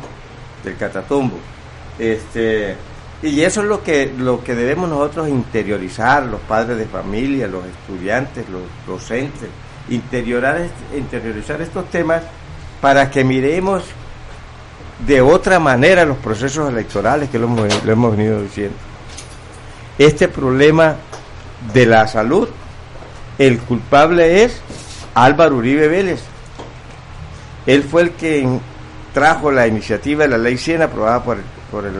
del 0.63 0.77
Catatumbo. 0.77 1.39
Este, 1.99 2.77
y 3.23 3.41
eso 3.41 3.63
es 3.63 3.69
lo 3.69 3.83
que, 3.83 4.13
lo 4.19 4.43
que 4.45 4.55
debemos 4.55 4.89
nosotros 4.89 5.29
interiorizar, 5.29 6.25
los 6.25 6.41
padres 6.43 6.77
de 6.77 6.87
familia, 6.87 7.47
los 7.47 7.65
estudiantes, 7.65 8.45
los 8.49 8.63
docentes, 8.87 9.49
interiorizar, 9.89 10.67
interiorizar 10.95 11.63
estos 11.63 11.89
temas 11.91 12.23
para 12.81 13.11
que 13.11 13.25
miremos 13.25 13.85
de 15.07 15.21
otra 15.21 15.59
manera 15.59 16.05
los 16.05 16.19
procesos 16.19 16.69
electorales 16.69 17.31
que 17.31 17.39
lo 17.39 17.47
hemos, 17.47 17.85
lo 17.85 17.93
hemos 17.93 18.17
venido 18.17 18.43
diciendo. 18.43 18.77
Este 19.97 20.29
problema 20.29 20.97
de 21.73 21.87
la 21.87 22.07
salud, 22.07 22.49
el 23.39 23.59
culpable 23.61 24.45
es 24.45 24.61
Álvaro 25.15 25.57
Uribe 25.57 25.89
Vélez. 25.89 26.21
Él 27.67 27.83
fue 27.85 28.03
el 28.03 28.11
que 28.11 28.47
trajo 29.15 29.51
la 29.51 29.67
iniciativa 29.67 30.25
de 30.25 30.29
la 30.29 30.39
ley 30.39 30.59
100 30.59 30.83
aprobada 30.83 31.23
por 31.23 31.39
el, 31.39 31.45
por 31.75 31.87
el, 31.87 31.93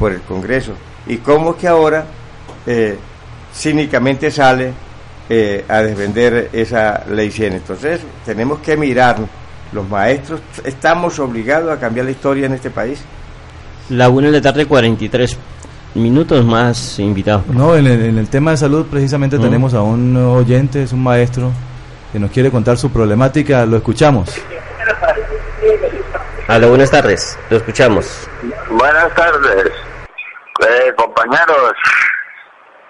por 0.00 0.10
el 0.10 0.20
Congreso. 0.22 0.72
Y 1.06 1.18
cómo 1.18 1.52
es 1.52 1.56
que 1.58 1.68
ahora 1.68 2.04
eh, 2.66 2.98
cínicamente 3.54 4.32
sale 4.32 4.72
eh, 5.28 5.64
a 5.68 5.78
defender 5.78 6.50
esa 6.52 7.04
ley 7.08 7.30
100. 7.30 7.52
Entonces 7.52 8.00
tenemos 8.26 8.58
que 8.58 8.76
mirar, 8.76 9.18
los 9.72 9.88
maestros 9.88 10.40
estamos 10.64 11.20
obligados 11.20 11.72
a 11.72 11.78
cambiar 11.78 12.06
la 12.06 12.10
historia 12.10 12.46
en 12.46 12.54
este 12.54 12.70
país. 12.70 13.00
La 13.90 14.08
una 14.08 14.26
de 14.26 14.32
la 14.32 14.42
tarde, 14.42 14.66
43 14.66 15.36
minutos 15.94 16.44
más 16.44 16.98
invitados. 16.98 17.46
No, 17.46 17.76
en 17.76 17.86
el, 17.86 18.28
tema 18.28 18.50
de 18.50 18.56
salud 18.56 18.86
precisamente 18.86 19.38
mm. 19.38 19.40
tenemos 19.40 19.74
a 19.74 19.82
un 19.82 20.16
oyente, 20.16 20.82
es 20.82 20.92
un 20.92 21.02
maestro, 21.04 21.52
que 22.12 22.18
nos 22.18 22.32
quiere 22.32 22.50
contar 22.50 22.76
su 22.76 22.90
problemática. 22.90 23.64
Lo 23.66 23.76
escuchamos. 23.76 24.30
Hola, 26.52 26.66
buenas 26.66 26.90
tardes, 26.90 27.38
lo 27.48 27.58
escuchamos. 27.58 28.28
Buenas 28.70 29.14
tardes, 29.14 29.70
eh, 30.68 30.92
compañeros. 30.96 31.74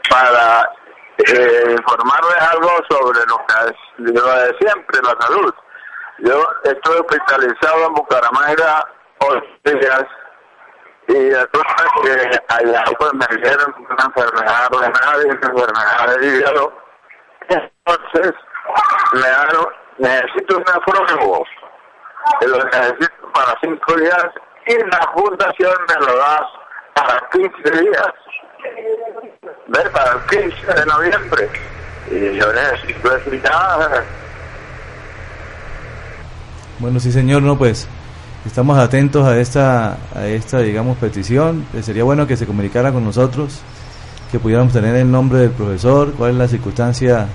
Para 0.09 0.67
eh, 1.19 1.77
informarles 1.79 2.41
algo 2.53 2.71
sobre 2.89 3.19
lo 3.27 3.37
que 3.47 3.75
lo 3.99 4.35
de 4.35 4.57
siempre, 4.61 5.01
la 5.03 5.15
salud. 5.27 5.55
Yo 6.21 6.43
estoy 6.65 7.01
hospitalizado 7.01 7.89
en 7.89 7.93
Bucaramanga 7.93 8.89
ocho 9.19 9.45
días 9.65 10.05
y 11.09 11.17
entonces 11.17 11.87
que 12.03 12.41
allá 12.49 12.85
pues 12.99 13.13
me 13.13 13.27
dijeron 13.37 13.75
una 13.77 14.05
enfermedad 14.07 14.71
y 14.73 14.77
una 14.77 15.37
enfermedad 15.37 16.19
de 16.19 16.27
hígado. 16.27 16.73
Entonces 17.51 18.33
me 19.13 19.29
dan, 19.29 19.49
necesito 19.99 20.57
un 20.57 20.65
nefrólogo 20.65 21.45
y 22.41 22.47
lo 22.47 22.65
necesito 22.65 23.33
para 23.33 23.57
cinco 23.61 23.97
días 23.97 24.27
y 24.67 24.75
la 24.75 25.11
fundación 25.15 25.73
me 25.89 26.07
lo 26.07 26.17
da 26.19 26.47
para 26.95 27.29
15 27.33 27.83
días. 27.83 28.13
¿Ves? 29.69 29.89
Para 29.91 30.13
el 30.13 30.51
15 30.51 30.67
de 30.67 30.87
noviembre. 30.87 31.49
Y 32.11 32.37
yo 32.37 32.53
necesito 32.53 33.11
ya. 33.43 34.05
Bueno, 36.79 36.99
sí, 36.99 37.13
señor, 37.13 37.43
no, 37.43 37.57
pues 37.59 37.89
estamos 38.47 38.79
atentos 38.79 39.27
a 39.27 39.39
esta, 39.39 39.97
a 40.15 40.27
esta 40.27 40.61
digamos, 40.61 40.99
petición. 40.99 41.67
Eh, 41.75 41.83
sería 41.83 42.05
bueno 42.05 42.27
que 42.27 42.37
se 42.37 42.47
comunicara 42.47 42.93
con 42.93 43.05
nosotros, 43.05 43.61
que 44.31 44.39
pudiéramos 44.39 44.73
tener 44.73 44.95
el 44.97 45.11
nombre 45.11 45.41
del 45.41 45.51
profesor, 45.51 46.13
cuál 46.15 46.33
es 46.33 46.37
la 46.37 46.49
circunstancia 46.49 47.27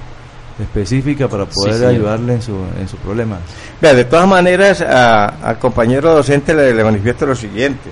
específica 0.60 1.28
para 1.28 1.45
poder 1.45 1.86
ayudarle 1.86 2.34
en 2.36 2.41
su, 2.41 2.56
en 2.80 2.88
su 2.88 2.97
problema. 2.97 3.39
de 3.82 4.06
todas 4.06 4.28
maneras, 4.28 4.82
al 4.82 5.60
compañero 5.60 6.14
docente 6.14 6.53
le, 6.53 6.74
le, 6.74 6.84
manifiesto 6.84 7.26
lo 7.26 7.36
siguiente. 7.36 7.89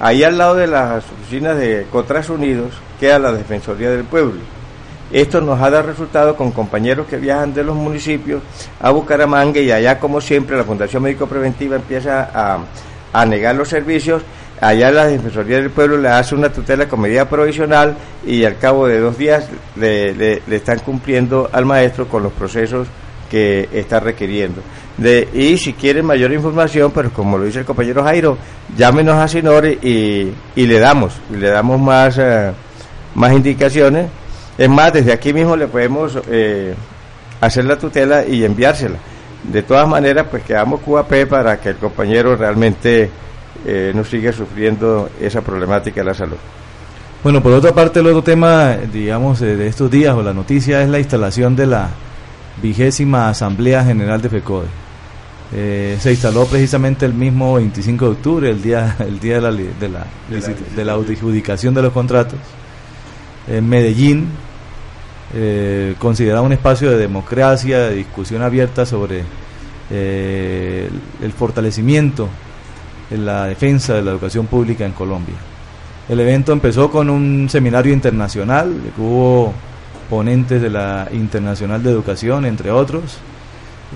Ahí 0.00 0.22
al 0.22 0.36
lado 0.38 0.54
de 0.56 0.66
las 0.66 1.04
oficinas 1.04 1.56
de 1.56 1.86
Cotras 1.90 2.28
Unidos 2.28 2.72
queda 3.00 3.18
la 3.18 3.32
Defensoría 3.32 3.90
del 3.90 4.04
Pueblo. 4.04 4.40
Esto 5.12 5.40
nos 5.40 5.60
ha 5.60 5.70
dado 5.70 5.84
resultado 5.84 6.34
con 6.34 6.50
compañeros 6.50 7.06
que 7.06 7.18
viajan 7.18 7.54
de 7.54 7.62
los 7.62 7.76
municipios 7.76 8.42
a 8.80 8.90
Bucaramanga 8.90 9.60
y 9.60 9.70
allá, 9.70 10.00
como 10.00 10.20
siempre, 10.20 10.56
la 10.56 10.64
Fundación 10.64 11.02
Médico 11.02 11.26
Preventiva 11.26 11.76
empieza 11.76 12.30
a, 12.34 12.58
a 13.12 13.26
negar 13.26 13.54
los 13.54 13.68
servicios 13.68 14.22
allá 14.60 14.90
la 14.90 15.06
Defensoría 15.06 15.56
del 15.56 15.70
Pueblo 15.70 15.98
le 15.98 16.08
hace 16.08 16.34
una 16.34 16.50
tutela 16.50 16.88
con 16.88 17.00
medida 17.00 17.28
provisional 17.28 17.96
y 18.26 18.44
al 18.44 18.58
cabo 18.58 18.86
de 18.86 19.00
dos 19.00 19.18
días 19.18 19.48
le, 19.76 20.14
le, 20.14 20.42
están 20.50 20.78
cumpliendo 20.80 21.48
al 21.52 21.64
maestro 21.66 22.08
con 22.08 22.22
los 22.22 22.32
procesos 22.32 22.88
que 23.30 23.68
está 23.72 24.00
requiriendo. 24.00 24.62
Y 25.34 25.58
si 25.58 25.72
quieren 25.72 26.06
mayor 26.06 26.32
información, 26.32 26.92
pero 26.94 27.10
como 27.10 27.36
lo 27.36 27.44
dice 27.44 27.60
el 27.60 27.64
compañero 27.64 28.04
Jairo, 28.04 28.38
llámenos 28.76 29.16
a 29.16 29.26
Sinore 29.26 29.78
y, 29.82 30.32
y 30.54 30.66
le 30.66 30.78
damos, 30.78 31.14
y 31.32 31.36
le 31.36 31.48
damos 31.48 31.80
más, 31.80 32.16
eh, 32.18 32.52
más 33.14 33.32
indicaciones. 33.32 34.08
Es 34.56 34.68
más, 34.68 34.92
desde 34.92 35.12
aquí 35.12 35.32
mismo 35.32 35.56
le 35.56 35.66
podemos 35.66 36.16
eh, 36.30 36.74
hacer 37.40 37.64
la 37.64 37.76
tutela 37.76 38.24
y 38.24 38.44
enviársela. 38.44 38.98
De 39.42 39.62
todas 39.62 39.86
maneras, 39.88 40.26
pues 40.30 40.44
quedamos 40.44 40.80
QAP 40.80 41.26
para 41.28 41.60
que 41.60 41.70
el 41.70 41.76
compañero 41.76 42.36
realmente 42.36 43.10
eh, 43.64 43.92
no 43.94 44.04
sigue 44.04 44.32
sufriendo 44.32 45.08
esa 45.20 45.40
problemática 45.40 46.00
de 46.00 46.06
la 46.06 46.14
salud. 46.14 46.36
Bueno, 47.22 47.42
por 47.42 47.52
otra 47.52 47.72
parte, 47.72 48.00
el 48.00 48.06
otro 48.06 48.22
tema, 48.22 48.76
digamos, 48.76 49.40
de 49.40 49.66
estos 49.66 49.90
días 49.90 50.14
o 50.14 50.22
la 50.22 50.34
noticia 50.34 50.82
es 50.82 50.88
la 50.88 50.98
instalación 50.98 51.56
de 51.56 51.66
la 51.66 51.88
vigésima 52.60 53.28
Asamblea 53.28 53.84
General 53.84 54.20
de 54.20 54.28
FECODE. 54.28 54.84
Eh, 55.56 55.96
se 56.00 56.10
instaló 56.10 56.46
precisamente 56.46 57.06
el 57.06 57.14
mismo 57.14 57.54
25 57.54 58.04
de 58.04 58.10
octubre, 58.10 58.50
el 58.50 58.60
día, 58.60 58.96
el 59.00 59.20
día 59.20 59.36
de, 59.36 59.40
la, 59.40 59.52
de, 59.52 59.88
la, 59.88 60.06
de 60.74 60.84
la 60.84 60.92
adjudicación 60.92 61.74
de 61.74 61.82
los 61.82 61.92
contratos. 61.92 62.38
En 63.46 63.68
Medellín, 63.68 64.28
eh, 65.34 65.94
considerado 65.98 66.44
un 66.44 66.52
espacio 66.52 66.90
de 66.90 66.96
democracia, 66.96 67.88
de 67.88 67.96
discusión 67.96 68.42
abierta 68.42 68.86
sobre 68.86 69.22
eh, 69.90 70.88
el 71.22 71.32
fortalecimiento 71.32 72.28
en 73.10 73.26
la 73.26 73.46
defensa 73.46 73.94
de 73.94 74.02
la 74.02 74.10
educación 74.12 74.46
pública 74.46 74.84
en 74.84 74.92
Colombia. 74.92 75.36
El 76.08 76.20
evento 76.20 76.52
empezó 76.52 76.90
con 76.90 77.08
un 77.08 77.48
seminario 77.48 77.92
internacional, 77.92 78.74
hubo 78.98 79.52
ponentes 80.10 80.60
de 80.60 80.70
la 80.70 81.08
Internacional 81.12 81.82
de 81.82 81.90
Educación, 81.90 82.44
entre 82.44 82.70
otros. 82.70 83.18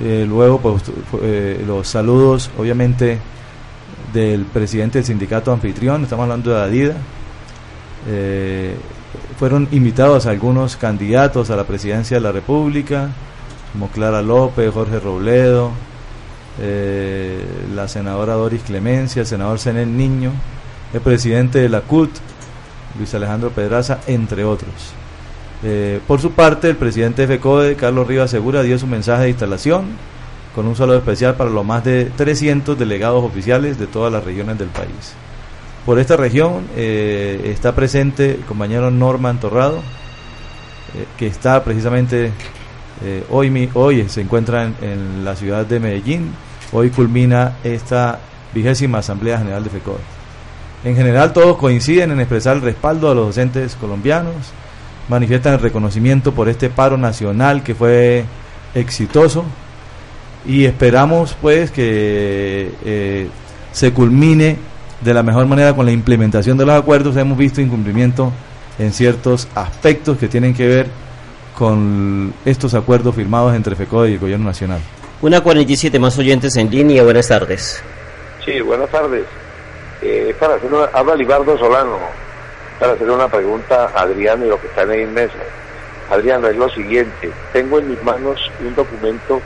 Eh, 0.02 0.24
luego, 0.28 0.58
pues, 0.60 0.82
eh, 1.22 1.62
los 1.66 1.86
saludos, 1.86 2.50
obviamente, 2.56 3.18
del 4.12 4.44
presidente 4.46 4.98
del 4.98 5.04
sindicato 5.04 5.52
anfitrión, 5.52 6.02
estamos 6.02 6.22
hablando 6.24 6.50
de 6.50 6.60
Adida. 6.62 6.94
Eh, 8.08 8.74
fueron 9.38 9.68
invitados 9.70 10.26
algunos 10.26 10.76
candidatos 10.76 11.50
a 11.50 11.56
la 11.56 11.64
presidencia 11.64 12.16
de 12.16 12.22
la 12.22 12.32
República, 12.32 13.10
como 13.72 13.88
Clara 13.88 14.22
López, 14.22 14.72
Jorge 14.72 14.98
Robledo, 14.98 15.70
eh, 16.60 17.40
la 17.72 17.86
senadora 17.86 18.34
Doris 18.34 18.62
Clemencia, 18.62 19.20
el 19.20 19.26
senador 19.26 19.60
Zenel 19.60 19.96
Niño, 19.96 20.32
el 20.92 21.00
presidente 21.00 21.60
de 21.60 21.68
la 21.68 21.82
CUT, 21.82 22.10
Luis 22.98 23.14
Alejandro 23.14 23.50
Pedraza, 23.50 24.00
entre 24.08 24.42
otros. 24.42 24.72
Eh, 25.62 26.00
por 26.06 26.20
su 26.20 26.32
parte, 26.32 26.68
el 26.68 26.76
presidente 26.76 27.22
de 27.22 27.28
FECODE, 27.28 27.76
Carlos 27.76 28.08
Rivas 28.08 28.30
Segura, 28.30 28.62
dio 28.62 28.76
su 28.78 28.88
mensaje 28.88 29.24
de 29.24 29.30
instalación 29.30 29.86
con 30.54 30.66
un 30.66 30.74
saludo 30.74 30.98
especial 30.98 31.36
para 31.36 31.50
los 31.50 31.64
más 31.64 31.84
de 31.84 32.06
300 32.06 32.76
delegados 32.76 33.22
oficiales 33.22 33.78
de 33.78 33.86
todas 33.86 34.12
las 34.12 34.24
regiones 34.24 34.58
del 34.58 34.68
país. 34.68 35.14
Por 35.86 36.00
esta 36.00 36.16
región 36.16 36.66
eh, 36.76 37.52
está 37.52 37.74
presente 37.74 38.32
el 38.32 38.44
compañero 38.44 38.90
Norman 38.90 39.38
Torrado, 39.38 39.80
que 41.16 41.26
está 41.26 41.62
precisamente 41.62 42.32
hoy, 43.30 43.70
hoy 43.74 44.08
se 44.08 44.22
encuentra 44.22 44.72
en 44.80 45.24
la 45.24 45.36
ciudad 45.36 45.66
de 45.66 45.78
Medellín 45.78 46.32
hoy 46.72 46.90
culmina 46.90 47.56
esta 47.64 48.18
vigésima 48.54 48.98
Asamblea 48.98 49.38
General 49.38 49.62
de 49.62 49.70
FECODE. 49.70 50.18
En 50.84 50.96
general 50.96 51.32
todos 51.32 51.56
coinciden 51.56 52.12
en 52.12 52.20
expresar 52.20 52.56
el 52.56 52.62
respaldo 52.62 53.10
a 53.10 53.14
los 53.14 53.26
docentes 53.26 53.74
colombianos, 53.76 54.34
manifiestan 55.08 55.54
el 55.54 55.60
reconocimiento 55.60 56.32
por 56.32 56.48
este 56.48 56.70
paro 56.70 56.96
nacional 56.96 57.62
que 57.62 57.74
fue 57.74 58.24
exitoso 58.74 59.44
y 60.46 60.64
esperamos 60.64 61.36
pues 61.40 61.70
que 61.70 62.72
eh, 62.84 63.28
se 63.72 63.92
culmine 63.92 64.56
de 65.00 65.14
la 65.14 65.22
mejor 65.22 65.46
manera 65.46 65.74
con 65.74 65.86
la 65.86 65.92
implementación 65.92 66.56
de 66.58 66.66
los 66.66 66.74
acuerdos. 66.74 67.16
Hemos 67.16 67.38
visto 67.38 67.60
incumplimiento 67.60 68.32
en 68.78 68.92
ciertos 68.92 69.48
aspectos 69.54 70.18
que 70.18 70.28
tienen 70.28 70.54
que 70.54 70.66
ver 70.66 70.86
con 71.56 72.32
estos 72.44 72.74
acuerdos 72.74 73.14
firmados 73.14 73.54
entre 73.54 73.74
FECODE 73.74 74.10
y 74.10 74.12
el 74.14 74.18
Gobierno 74.20 74.46
Nacional. 74.46 74.80
Una 75.20 75.40
47 75.40 75.98
más 75.98 76.16
oyentes 76.16 76.54
en 76.54 76.70
línea, 76.70 77.02
buenas 77.02 77.26
tardes. 77.26 77.82
Sí, 78.44 78.60
buenas 78.60 78.88
tardes. 78.88 79.24
Eh, 80.00 80.32
para 80.38 80.54
hacer 80.54 80.72
una, 80.72 80.84
habla 80.92 81.16
Libardo 81.16 81.58
Solano, 81.58 81.98
para 82.78 82.92
hacer 82.92 83.10
una 83.10 83.26
pregunta 83.26 83.90
a 83.96 84.02
Adriano 84.02 84.46
y 84.46 84.48
lo 84.48 84.60
que 84.60 84.68
están 84.68 84.92
en 84.92 85.12
mesa. 85.12 85.34
Adriano, 86.08 86.46
es 86.46 86.56
lo 86.56 86.68
siguiente, 86.68 87.32
tengo 87.52 87.80
en 87.80 87.90
mis 87.90 88.02
manos 88.04 88.48
un 88.60 88.76
documento 88.76 89.42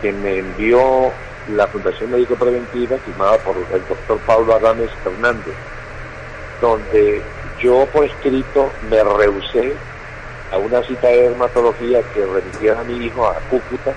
que 0.00 0.10
me 0.10 0.38
envió 0.38 1.12
la 1.54 1.66
Fundación 1.66 2.10
Médico 2.10 2.34
Preventiva, 2.36 2.96
firmada 3.04 3.36
por 3.40 3.56
el 3.56 3.86
doctor 3.86 4.18
Pablo 4.26 4.54
Adames 4.54 4.90
Fernández, 5.04 5.54
donde 6.62 7.20
yo 7.60 7.86
por 7.92 8.06
escrito 8.06 8.70
me 8.88 9.04
rehusé 9.04 9.74
a 10.50 10.56
una 10.56 10.82
cita 10.82 11.08
de 11.08 11.28
dermatología 11.28 12.00
que 12.14 12.24
remitiera 12.24 12.80
a 12.80 12.84
mi 12.84 13.04
hijo 13.04 13.26
a 13.26 13.34
Cúcuta 13.50 13.92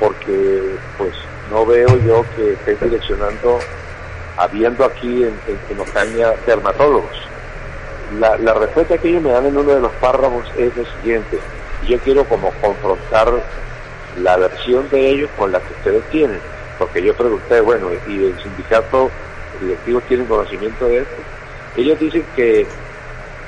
porque 0.00 0.76
pues 0.98 1.12
no 1.50 1.66
veo 1.66 1.88
yo 2.06 2.24
que 2.34 2.54
estén 2.54 2.78
direccionando, 2.80 3.60
habiendo 4.38 4.84
aquí 4.84 5.24
en, 5.24 5.34
en, 5.68 5.80
Ocaña 5.80 6.32
dermatólogos. 6.46 7.16
La, 8.18 8.36
la 8.38 8.54
respuesta 8.54 8.98
que 8.98 9.10
ellos 9.10 9.22
me 9.22 9.30
dan 9.30 9.46
en 9.46 9.56
uno 9.56 9.74
de 9.74 9.80
los 9.80 9.92
párrafos 9.92 10.44
es 10.56 10.74
lo 10.76 10.84
siguiente. 10.96 11.38
Yo 11.86 11.98
quiero 12.00 12.24
como 12.24 12.50
confrontar 12.60 13.32
la 14.18 14.36
versión 14.36 14.88
de 14.90 15.10
ellos 15.10 15.30
con 15.36 15.52
la 15.52 15.60
que 15.60 15.72
ustedes 15.74 16.02
tienen, 16.10 16.40
porque 16.78 17.02
yo 17.02 17.14
pregunté, 17.14 17.60
bueno, 17.60 17.90
y 18.08 18.24
el 18.24 18.42
sindicato 18.42 19.10
directivos 19.60 20.02
tienen 20.04 20.26
conocimiento 20.26 20.86
de 20.86 20.98
esto. 20.98 21.16
Ellos 21.76 21.98
dicen 22.00 22.24
que 22.34 22.66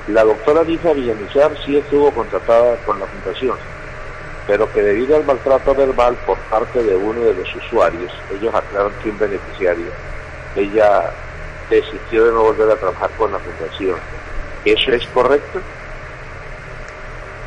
la 0.07 0.23
doctora 0.23 0.63
Lisa 0.63 0.93
Villamizar 0.93 1.51
sí 1.65 1.77
estuvo 1.77 2.11
contratada 2.11 2.77
con 2.85 2.99
la 2.99 3.05
fundación, 3.05 3.57
pero 4.47 4.71
que 4.71 4.81
debido 4.81 5.15
al 5.15 5.25
maltrato 5.25 5.73
verbal 5.73 6.15
por 6.25 6.37
parte 6.49 6.83
de 6.83 6.95
uno 6.95 7.21
de 7.21 7.33
los 7.33 7.55
usuarios, 7.55 8.11
ellos 8.31 8.53
aclaran 8.53 8.91
que 9.01 9.09
un 9.09 9.19
beneficiario, 9.19 9.85
ella 10.55 11.11
desistió 11.69 12.25
de 12.25 12.31
no 12.31 12.43
volver 12.43 12.71
a 12.71 12.75
trabajar 12.75 13.09
con 13.17 13.31
la 13.31 13.39
fundación. 13.39 13.95
¿Eso 14.65 14.91
es 14.91 15.05
correcto? 15.07 15.59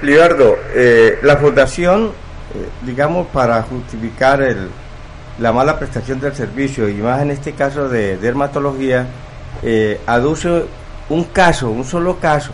Libardo, 0.03 0.59
eh, 0.75 1.19
la 1.23 1.37
fundación, 1.37 2.13
eh, 2.55 2.69
digamos, 2.83 3.27
para 3.29 3.63
justificar 3.63 4.43
el, 4.43 4.69
la 5.39 5.53
mala 5.53 5.79
prestación 5.79 6.21
del 6.21 6.35
servicio, 6.35 6.89
y 6.89 6.95
más 6.95 7.23
en 7.23 7.31
este 7.31 7.53
caso 7.53 7.89
de 7.89 8.17
dermatología, 8.17 9.07
eh, 9.63 10.01
aduce 10.07 10.65
un 11.09 11.25
caso, 11.25 11.71
un 11.71 11.85
solo 11.85 12.19
caso, 12.19 12.53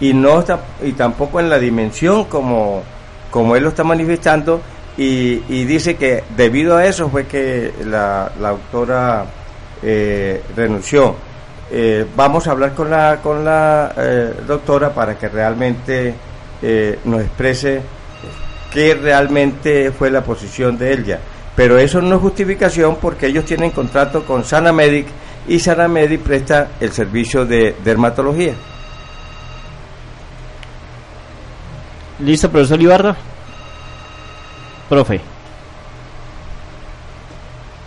y 0.00 0.12
no 0.12 0.40
está, 0.40 0.60
y 0.82 0.92
tampoco 0.92 1.40
en 1.40 1.48
la 1.48 1.58
dimensión 1.58 2.24
como, 2.24 2.82
como 3.30 3.56
él 3.56 3.62
lo 3.62 3.70
está 3.70 3.84
manifestando, 3.84 4.60
y, 4.96 5.42
y 5.48 5.64
dice 5.64 5.96
que 5.96 6.24
debido 6.36 6.76
a 6.76 6.84
eso 6.84 7.08
fue 7.08 7.26
que 7.26 7.72
la, 7.84 8.30
la 8.40 8.48
autora 8.50 9.24
eh, 9.82 10.42
renunció. 10.54 11.14
Eh, 11.70 12.04
vamos 12.16 12.48
a 12.48 12.50
hablar 12.50 12.74
con 12.74 12.90
la, 12.90 13.20
con 13.22 13.44
la 13.44 13.92
doctora 14.46 14.92
para 14.92 15.16
que 15.16 15.28
realmente 15.28 16.14
nos 17.04 17.22
exprese 17.22 17.80
qué 18.72 18.94
realmente 18.94 19.92
fue 19.92 20.10
la 20.10 20.22
posición 20.22 20.76
de 20.76 20.92
ella 20.92 21.20
pero 21.60 21.78
eso 21.78 22.00
no 22.00 22.16
es 22.16 22.22
justificación 22.22 22.96
porque 23.00 23.26
ellos 23.26 23.44
tienen 23.44 23.70
contrato 23.70 24.24
con 24.24 24.44
Sanamedic 24.44 25.06
y 25.46 25.58
Sanamedic 25.58 26.20
presta 26.22 26.70
el 26.80 26.90
servicio 26.90 27.44
de 27.44 27.76
dermatología. 27.84 28.54
¿Listo, 32.22 32.50
profesor 32.50 32.80
Ibarra? 32.82 33.16
Profe. 34.88 35.20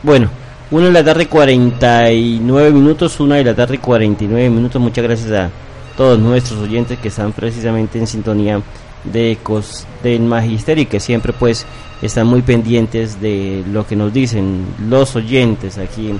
Bueno, 0.01 0.29
una 0.71 0.87
de 0.87 0.91
la 0.91 1.03
tarde 1.03 1.27
49 1.27 2.71
minutos, 2.71 3.19
una 3.19 3.35
de 3.35 3.43
la 3.43 3.53
tarde 3.53 3.77
49 3.77 4.49
minutos. 4.49 4.81
Muchas 4.81 5.03
gracias 5.03 5.31
a 5.31 5.49
todos 5.95 6.17
nuestros 6.17 6.59
oyentes 6.61 6.97
que 6.97 7.09
están 7.09 7.31
precisamente 7.31 7.99
en 7.99 8.07
sintonía 8.07 8.61
de 9.03 9.33
Ecos 9.33 9.85
del 10.01 10.21
Magisterio 10.21 10.83
y 10.83 10.87
que 10.87 10.99
siempre 10.99 11.31
pues 11.33 11.65
están 12.01 12.25
muy 12.25 12.41
pendientes 12.41 13.21
de 13.21 13.63
lo 13.71 13.85
que 13.85 13.95
nos 13.95 14.11
dicen 14.11 14.65
los 14.89 15.15
oyentes 15.15 15.77
aquí 15.77 16.11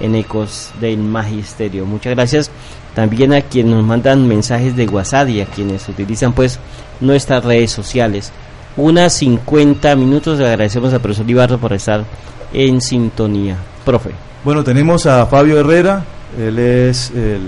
en 0.00 0.14
Ecos 0.14 0.70
del 0.80 0.98
Magisterio. 0.98 1.86
Muchas 1.86 2.14
gracias 2.14 2.50
también 2.94 3.32
a 3.32 3.42
quienes 3.42 3.74
nos 3.74 3.84
mandan 3.84 4.26
mensajes 4.26 4.74
de 4.76 4.86
WhatsApp 4.86 5.28
y 5.28 5.40
a 5.40 5.46
quienes 5.46 5.88
utilizan 5.88 6.32
pues 6.32 6.58
nuestras 7.00 7.44
redes 7.44 7.70
sociales. 7.70 8.32
Unas 8.76 9.12
50 9.14 9.94
minutos, 9.96 10.38
le 10.38 10.46
agradecemos 10.46 10.92
al 10.92 11.00
profesor 11.00 11.28
Ibarra 11.28 11.56
por 11.56 11.72
estar 11.72 12.04
en 12.52 12.80
sintonía. 12.80 13.56
Profe. 13.84 14.10
Bueno, 14.44 14.64
tenemos 14.64 15.06
a 15.06 15.26
Fabio 15.26 15.58
Herrera, 15.58 16.04
él 16.38 16.58
es 16.58 17.10
el 17.10 17.40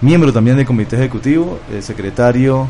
miembro 0.00 0.32
también 0.32 0.56
del 0.56 0.66
comité 0.66 0.96
ejecutivo, 0.96 1.58
el 1.72 1.82
secretario 1.82 2.68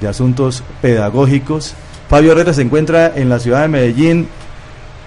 de 0.00 0.08
Asuntos 0.08 0.62
Pedagógicos. 0.80 1.74
Fabio 2.08 2.32
Herrera 2.32 2.52
se 2.52 2.62
encuentra 2.62 3.12
en 3.14 3.28
la 3.28 3.38
ciudad 3.38 3.62
de 3.62 3.68
Medellín. 3.68 4.28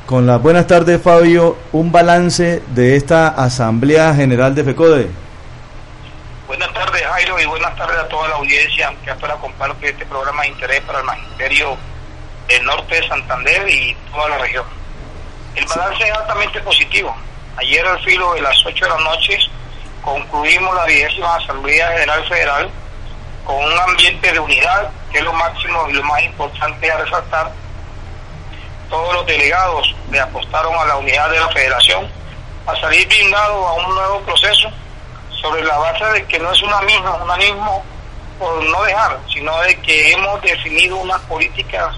Con 0.05 0.27
las 0.27 0.39
buenas 0.39 0.67
tardes, 0.67 1.01
Fabio, 1.01 1.57
un 1.71 1.91
balance 1.91 2.61
de 2.75 2.95
esta 2.95 3.29
Asamblea 3.29 4.13
General 4.13 4.53
de 4.53 4.63
FECODE. 4.63 5.09
Buenas 6.45 6.71
tardes, 6.75 7.01
Jairo, 7.01 7.39
y 7.39 7.45
buenas 7.45 7.75
tardes 7.75 7.97
a 7.97 8.07
toda 8.07 8.27
la 8.27 8.35
audiencia 8.35 8.93
que 9.03 9.09
ahora 9.09 9.33
comparte 9.37 9.89
este 9.89 10.05
programa 10.05 10.43
de 10.43 10.49
interés 10.49 10.81
para 10.81 10.99
el 10.99 11.05
Magisterio 11.05 11.75
del 12.47 12.63
Norte 12.65 13.01
de 13.01 13.07
Santander 13.07 13.67
y 13.67 13.97
toda 14.11 14.29
la 14.29 14.37
región. 14.37 14.65
El 15.55 15.65
balance 15.65 16.03
es 16.03 16.11
altamente 16.11 16.59
positivo. 16.59 17.15
Ayer 17.57 17.83
al 17.83 17.99
filo 18.03 18.35
de 18.35 18.41
las 18.41 18.63
8 18.63 18.85
de 18.85 18.91
la 18.91 18.99
noche 18.99 19.39
concluimos 20.03 20.75
la 20.75 20.85
vigésima 20.85 21.35
Asamblea 21.35 21.91
General 21.93 22.23
Federal 22.27 22.69
con 23.43 23.55
un 23.55 23.79
ambiente 23.89 24.31
de 24.31 24.39
unidad, 24.39 24.91
que 25.11 25.17
es 25.17 25.23
lo 25.23 25.33
máximo 25.33 25.89
y 25.89 25.93
lo 25.93 26.03
más 26.03 26.21
importante 26.21 26.91
a 26.91 26.97
resaltar. 26.99 27.64
Todos 28.95 29.13
los 29.13 29.25
delegados 29.25 29.93
le 30.09 30.21
apostaron 30.21 30.73
a 30.73 30.85
la 30.85 30.95
unidad 30.95 31.29
de 31.29 31.37
la 31.37 31.49
federación 31.49 32.07
a 32.65 32.79
salir 32.79 33.05
blindados 33.09 33.67
a 33.67 33.73
un 33.73 33.93
nuevo 33.93 34.21
proceso 34.21 34.69
sobre 35.41 35.65
la 35.65 35.77
base 35.77 36.05
de 36.13 36.25
que 36.25 36.39
no 36.39 36.49
es 36.49 36.63
una 36.63 36.79
misma, 36.79 37.15
un 37.15 37.37
mismo 37.37 37.83
por 38.39 38.63
no 38.63 38.83
dejar, 38.83 39.19
sino 39.33 39.59
de 39.63 39.75
que 39.81 40.13
hemos 40.13 40.41
definido 40.41 40.95
unas 40.95 41.19
políticas 41.23 41.93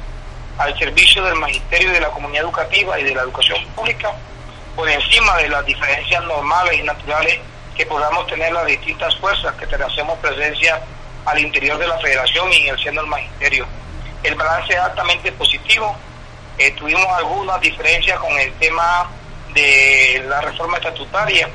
al 0.57 0.75
servicio 0.79 1.23
del 1.23 1.35
magisterio 1.35 1.91
y 1.91 1.93
de 1.93 2.01
la 2.01 2.09
comunidad 2.09 2.45
educativa 2.45 2.99
y 2.99 3.03
de 3.03 3.13
la 3.13 3.21
educación 3.21 3.63
pública 3.75 4.11
por 4.75 4.89
encima 4.89 5.37
de 5.37 5.49
las 5.49 5.63
diferencias 5.67 6.23
normales 6.23 6.79
y 6.79 6.81
naturales 6.81 7.39
que 7.75 7.85
podamos 7.85 8.25
tener 8.25 8.51
las 8.53 8.65
distintas 8.65 9.15
fuerzas 9.17 9.53
que 9.53 9.67
tenemos 9.67 10.17
presencia 10.17 10.81
al 11.25 11.37
interior 11.37 11.77
de 11.77 11.87
la 11.89 11.99
federación 11.99 12.51
y 12.51 12.67
en 12.67 12.73
el 12.73 12.83
seno 12.83 13.01
del 13.01 13.09
magisterio. 13.11 13.67
El 14.23 14.33
balance 14.33 14.73
es 14.73 14.79
altamente 14.79 15.31
positivo. 15.33 15.95
Eh, 16.57 16.71
tuvimos 16.71 17.05
algunas 17.17 17.61
diferencias 17.61 18.19
con 18.19 18.31
el 18.39 18.51
tema 18.53 19.09
de 19.53 20.23
la 20.27 20.41
reforma 20.41 20.77
estatutaria. 20.77 21.49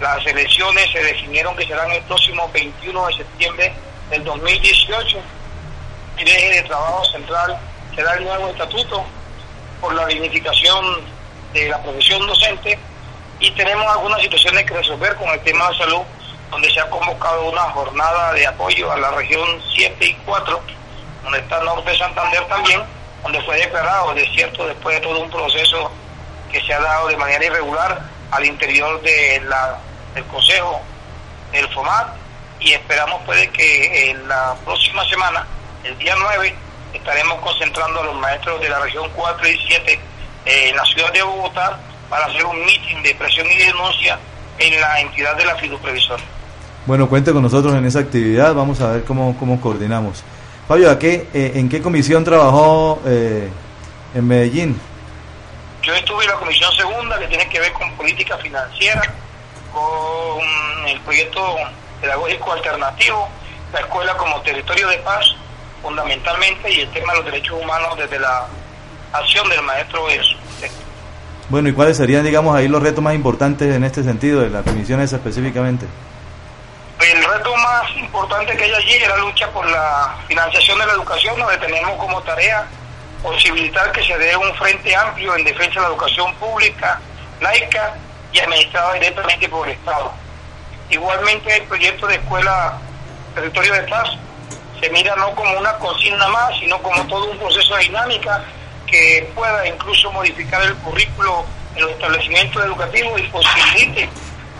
Las 0.00 0.26
elecciones 0.26 0.90
se 0.90 1.02
definieron 1.02 1.56
que 1.56 1.66
serán 1.66 1.90
el 1.92 2.02
próximo 2.02 2.48
21 2.52 3.06
de 3.06 3.14
septiembre 3.14 3.72
del 4.10 4.24
2018. 4.24 5.18
El 6.18 6.28
eje 6.28 6.50
de 6.56 6.62
trabajo 6.62 7.04
central 7.04 7.58
será 7.94 8.14
el 8.14 8.24
nuevo 8.24 8.48
estatuto 8.48 9.04
por 9.80 9.94
la 9.94 10.06
dignificación 10.06 10.84
de 11.52 11.68
la 11.68 11.82
profesión 11.82 12.26
docente 12.26 12.78
y 13.38 13.50
tenemos 13.52 13.86
algunas 13.86 14.22
situaciones 14.22 14.64
que 14.64 14.74
resolver 14.74 15.14
con 15.16 15.28
el 15.28 15.40
tema 15.40 15.68
de 15.68 15.78
salud 15.78 16.02
donde 16.50 16.70
se 16.70 16.80
ha 16.80 16.90
convocado 16.90 17.48
una 17.48 17.62
jornada 17.62 18.32
de 18.34 18.46
apoyo 18.46 18.92
a 18.92 18.96
la 18.98 19.10
región 19.12 19.48
7 19.74 20.04
y 20.04 20.14
4, 20.26 20.60
donde 21.24 21.38
está 21.38 21.58
el 21.58 21.64
norte 21.64 21.90
de 21.90 21.98
Santander 21.98 22.44
también, 22.46 22.82
donde 23.22 23.40
fue 23.42 23.56
declarado 23.56 24.14
desierto 24.14 24.66
después 24.66 24.96
de 24.96 25.00
todo 25.02 25.20
un 25.20 25.30
proceso 25.30 25.90
que 26.50 26.60
se 26.62 26.74
ha 26.74 26.80
dado 26.80 27.08
de 27.08 27.16
manera 27.16 27.44
irregular 27.44 28.02
al 28.30 28.44
interior 28.44 29.00
del 29.02 30.24
Consejo 30.30 30.80
del 31.52 31.68
FOMAT 31.68 32.22
y 32.60 32.72
esperamos 32.72 33.22
puede 33.24 33.48
que 33.50 34.10
en 34.10 34.28
la 34.28 34.54
próxima 34.64 35.04
semana, 35.08 35.46
el 35.84 35.96
día 35.98 36.14
9, 36.18 36.54
estaremos 36.92 37.40
concentrando 37.40 38.00
a 38.00 38.04
los 38.04 38.14
maestros 38.16 38.60
de 38.60 38.68
la 38.68 38.80
región 38.80 39.10
4 39.14 39.48
y 39.48 39.58
7 39.66 40.00
en 40.44 40.76
la 40.76 40.84
ciudad 40.84 41.12
de 41.12 41.22
Bogotá 41.22 41.78
para 42.08 42.26
hacer 42.26 42.44
un 42.44 42.64
mitin 42.64 43.02
de 43.02 43.14
presión 43.14 43.46
y 43.50 43.56
denuncia 43.56 44.18
en 44.58 44.80
la 44.80 45.00
entidad 45.00 45.36
de 45.36 45.44
la 45.44 45.56
fiduprevisora. 45.56 46.22
Bueno, 46.84 47.08
cuente 47.08 47.32
con 47.32 47.42
nosotros 47.42 47.74
en 47.74 47.84
esa 47.84 48.00
actividad, 48.00 48.54
vamos 48.54 48.80
a 48.80 48.92
ver 48.92 49.04
cómo, 49.04 49.36
cómo 49.38 49.60
coordinamos. 49.60 50.22
Fabio, 50.68 50.90
¿a 50.90 50.98
qué, 50.98 51.28
eh, 51.34 51.52
¿en 51.56 51.68
qué 51.68 51.82
comisión 51.82 52.24
trabajó 52.24 53.00
eh, 53.04 53.48
en 54.14 54.26
Medellín? 54.26 54.80
Yo 55.82 55.92
estuve 55.94 56.24
en 56.24 56.30
la 56.30 56.36
comisión 56.36 56.70
segunda 56.72 57.18
que 57.18 57.26
tiene 57.26 57.48
que 57.48 57.58
ver 57.58 57.72
con 57.72 57.90
política 57.96 58.36
financiera, 58.38 59.02
con 59.72 60.88
el 60.88 61.00
proyecto 61.00 61.56
pedagógico 62.00 62.52
alternativo, 62.52 63.28
la 63.72 63.80
escuela 63.80 64.16
como 64.16 64.40
territorio 64.42 64.88
de 64.88 64.98
paz, 64.98 65.26
fundamentalmente, 65.82 66.72
y 66.72 66.80
el 66.80 66.90
tema 66.90 67.12
de 67.12 67.18
los 67.18 67.26
derechos 67.26 67.60
humanos 67.60 67.96
desde 67.96 68.20
la 68.20 68.46
acción 69.12 69.48
del 69.48 69.62
maestro 69.62 70.08
eso. 70.08 70.36
Bueno, 71.48 71.68
¿y 71.68 71.72
cuáles 71.72 71.96
serían, 71.96 72.24
digamos, 72.24 72.54
ahí 72.56 72.68
los 72.68 72.82
retos 72.82 73.02
más 73.02 73.14
importantes 73.14 73.74
en 73.74 73.82
este 73.82 74.04
sentido, 74.04 74.40
de 74.40 74.48
las 74.48 74.64
comisiones 74.64 75.12
específicamente? 75.12 75.86
El 77.02 77.24
reto 77.24 77.56
más 77.56 77.96
importante 77.96 78.56
que 78.56 78.62
hay 78.62 78.74
allí 78.74 78.94
es 78.94 79.08
la 79.08 79.16
lucha 79.16 79.50
por 79.50 79.68
la 79.68 80.14
financiación 80.28 80.78
de 80.78 80.86
la 80.86 80.92
educación, 80.92 81.36
donde 81.36 81.58
tenemos 81.58 81.96
como 81.98 82.22
tarea 82.22 82.64
posibilitar 83.20 83.90
que 83.90 84.04
se 84.04 84.16
dé 84.18 84.36
un 84.36 84.54
frente 84.54 84.94
amplio 84.94 85.34
en 85.34 85.44
defensa 85.44 85.74
de 85.74 85.80
la 85.80 85.86
educación 85.88 86.32
pública, 86.36 87.00
laica 87.40 87.94
y 88.32 88.38
administrada 88.38 88.94
directamente 88.94 89.48
por 89.48 89.66
el 89.66 89.74
Estado. 89.74 90.12
Igualmente 90.90 91.56
el 91.56 91.64
proyecto 91.64 92.06
de 92.06 92.14
escuela 92.14 92.78
territorio 93.34 93.72
de 93.74 93.82
paz 93.82 94.10
se 94.80 94.88
mira 94.90 95.16
no 95.16 95.34
como 95.34 95.58
una 95.58 95.72
consigna 95.78 96.28
más, 96.28 96.56
sino 96.60 96.80
como 96.82 97.04
todo 97.08 97.32
un 97.32 97.38
proceso 97.38 97.74
de 97.74 97.82
dinámica 97.82 98.44
que 98.86 99.28
pueda 99.34 99.66
incluso 99.66 100.12
modificar 100.12 100.62
el 100.62 100.76
currículo 100.76 101.46
en 101.74 101.82
los 101.82 101.90
establecimientos 101.90 102.64
educativos 102.64 103.20
y 103.20 103.24
posibilite 103.24 104.08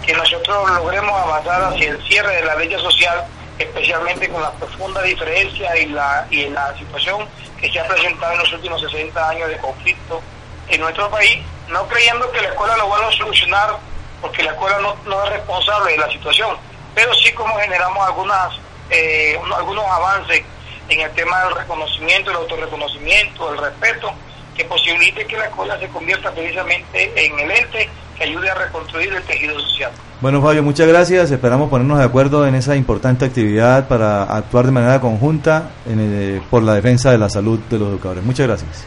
que 0.03 0.13
nosotros 0.15 0.71
logremos 0.71 1.13
avanzar 1.13 1.63
hacia 1.65 1.91
el 1.91 2.03
cierre 2.07 2.37
de 2.37 2.45
la 2.45 2.55
brecha 2.57 2.79
social, 2.79 3.25
especialmente 3.59 4.29
con 4.29 4.43
la 4.43 4.51
profunda 4.53 5.03
diferencia 5.03 5.77
y 5.79 5.87
la, 5.87 6.27
y 6.31 6.49
la 6.49 6.77
situación 6.77 7.27
que 7.61 7.71
se 7.71 7.79
ha 7.79 7.87
presentado 7.87 8.33
en 8.33 8.39
los 8.41 8.53
últimos 8.53 8.81
60 8.81 9.29
años 9.29 9.49
de 9.49 9.59
conflicto 9.59 10.21
en 10.69 10.81
nuestro 10.81 11.09
país, 11.11 11.39
no 11.69 11.87
creyendo 11.87 12.31
que 12.33 12.43
la 12.43 12.49
escuela 12.49 12.77
lo 12.77 12.89
va 12.89 13.09
a 13.09 13.13
solucionar, 13.13 13.77
porque 14.21 14.43
la 14.43 14.53
escuela 14.53 14.79
no, 14.81 14.97
no 15.05 15.25
es 15.25 15.31
responsable 15.31 15.93
de 15.93 15.99
la 15.99 16.11
situación, 16.11 16.57
pero 16.95 17.15
sí 17.15 17.33
como 17.33 17.57
generamos 17.57 18.07
algunas 18.07 18.59
eh, 18.91 19.41
algunos 19.57 19.87
avances 19.87 20.43
en 20.89 21.01
el 21.01 21.11
tema 21.13 21.45
del 21.45 21.55
reconocimiento, 21.55 22.31
el 22.31 22.37
autorreconocimiento, 22.37 23.53
el 23.53 23.59
respeto, 23.59 24.13
que 24.55 24.65
posibilite 24.67 25.27
que 25.27 25.39
la 25.39 25.47
escuela 25.47 25.79
se 25.79 25.89
convierta 25.89 26.31
precisamente 26.31 27.13
en 27.17 27.39
el 27.39 27.51
ente 27.51 27.89
que 28.23 28.29
ayude 28.29 28.51
a 28.51 28.55
reconstruir 28.55 29.13
el 29.13 29.23
tejido 29.23 29.59
social. 29.59 29.91
Bueno, 30.21 30.41
Fabio, 30.41 30.63
muchas 30.63 30.87
gracias. 30.87 31.31
Esperamos 31.31 31.69
ponernos 31.69 31.99
de 31.99 32.05
acuerdo 32.05 32.47
en 32.47 32.55
esa 32.55 32.77
importante 32.77 33.25
actividad 33.25 33.89
para 33.89 34.23
actuar 34.23 34.67
de 34.67 34.73
manera 34.73 35.01
conjunta 35.01 35.71
en 35.87 36.43
por 36.51 36.63
la 36.63 36.75
defensa 36.75 37.11
de 37.11 37.19
la 37.19 37.29
salud 37.29 37.59
de 37.71 37.79
los 37.79 37.89
educadores. 37.89 38.23
Muchas 38.23 38.47
gracias. 38.47 38.85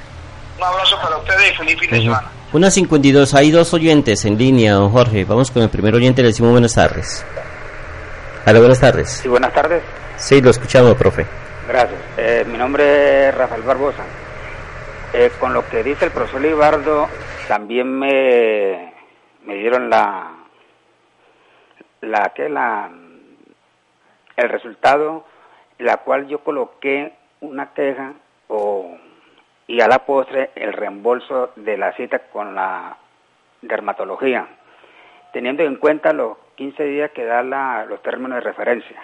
Un 0.57 0.63
abrazo 0.63 0.95
para 1.01 1.17
ustedes 1.17 1.51
y 1.51 1.55
feliz 1.55 1.79
fin 1.79 1.91
de 1.91 2.01
semana. 2.01 2.31
Una 2.53 2.71
52, 2.71 3.33
hay 3.33 3.51
dos 3.51 3.73
oyentes 3.73 4.23
en 4.23 4.37
línea, 4.37 4.73
don 4.73 4.89
Jorge. 4.89 5.25
Vamos 5.25 5.51
con 5.51 5.63
el 5.63 5.69
primer 5.69 5.93
oyente, 5.93 6.21
le 6.21 6.29
decimos 6.29 6.51
buenas 6.51 6.73
tardes. 6.73 7.25
Hola, 8.45 8.59
buenas 8.59 8.79
tardes. 8.79 9.09
Sí, 9.09 9.27
buenas 9.27 9.53
tardes. 9.53 9.83
Sí, 10.15 10.39
lo 10.39 10.51
escuchamos, 10.51 10.95
profe. 10.95 11.25
Gracias. 11.67 11.99
Eh, 12.17 12.45
mi 12.49 12.57
nombre 12.57 13.29
es 13.29 13.35
Rafael 13.35 13.63
Barbosa. 13.63 14.03
Eh, 15.11 15.31
con 15.39 15.53
lo 15.53 15.67
que 15.67 15.83
dice 15.83 16.05
el 16.05 16.11
profesor 16.11 16.41
Libardo, 16.41 17.07
también 17.47 17.99
me, 17.99 18.94
me 19.45 19.55
dieron 19.55 19.89
la, 19.89 20.31
la, 22.01 22.31
que 22.35 22.49
la, 22.49 22.89
el 24.35 24.49
resultado, 24.49 25.25
la 25.77 25.97
cual 25.97 26.27
yo 26.27 26.39
coloqué 26.43 27.13
una 27.41 27.73
queja 27.73 28.13
o, 28.47 28.97
y 29.67 29.81
a 29.81 29.87
la 29.87 30.05
postre 30.05 30.51
el 30.55 30.73
reembolso 30.73 31.51
de 31.55 31.77
la 31.77 31.93
cita 31.93 32.19
con 32.31 32.55
la 32.55 32.97
dermatología, 33.61 34.47
teniendo 35.33 35.63
en 35.63 35.75
cuenta 35.75 36.13
los 36.13 36.37
15 36.55 36.83
días 36.83 37.11
que 37.11 37.25
da 37.25 37.43
la, 37.43 37.85
los 37.85 38.01
términos 38.01 38.35
de 38.35 38.41
referencia. 38.41 39.01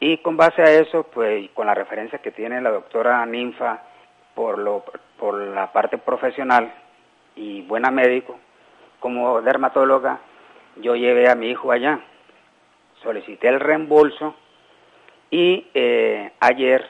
Y 0.00 0.18
con 0.18 0.36
base 0.36 0.62
a 0.62 0.70
eso, 0.72 1.04
pues 1.04 1.48
con 1.50 1.66
la 1.66 1.74
referencia 1.74 2.18
que 2.18 2.32
tiene 2.32 2.60
la 2.60 2.70
doctora 2.70 3.24
Ninfa 3.24 3.82
por, 4.34 4.58
lo, 4.58 4.84
por 5.18 5.34
la 5.34 5.72
parte 5.72 5.98
profesional 5.98 6.72
y 7.36 7.62
buena 7.62 7.90
médico, 7.90 8.38
como 9.02 9.42
dermatóloga, 9.42 10.20
yo 10.76 10.94
llevé 10.94 11.28
a 11.28 11.34
mi 11.34 11.50
hijo 11.50 11.72
allá, 11.72 12.00
solicité 13.02 13.48
el 13.48 13.60
reembolso 13.60 14.34
y 15.30 15.66
eh, 15.74 16.32
ayer 16.40 16.88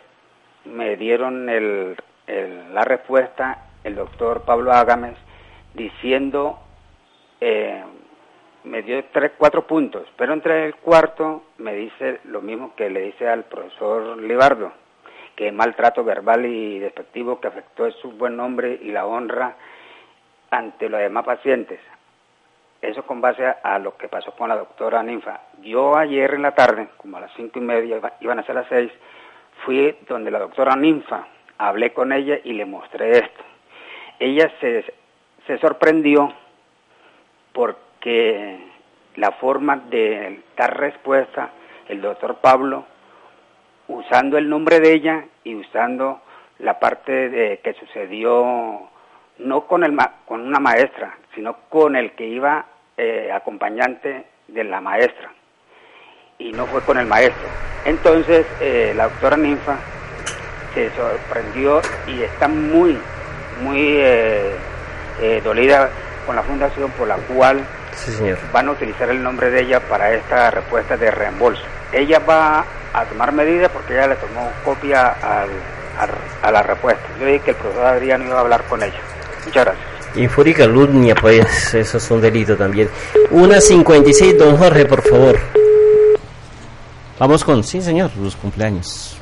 me 0.67 0.97
dieron 0.97 1.47
la 1.47 2.85
respuesta 2.85 3.67
el 3.83 3.97
doctor 3.97 4.43
Pablo 4.43 4.73
Ágames 4.73 5.17
diciendo 5.75 6.61
eh, 7.41 7.83
me 8.65 8.83
dio 8.83 9.03
tres, 9.13 9.33
cuatro 9.37 9.67
puntos, 9.67 10.07
pero 10.17 10.35
entre 10.35 10.67
el 10.67 10.77
cuarto 10.77 11.43
me 11.59 11.75
dice 11.75 12.21
lo 12.25 12.43
mismo 12.43 12.75
que 12.77 12.91
le 12.91 13.01
dice 13.01 13.27
al 13.27 13.45
profesor 13.45 14.19
Libardo, 14.19 14.71
que 15.35 15.51
maltrato 15.51 16.05
verbal 16.05 16.45
y 16.45 16.79
despectivo 16.79 17.41
que 17.41 17.49
afectó 17.49 17.91
su 17.91 18.13
buen 18.13 18.37
nombre 18.37 18.79
y 18.83 18.93
la 18.93 19.07
honra 19.07 19.57
ante 20.51 20.89
los 20.89 21.01
demás 21.01 21.25
pacientes. 21.25 21.81
Eso 22.83 23.05
con 23.05 23.20
base 23.20 23.47
a, 23.47 23.78
lo 23.78 23.97
que 23.97 24.09
pasó 24.09 24.33
con 24.33 24.49
la 24.49 24.57
doctora 24.57 25.03
Ninfa. 25.03 25.41
Yo 25.62 25.97
ayer 25.97 26.35
en 26.35 26.43
la 26.43 26.55
tarde, 26.55 26.89
como 26.97 27.16
a 27.16 27.20
las 27.20 27.33
cinco 27.37 27.59
y 27.59 27.62
media, 27.62 28.01
iban 28.20 28.39
a 28.39 28.43
ser 28.43 28.57
las 28.57 28.68
seis, 28.68 28.93
fui 29.64 29.97
donde 30.09 30.30
la 30.30 30.41
doctora 30.41 30.76
Ninfa, 30.76 31.26
hablé 31.59 31.93
con 31.93 32.12
ella 32.12 32.39
y 32.43 32.53
le 32.53 32.66
mostré 32.66 33.18
esto. 33.18 33.43
Ella 34.18 34.53
se, 34.61 34.85
se 35.47 35.59
sorprendió 35.59 36.33
porque 37.53 37.93
que 38.03 38.59
la 39.14 39.30
forma 39.33 39.76
de 39.76 40.43
dar 40.57 40.76
respuesta, 40.76 41.51
el 41.89 42.03
doctor 42.03 42.37
Pablo, 42.37 42.85
usando 43.89 44.37
el 44.37 44.49
nombre 44.49 44.80
de 44.80 44.93
ella 44.93 45.24
y 45.45 45.55
usando 45.55 46.20
la 46.59 46.78
parte 46.78 47.30
de 47.30 47.59
que 47.59 47.74
sucedió 47.74 48.91
no 49.39 49.66
con, 49.66 49.85
el, 49.85 49.97
con 50.26 50.41
una 50.41 50.59
maestra, 50.59 51.16
sino 51.35 51.57
con 51.68 51.97
el 51.97 52.12
que 52.12 52.26
iba 52.26 52.66
eh, 53.05 53.33
acompañante 53.33 54.25
de 54.47 54.63
la 54.63 54.81
maestra. 54.81 55.33
Y 56.39 56.53
no 56.53 56.69
fue 56.69 56.81
con 56.83 56.99
el 56.99 57.07
maestro. 57.07 57.49
Entonces, 57.85 58.47
eh, 58.61 58.93
la 58.95 59.09
doctora 59.09 59.37
Ninfa 59.37 59.77
se 60.73 60.89
sorprendió 60.91 61.83
y 62.07 62.23
está 62.23 62.47
muy, 62.47 62.97
muy 63.61 63.97
eh, 63.99 64.55
dolida 65.43 65.91
con 66.25 66.37
la 66.37 66.45
fundación 66.45 66.93
por 66.93 67.09
la 67.09 67.17
cual 67.17 67.65
van 68.53 68.69
a 68.69 68.71
utilizar 68.71 69.11
el 69.11 69.21
nombre 69.21 69.51
de 69.51 69.63
ella 69.63 69.81
para 69.81 70.13
esta 70.15 70.53
respuesta 70.53 70.97
de 70.97 71.11
reembolso. 71.11 71.65
Ella 71.93 72.21
va 72.21 72.65
a 72.93 73.05
tomar 73.07 73.33
medidas 73.33 73.69
porque 73.73 73.95
ella 73.95 74.07
le 74.07 74.15
tomó 74.15 74.49
copia 74.65 75.17
a 75.21 76.51
la 76.53 76.63
respuesta. 76.63 77.03
Yo 77.19 77.27
dije 77.27 77.41
que 77.41 77.51
el 77.51 77.57
profesor 77.57 77.85
Adrián 77.85 78.23
iba 78.23 78.37
a 78.37 78.41
hablar 78.43 78.63
con 78.69 78.81
ella. 78.81 79.01
Muchas 79.45 79.65
gracias. 79.65 79.91
Y 80.15 80.29
furia 80.29 80.55
calumnia, 80.55 81.15
pues 81.15 81.75
eso 81.75 81.97
es 81.97 82.11
un 82.11 82.21
delito 82.21 82.57
también. 82.57 82.89
Una 83.31 83.61
56, 83.61 84.39
don 84.39 84.57
Jorge, 84.57 84.85
por 84.85 85.03
favor. 85.03 85.39
Vamos 87.19 87.45
con, 87.45 87.65
sí 87.65 87.81
señor, 87.81 88.11
los 88.21 88.37
cumpleaños. 88.37 89.17